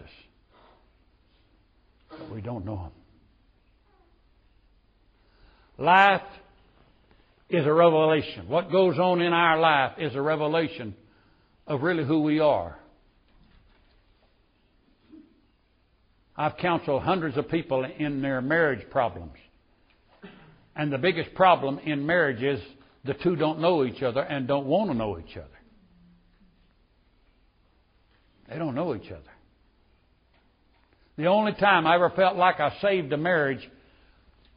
But 2.09 2.31
we 2.31 2.41
don't 2.41 2.65
know 2.65 2.75
them. 2.75 3.00
Life 5.81 6.21
is 7.49 7.65
a 7.65 7.73
revelation. 7.73 8.47
What 8.47 8.71
goes 8.71 8.99
on 8.99 9.19
in 9.19 9.33
our 9.33 9.59
life 9.59 9.93
is 9.97 10.13
a 10.13 10.21
revelation 10.21 10.93
of 11.65 11.81
really 11.81 12.05
who 12.05 12.21
we 12.21 12.39
are. 12.39 12.77
I've 16.37 16.55
counseled 16.57 17.01
hundreds 17.01 17.35
of 17.35 17.49
people 17.49 17.83
in 17.83 18.21
their 18.21 18.41
marriage 18.41 18.87
problems. 18.91 19.33
And 20.75 20.93
the 20.93 20.99
biggest 20.99 21.33
problem 21.33 21.79
in 21.79 22.05
marriage 22.05 22.43
is 22.43 22.61
the 23.03 23.15
two 23.15 23.35
don't 23.35 23.59
know 23.59 23.83
each 23.83 24.03
other 24.03 24.21
and 24.21 24.47
don't 24.47 24.67
want 24.67 24.91
to 24.91 24.95
know 24.95 25.17
each 25.17 25.35
other. 25.35 25.47
They 28.47 28.59
don't 28.59 28.75
know 28.75 28.93
each 28.93 29.09
other. 29.09 29.31
The 31.17 31.25
only 31.25 31.53
time 31.53 31.87
I 31.87 31.95
ever 31.95 32.11
felt 32.11 32.37
like 32.37 32.59
I 32.59 32.77
saved 32.83 33.11
a 33.13 33.17
marriage 33.17 33.67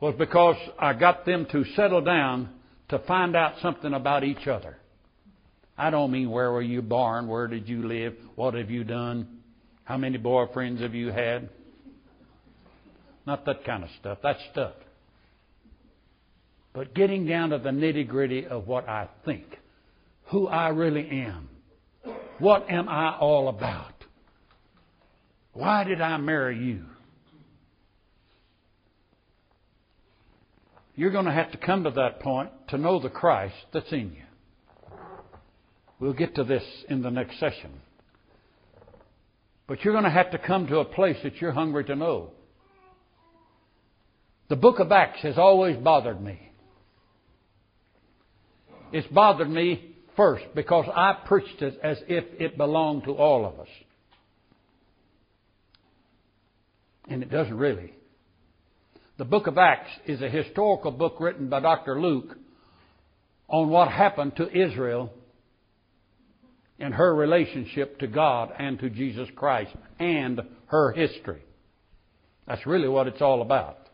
was 0.00 0.14
because 0.18 0.56
I 0.78 0.92
got 0.92 1.24
them 1.24 1.46
to 1.52 1.64
settle 1.76 2.02
down 2.02 2.50
to 2.88 2.98
find 3.00 3.34
out 3.34 3.54
something 3.62 3.94
about 3.94 4.24
each 4.24 4.46
other. 4.46 4.76
I 5.76 5.90
don't 5.90 6.10
mean 6.10 6.30
where 6.30 6.52
were 6.52 6.62
you 6.62 6.82
born, 6.82 7.26
where 7.26 7.46
did 7.48 7.68
you 7.68 7.86
live, 7.86 8.14
what 8.36 8.54
have 8.54 8.70
you 8.70 8.84
done, 8.84 9.40
how 9.84 9.96
many 9.96 10.18
boyfriends 10.18 10.80
have 10.80 10.94
you 10.94 11.10
had. 11.10 11.48
Not 13.26 13.44
that 13.46 13.64
kind 13.64 13.82
of 13.82 13.90
stuff. 14.00 14.18
That's 14.22 14.38
stuff. 14.52 14.74
But 16.72 16.94
getting 16.94 17.26
down 17.26 17.50
to 17.50 17.58
the 17.58 17.70
nitty 17.70 18.08
gritty 18.08 18.46
of 18.46 18.66
what 18.66 18.88
I 18.88 19.08
think, 19.24 19.44
who 20.26 20.46
I 20.46 20.68
really 20.68 21.08
am, 21.08 21.48
what 22.38 22.68
am 22.70 22.88
I 22.88 23.16
all 23.16 23.48
about? 23.48 23.92
Why 25.52 25.84
did 25.84 26.00
I 26.00 26.16
marry 26.16 26.58
you? 26.58 26.84
You're 30.96 31.10
going 31.10 31.24
to 31.24 31.32
have 31.32 31.50
to 31.52 31.58
come 31.58 31.84
to 31.84 31.90
that 31.92 32.20
point 32.20 32.50
to 32.68 32.78
know 32.78 33.00
the 33.00 33.08
Christ 33.08 33.54
that's 33.72 33.90
in 33.90 34.12
you. 34.12 34.22
We'll 35.98 36.12
get 36.12 36.36
to 36.36 36.44
this 36.44 36.62
in 36.88 37.02
the 37.02 37.10
next 37.10 37.40
session. 37.40 37.72
But 39.66 39.82
you're 39.84 39.94
going 39.94 40.04
to 40.04 40.10
have 40.10 40.30
to 40.32 40.38
come 40.38 40.66
to 40.66 40.78
a 40.78 40.84
place 40.84 41.16
that 41.22 41.36
you're 41.40 41.52
hungry 41.52 41.84
to 41.84 41.96
know. 41.96 42.30
The 44.48 44.56
book 44.56 44.78
of 44.78 44.92
Acts 44.92 45.22
has 45.22 45.38
always 45.38 45.76
bothered 45.78 46.20
me. 46.20 46.38
It's 48.92 49.08
bothered 49.08 49.50
me 49.50 49.96
first 50.16 50.44
because 50.54 50.84
I 50.94 51.14
preached 51.26 51.62
it 51.62 51.78
as 51.82 51.98
if 52.06 52.24
it 52.38 52.56
belonged 52.56 53.04
to 53.04 53.12
all 53.12 53.46
of 53.46 53.58
us. 53.58 53.68
And 57.08 57.22
it 57.22 57.30
doesn't 57.30 57.56
really. 57.56 57.92
The 59.16 59.24
book 59.24 59.46
of 59.46 59.58
Acts 59.58 59.92
is 60.06 60.20
a 60.22 60.28
historical 60.28 60.90
book 60.90 61.20
written 61.20 61.48
by 61.48 61.60
Dr. 61.60 62.00
Luke 62.00 62.36
on 63.46 63.68
what 63.68 63.88
happened 63.88 64.34
to 64.36 64.50
Israel 64.50 65.12
and 66.80 66.92
her 66.92 67.14
relationship 67.14 68.00
to 68.00 68.08
God 68.08 68.50
and 68.58 68.76
to 68.80 68.90
Jesus 68.90 69.28
Christ 69.36 69.70
and 70.00 70.40
her 70.66 70.90
history. 70.90 71.44
That's 72.48 72.66
really 72.66 72.88
what 72.88 73.06
it's 73.06 73.22
all 73.22 73.40
about. 73.40 73.88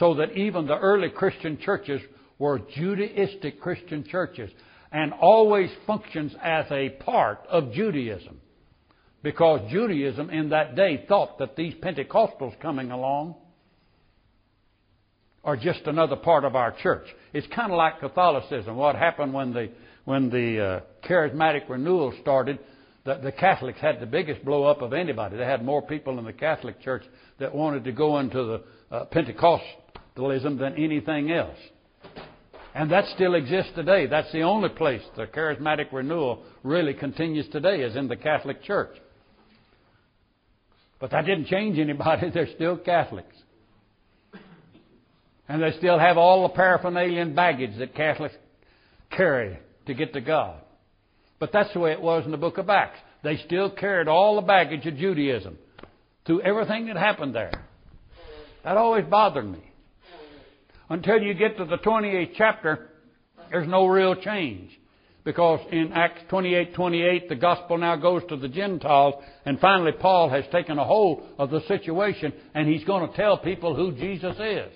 So 0.00 0.14
that 0.14 0.36
even 0.36 0.66
the 0.66 0.78
early 0.78 1.10
Christian 1.10 1.58
churches 1.58 2.02
were 2.40 2.58
Judaistic 2.58 3.60
Christian 3.60 4.02
churches 4.02 4.50
and 4.90 5.12
always 5.12 5.70
functions 5.86 6.34
as 6.42 6.66
a 6.72 6.88
part 6.88 7.46
of 7.48 7.72
Judaism. 7.72 8.40
Because 9.22 9.70
Judaism 9.70 10.28
in 10.30 10.48
that 10.48 10.74
day 10.74 11.04
thought 11.06 11.38
that 11.38 11.54
these 11.54 11.74
Pentecostals 11.74 12.58
coming 12.58 12.90
along 12.90 13.36
are 15.44 15.56
just 15.56 15.80
another 15.86 16.16
part 16.16 16.44
of 16.44 16.54
our 16.54 16.74
church. 16.82 17.06
It's 17.32 17.46
kind 17.48 17.72
of 17.72 17.78
like 17.78 18.00
Catholicism. 18.00 18.76
What 18.76 18.96
happened 18.96 19.32
when 19.32 19.52
the 19.52 19.70
when 20.04 20.30
the 20.30 20.64
uh, 20.64 21.06
charismatic 21.06 21.68
renewal 21.68 22.12
started? 22.20 22.58
The, 23.04 23.18
the 23.22 23.32
Catholics 23.32 23.80
had 23.80 24.00
the 24.00 24.06
biggest 24.06 24.44
blow 24.44 24.64
up 24.64 24.80
of 24.82 24.92
anybody. 24.92 25.36
They 25.36 25.44
had 25.44 25.64
more 25.64 25.82
people 25.82 26.18
in 26.18 26.24
the 26.24 26.32
Catholic 26.32 26.80
Church 26.80 27.02
that 27.40 27.54
wanted 27.54 27.84
to 27.84 27.92
go 27.92 28.18
into 28.18 28.62
the 28.90 28.96
uh, 28.96 29.06
Pentecostalism 29.06 30.58
than 30.58 30.74
anything 30.76 31.32
else. 31.32 31.58
And 32.74 32.90
that 32.90 33.04
still 33.14 33.34
exists 33.34 33.72
today. 33.74 34.06
That's 34.06 34.32
the 34.32 34.42
only 34.42 34.70
place 34.70 35.02
the 35.16 35.26
charismatic 35.26 35.92
renewal 35.92 36.44
really 36.62 36.94
continues 36.94 37.48
today 37.48 37.82
is 37.82 37.96
in 37.96 38.08
the 38.08 38.16
Catholic 38.16 38.62
Church. 38.62 38.96
But 40.98 41.10
that 41.10 41.26
didn't 41.26 41.46
change 41.46 41.78
anybody. 41.78 42.30
They're 42.34 42.54
still 42.54 42.76
Catholics. 42.76 43.36
And 45.48 45.62
they 45.62 45.72
still 45.78 45.98
have 45.98 46.16
all 46.16 46.42
the 46.42 46.54
paraphernalia 46.54 47.20
and 47.20 47.34
baggage 47.34 47.78
that 47.78 47.94
Catholics 47.94 48.34
carry 49.10 49.58
to 49.86 49.94
get 49.94 50.12
to 50.14 50.20
God. 50.20 50.60
But 51.38 51.50
that's 51.52 51.72
the 51.72 51.80
way 51.80 51.92
it 51.92 52.00
was 52.00 52.24
in 52.24 52.30
the 52.30 52.36
book 52.36 52.58
of 52.58 52.70
Acts. 52.70 52.98
They 53.22 53.36
still 53.38 53.70
carried 53.70 54.08
all 54.08 54.36
the 54.36 54.42
baggage 54.42 54.86
of 54.86 54.96
Judaism 54.96 55.58
through 56.24 56.42
everything 56.42 56.86
that 56.86 56.96
happened 56.96 57.34
there. 57.34 57.52
That 58.64 58.76
always 58.76 59.04
bothered 59.04 59.50
me. 59.50 59.62
Until 60.88 61.20
you 61.20 61.34
get 61.34 61.56
to 61.58 61.64
the 61.64 61.78
28th 61.78 62.32
chapter, 62.36 62.90
there's 63.50 63.68
no 63.68 63.86
real 63.86 64.14
change. 64.14 64.70
Because 65.24 65.60
in 65.70 65.92
Acts 65.92 66.22
28 66.28 66.74
28, 66.74 67.28
the 67.28 67.36
gospel 67.36 67.78
now 67.78 67.94
goes 67.96 68.22
to 68.28 68.36
the 68.36 68.48
Gentiles, 68.48 69.14
and 69.44 69.60
finally 69.60 69.92
Paul 69.92 70.28
has 70.30 70.44
taken 70.50 70.78
a 70.78 70.84
hold 70.84 71.22
of 71.38 71.50
the 71.50 71.60
situation, 71.68 72.32
and 72.54 72.68
he's 72.68 72.84
going 72.84 73.08
to 73.08 73.16
tell 73.16 73.38
people 73.38 73.76
who 73.76 73.92
Jesus 73.92 74.36
is. 74.40 74.72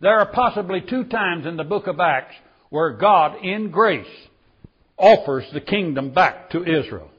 There 0.00 0.18
are 0.18 0.30
possibly 0.32 0.82
two 0.82 1.04
times 1.04 1.46
in 1.46 1.56
the 1.56 1.64
book 1.64 1.86
of 1.86 2.00
Acts 2.00 2.34
where 2.68 2.92
God, 2.92 3.42
in 3.42 3.70
grace, 3.70 4.06
offers 4.98 5.44
the 5.52 5.60
kingdom 5.60 6.12
back 6.12 6.50
to 6.50 6.62
Israel. 6.62 7.10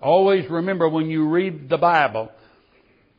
Always 0.00 0.50
remember 0.50 0.88
when 0.88 1.06
you 1.06 1.28
read 1.28 1.68
the 1.68 1.78
Bible 1.78 2.30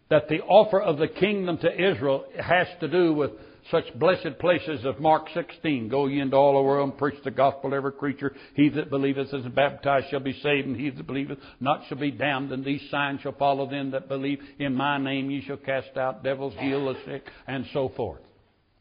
that 0.10 0.28
the 0.28 0.42
offer 0.42 0.82
of 0.82 0.98
the 0.98 1.08
kingdom 1.08 1.58
to 1.60 1.92
Israel 1.92 2.26
has 2.40 2.68
to 2.82 2.88
do 2.88 3.14
with 3.14 3.32
such 3.72 3.97
blessed 3.97 4.38
places 4.39 4.86
of 4.86 4.99
Mark 4.99 5.28
16. 5.34 5.89
Go 5.89 6.07
ye 6.07 6.20
into 6.20 6.36
all 6.36 6.53
the 6.53 6.61
world 6.61 6.89
and 6.89 6.97
preach 6.97 7.22
the 7.24 7.32
gospel 7.32 7.72
to 7.72 7.76
every 7.76 7.93
creature. 7.93 8.36
He 8.53 8.70
that 8.70 8.89
believeth 8.89 9.34
and 9.34 9.45
is 9.45 9.51
baptized 9.51 10.07
shall 10.09 10.20
be 10.20 10.39
saved, 10.41 10.68
and 10.68 10.76
he 10.76 10.89
that 10.89 11.07
believeth 11.07 11.39
not 11.59 11.82
shall 11.88 11.97
be 11.97 12.11
damned. 12.11 12.51
And 12.51 12.63
these 12.63 12.82
signs 12.91 13.22
shall 13.22 13.34
follow 13.34 13.70
them 13.70 13.91
that 13.91 14.07
believe. 14.07 14.39
In 14.59 14.76
my 14.76 14.97
name 14.97 15.32
ye 15.32 15.41
shall 15.41 15.57
cast 15.57 15.97
out 15.97 16.24
devils, 16.24 16.53
heal 16.59 16.86
the 16.86 16.95
sick, 17.05 17.24
and 17.47 17.66
so 17.74 17.89
forth. 17.95 18.22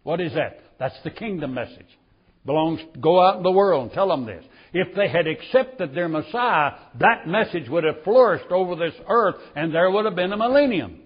What 0.02 0.20
is 0.20 0.34
that? 0.34 0.60
That's 0.78 1.00
the 1.02 1.10
kingdom 1.10 1.54
message. 1.54 1.98
Belongs, 2.44 2.80
go 3.00 3.22
out 3.22 3.38
in 3.38 3.42
the 3.42 3.50
world 3.50 3.84
and 3.84 3.92
tell 3.92 4.08
them 4.08 4.26
this. 4.26 4.44
If 4.74 4.94
they 4.94 5.08
had 5.08 5.26
accepted 5.26 5.94
their 5.94 6.08
Messiah, 6.08 6.72
that 7.00 7.26
message 7.26 7.70
would 7.70 7.84
have 7.84 8.04
flourished 8.04 8.50
over 8.50 8.76
this 8.76 8.94
earth 9.08 9.36
and 9.56 9.74
there 9.74 9.90
would 9.90 10.04
have 10.04 10.14
been 10.14 10.32
a 10.32 10.36
millennium. 10.36 11.00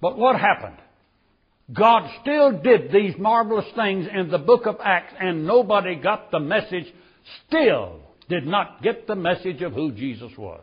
But 0.00 0.16
what 0.16 0.38
happened? 0.38 0.78
God 1.72 2.10
still 2.22 2.60
did 2.60 2.90
these 2.90 3.14
marvelous 3.18 3.66
things 3.76 4.06
in 4.12 4.30
the 4.30 4.38
book 4.38 4.66
of 4.66 4.76
Acts 4.82 5.14
and 5.20 5.46
nobody 5.46 5.94
got 5.94 6.30
the 6.30 6.40
message, 6.40 6.86
still 7.46 8.00
did 8.28 8.46
not 8.46 8.82
get 8.82 9.06
the 9.06 9.14
message 9.14 9.62
of 9.62 9.72
who 9.72 9.92
Jesus 9.92 10.32
was. 10.36 10.62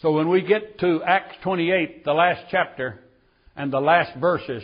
So 0.00 0.12
when 0.12 0.28
we 0.28 0.42
get 0.42 0.78
to 0.78 1.02
Acts 1.02 1.36
28, 1.42 2.04
the 2.04 2.12
last 2.12 2.46
chapter 2.50 3.00
and 3.56 3.72
the 3.72 3.80
last 3.80 4.16
verses, 4.18 4.62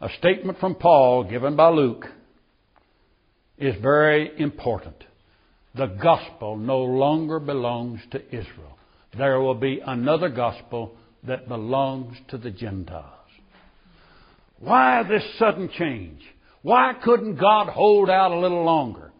a 0.00 0.08
statement 0.18 0.58
from 0.58 0.74
Paul 0.74 1.24
given 1.24 1.54
by 1.54 1.68
Luke 1.68 2.06
is 3.58 3.74
very 3.80 4.32
important. 4.40 4.96
The 5.74 5.86
gospel 5.86 6.56
no 6.56 6.78
longer 6.78 7.38
belongs 7.38 8.00
to 8.10 8.24
Israel. 8.26 8.78
There 9.16 9.40
will 9.40 9.54
be 9.54 9.80
another 9.84 10.28
gospel 10.28 10.94
that 11.26 11.48
belongs 11.48 12.16
to 12.28 12.38
the 12.38 12.50
Gentiles. 12.50 13.06
Why 14.58 15.02
this 15.02 15.24
sudden 15.38 15.70
change? 15.76 16.20
Why 16.62 16.92
couldn't 17.02 17.36
God 17.36 17.68
hold 17.68 18.08
out 18.08 18.32
a 18.32 18.38
little 18.38 18.64
longer? 18.64 19.12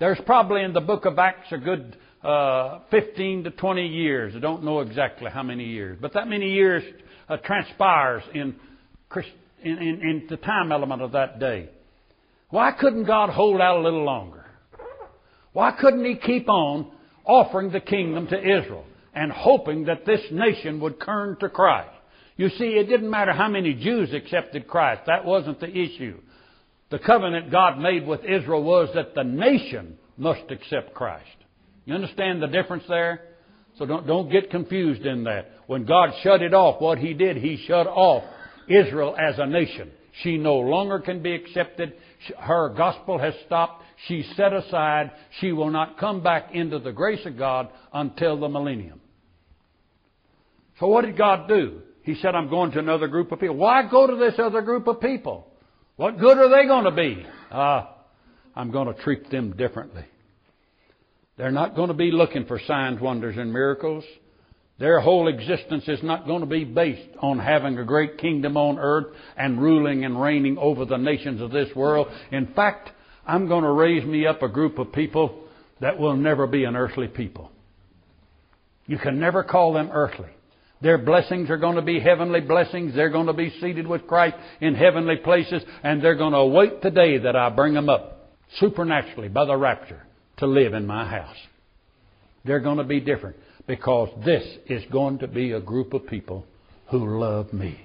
There's 0.00 0.20
probably 0.26 0.62
in 0.62 0.72
the 0.72 0.80
book 0.80 1.04
of 1.04 1.18
Acts 1.18 1.52
a 1.52 1.58
good 1.58 1.96
uh, 2.22 2.80
15 2.90 3.44
to 3.44 3.50
20 3.50 3.86
years. 3.86 4.34
I 4.36 4.40
don't 4.40 4.64
know 4.64 4.80
exactly 4.80 5.30
how 5.30 5.42
many 5.42 5.64
years, 5.64 5.98
but 6.00 6.14
that 6.14 6.28
many 6.28 6.52
years 6.52 6.82
uh, 7.28 7.36
transpires 7.38 8.22
in, 8.34 8.56
in, 9.62 9.78
in, 9.78 9.78
in 9.78 10.26
the 10.28 10.36
time 10.36 10.72
element 10.72 11.02
of 11.02 11.12
that 11.12 11.38
day. 11.38 11.68
Why 12.50 12.72
couldn't 12.72 13.04
God 13.04 13.30
hold 13.30 13.60
out 13.60 13.76
a 13.76 13.82
little 13.82 14.04
longer? 14.04 14.37
Why 15.58 15.72
couldn't 15.72 16.04
He 16.04 16.14
keep 16.14 16.48
on 16.48 16.88
offering 17.24 17.72
the 17.72 17.80
kingdom 17.80 18.28
to 18.28 18.38
Israel 18.38 18.84
and 19.12 19.32
hoping 19.32 19.86
that 19.86 20.06
this 20.06 20.20
nation 20.30 20.78
would 20.78 21.00
turn 21.04 21.36
to 21.40 21.48
Christ? 21.48 21.90
You 22.36 22.48
see, 22.50 22.76
it 22.76 22.88
didn't 22.88 23.10
matter 23.10 23.32
how 23.32 23.48
many 23.48 23.74
Jews 23.74 24.14
accepted 24.14 24.68
Christ. 24.68 25.00
That 25.08 25.24
wasn't 25.24 25.58
the 25.58 25.66
issue. 25.66 26.20
The 26.90 27.00
covenant 27.00 27.50
God 27.50 27.76
made 27.76 28.06
with 28.06 28.20
Israel 28.20 28.62
was 28.62 28.90
that 28.94 29.16
the 29.16 29.24
nation 29.24 29.98
must 30.16 30.48
accept 30.48 30.94
Christ. 30.94 31.26
You 31.86 31.94
understand 31.94 32.40
the 32.40 32.46
difference 32.46 32.84
there? 32.88 33.22
So 33.78 33.84
don't, 33.84 34.06
don't 34.06 34.30
get 34.30 34.52
confused 34.52 35.06
in 35.06 35.24
that. 35.24 35.50
When 35.66 35.86
God 35.86 36.10
shut 36.22 36.40
it 36.40 36.54
off, 36.54 36.80
what 36.80 36.98
He 36.98 37.14
did, 37.14 37.36
He 37.36 37.64
shut 37.66 37.88
off 37.88 38.22
Israel 38.68 39.16
as 39.18 39.40
a 39.40 39.46
nation. 39.46 39.90
She 40.22 40.38
no 40.38 40.58
longer 40.58 41.00
can 41.00 41.20
be 41.20 41.34
accepted. 41.34 41.94
Her 42.38 42.72
gospel 42.76 43.18
has 43.18 43.34
stopped. 43.44 43.82
She's 44.06 44.26
set 44.36 44.52
aside. 44.52 45.10
She 45.40 45.52
will 45.52 45.70
not 45.70 45.98
come 45.98 46.22
back 46.22 46.54
into 46.54 46.78
the 46.78 46.92
grace 46.92 47.24
of 47.26 47.36
God 47.36 47.68
until 47.92 48.38
the 48.38 48.48
millennium. 48.48 49.00
So 50.78 50.86
what 50.86 51.04
did 51.04 51.18
God 51.18 51.48
do? 51.48 51.82
He 52.02 52.14
said, 52.14 52.34
I'm 52.34 52.48
going 52.48 52.70
to 52.72 52.78
another 52.78 53.08
group 53.08 53.32
of 53.32 53.40
people. 53.40 53.56
Why 53.56 53.88
go 53.90 54.06
to 54.06 54.16
this 54.16 54.38
other 54.38 54.62
group 54.62 54.86
of 54.86 55.00
people? 55.00 55.46
What 55.96 56.18
good 56.18 56.38
are 56.38 56.48
they 56.48 56.66
going 56.66 56.84
to 56.84 56.92
be? 56.92 57.26
Uh, 57.50 57.86
I'm 58.54 58.70
going 58.70 58.92
to 58.94 59.02
treat 59.02 59.30
them 59.30 59.56
differently. 59.56 60.04
They're 61.36 61.50
not 61.50 61.74
going 61.74 61.88
to 61.88 61.94
be 61.94 62.10
looking 62.10 62.46
for 62.46 62.60
signs, 62.66 63.00
wonders, 63.00 63.36
and 63.36 63.52
miracles. 63.52 64.04
Their 64.78 65.00
whole 65.00 65.26
existence 65.26 65.84
is 65.88 66.02
not 66.04 66.26
going 66.26 66.40
to 66.40 66.46
be 66.46 66.64
based 66.64 67.16
on 67.20 67.40
having 67.40 67.76
a 67.78 67.84
great 67.84 68.18
kingdom 68.18 68.56
on 68.56 68.78
earth 68.78 69.08
and 69.36 69.60
ruling 69.60 70.04
and 70.04 70.20
reigning 70.20 70.56
over 70.56 70.84
the 70.84 70.96
nations 70.96 71.40
of 71.40 71.50
this 71.50 71.68
world. 71.74 72.06
In 72.30 72.46
fact, 72.54 72.90
I'm 73.28 73.46
going 73.46 73.62
to 73.62 73.70
raise 73.70 74.04
me 74.04 74.26
up 74.26 74.42
a 74.42 74.48
group 74.48 74.78
of 74.78 74.90
people 74.90 75.44
that 75.80 75.98
will 75.98 76.16
never 76.16 76.46
be 76.46 76.64
an 76.64 76.74
earthly 76.74 77.08
people. 77.08 77.52
You 78.86 78.98
can 78.98 79.20
never 79.20 79.44
call 79.44 79.74
them 79.74 79.90
earthly. 79.92 80.30
Their 80.80 80.96
blessings 80.96 81.50
are 81.50 81.58
going 81.58 81.76
to 81.76 81.82
be 81.82 82.00
heavenly 82.00 82.40
blessings. 82.40 82.94
They're 82.94 83.10
going 83.10 83.26
to 83.26 83.34
be 83.34 83.50
seated 83.60 83.86
with 83.86 84.06
Christ 84.06 84.36
in 84.60 84.74
heavenly 84.74 85.16
places, 85.16 85.62
and 85.82 86.02
they're 86.02 86.16
going 86.16 86.32
to 86.32 86.38
await 86.38 86.80
the 86.80 86.90
day 86.90 87.18
that 87.18 87.36
I 87.36 87.50
bring 87.50 87.74
them 87.74 87.90
up 87.90 88.30
supernaturally 88.56 89.28
by 89.28 89.44
the 89.44 89.56
rapture 89.56 90.02
to 90.38 90.46
live 90.46 90.72
in 90.72 90.86
my 90.86 91.06
house. 91.06 91.36
They're 92.44 92.60
going 92.60 92.78
to 92.78 92.84
be 92.84 93.00
different 93.00 93.36
because 93.66 94.08
this 94.24 94.42
is 94.68 94.82
going 94.90 95.18
to 95.18 95.28
be 95.28 95.52
a 95.52 95.60
group 95.60 95.92
of 95.92 96.06
people 96.06 96.46
who 96.90 97.20
love 97.20 97.52
me. 97.52 97.78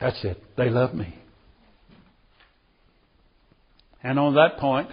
That's 0.00 0.24
it. 0.24 0.42
They 0.56 0.70
love 0.70 0.92
me. 0.92 1.14
And 4.06 4.18
on 4.20 4.36
that 4.36 4.58
point, 4.58 4.88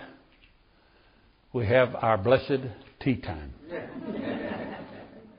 we 1.53 1.67
have 1.67 1.93
our 1.93 2.17
blessed 2.17 2.61
tea 2.99 3.17
time. 3.17 3.53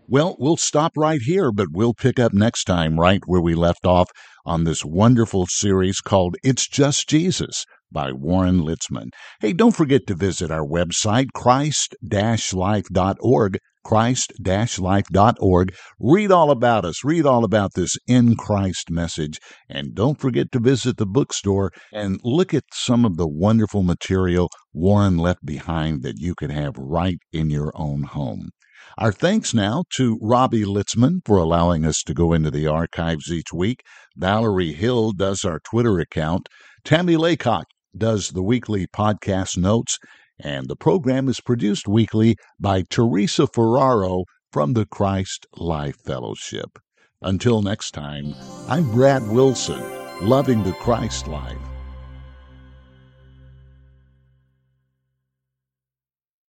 Well, 0.09 0.37
we'll 0.39 0.59
stop 0.59 0.93
right 0.97 1.21
here, 1.21 1.51
but 1.51 1.73
we'll 1.73 1.93
pick 1.93 2.21
up 2.21 2.33
next 2.33 2.67
time 2.67 3.01
right 3.01 3.21
where 3.27 3.41
we 3.41 3.57
left 3.57 3.85
off 3.85 4.11
on 4.47 4.63
this 4.63 4.85
wonderful 4.85 5.47
series 5.49 6.01
called 6.01 6.37
It's 6.45 6.69
Just 6.69 7.09
Jesus 7.09 7.65
by 7.91 8.13
Warren 8.13 8.61
Litzman. 8.61 9.09
Hey, 9.41 9.53
don't 9.53 9.75
forget 9.75 10.07
to 10.07 10.15
visit 10.15 10.53
our 10.53 10.65
website, 10.65 11.33
christ-life.org, 11.35 13.59
christ-life.org. 13.85 15.75
Read 16.01 16.33
all 16.33 16.51
about 16.51 16.85
us. 16.85 17.05
Read 17.05 17.27
all 17.27 17.45
about 17.45 17.75
this 17.75 17.97
in 18.07 18.35
Christ 18.37 18.91
message. 18.91 19.39
And 19.69 19.95
don't 19.95 20.21
forget 20.21 20.51
to 20.53 20.59
visit 20.59 20.97
the 20.97 21.07
bookstore 21.07 21.71
and 21.93 22.19
look 22.23 22.53
at 22.55 22.65
some 22.73 23.05
of 23.05 23.17
the 23.17 23.29
wonderful 23.29 23.83
material 23.83 24.49
Warren 24.73 25.19
left 25.19 25.45
behind 25.45 26.03
that 26.03 26.19
you 26.19 26.35
can 26.35 26.51
have 26.51 26.75
right 26.77 27.19
in 27.33 27.51
your 27.51 27.73
own 27.75 28.03
home. 28.03 28.51
Our 28.99 29.13
thanks 29.13 29.55
now 29.55 29.85
to 29.97 30.19
Robbie 30.21 30.65
Litzman 30.65 31.21
for 31.25 31.39
allowing 31.39 31.85
us 31.85 32.03
to 32.03 32.15
go 32.15 32.33
into 32.33 32.51
the 32.51 32.67
archives 32.67 33.33
each 33.33 33.53
week. 33.53 33.83
Valerie 34.17 34.73
Hill 34.73 35.13
does 35.13 35.45
our 35.45 35.59
Twitter 35.59 35.99
account. 35.99 36.49
Tammy 36.85 37.17
Lacock 37.17 37.67
does 37.97 38.31
the 38.31 38.43
weekly 38.43 38.87
podcast 38.87 39.57
notes. 39.57 39.99
And 40.41 40.69
the 40.69 40.77
program 40.77 41.29
is 41.29 41.41
produced 41.41 41.87
weekly 41.87 42.37
by 42.59 42.83
Teresa 42.89 43.47
Ferraro 43.47 44.25
from 44.53 44.73
the 44.73 44.87
Christ 44.87 45.47
Life 45.57 45.97
Fellowship. 46.05 46.79
Until 47.23 47.63
next 47.63 47.93
time, 47.93 48.35
I'm 48.69 48.91
Brad 48.93 49.27
Wilson, 49.29 49.83
loving 50.21 50.63
the 50.63 50.73
Christ 50.73 51.27
life. 51.27 51.74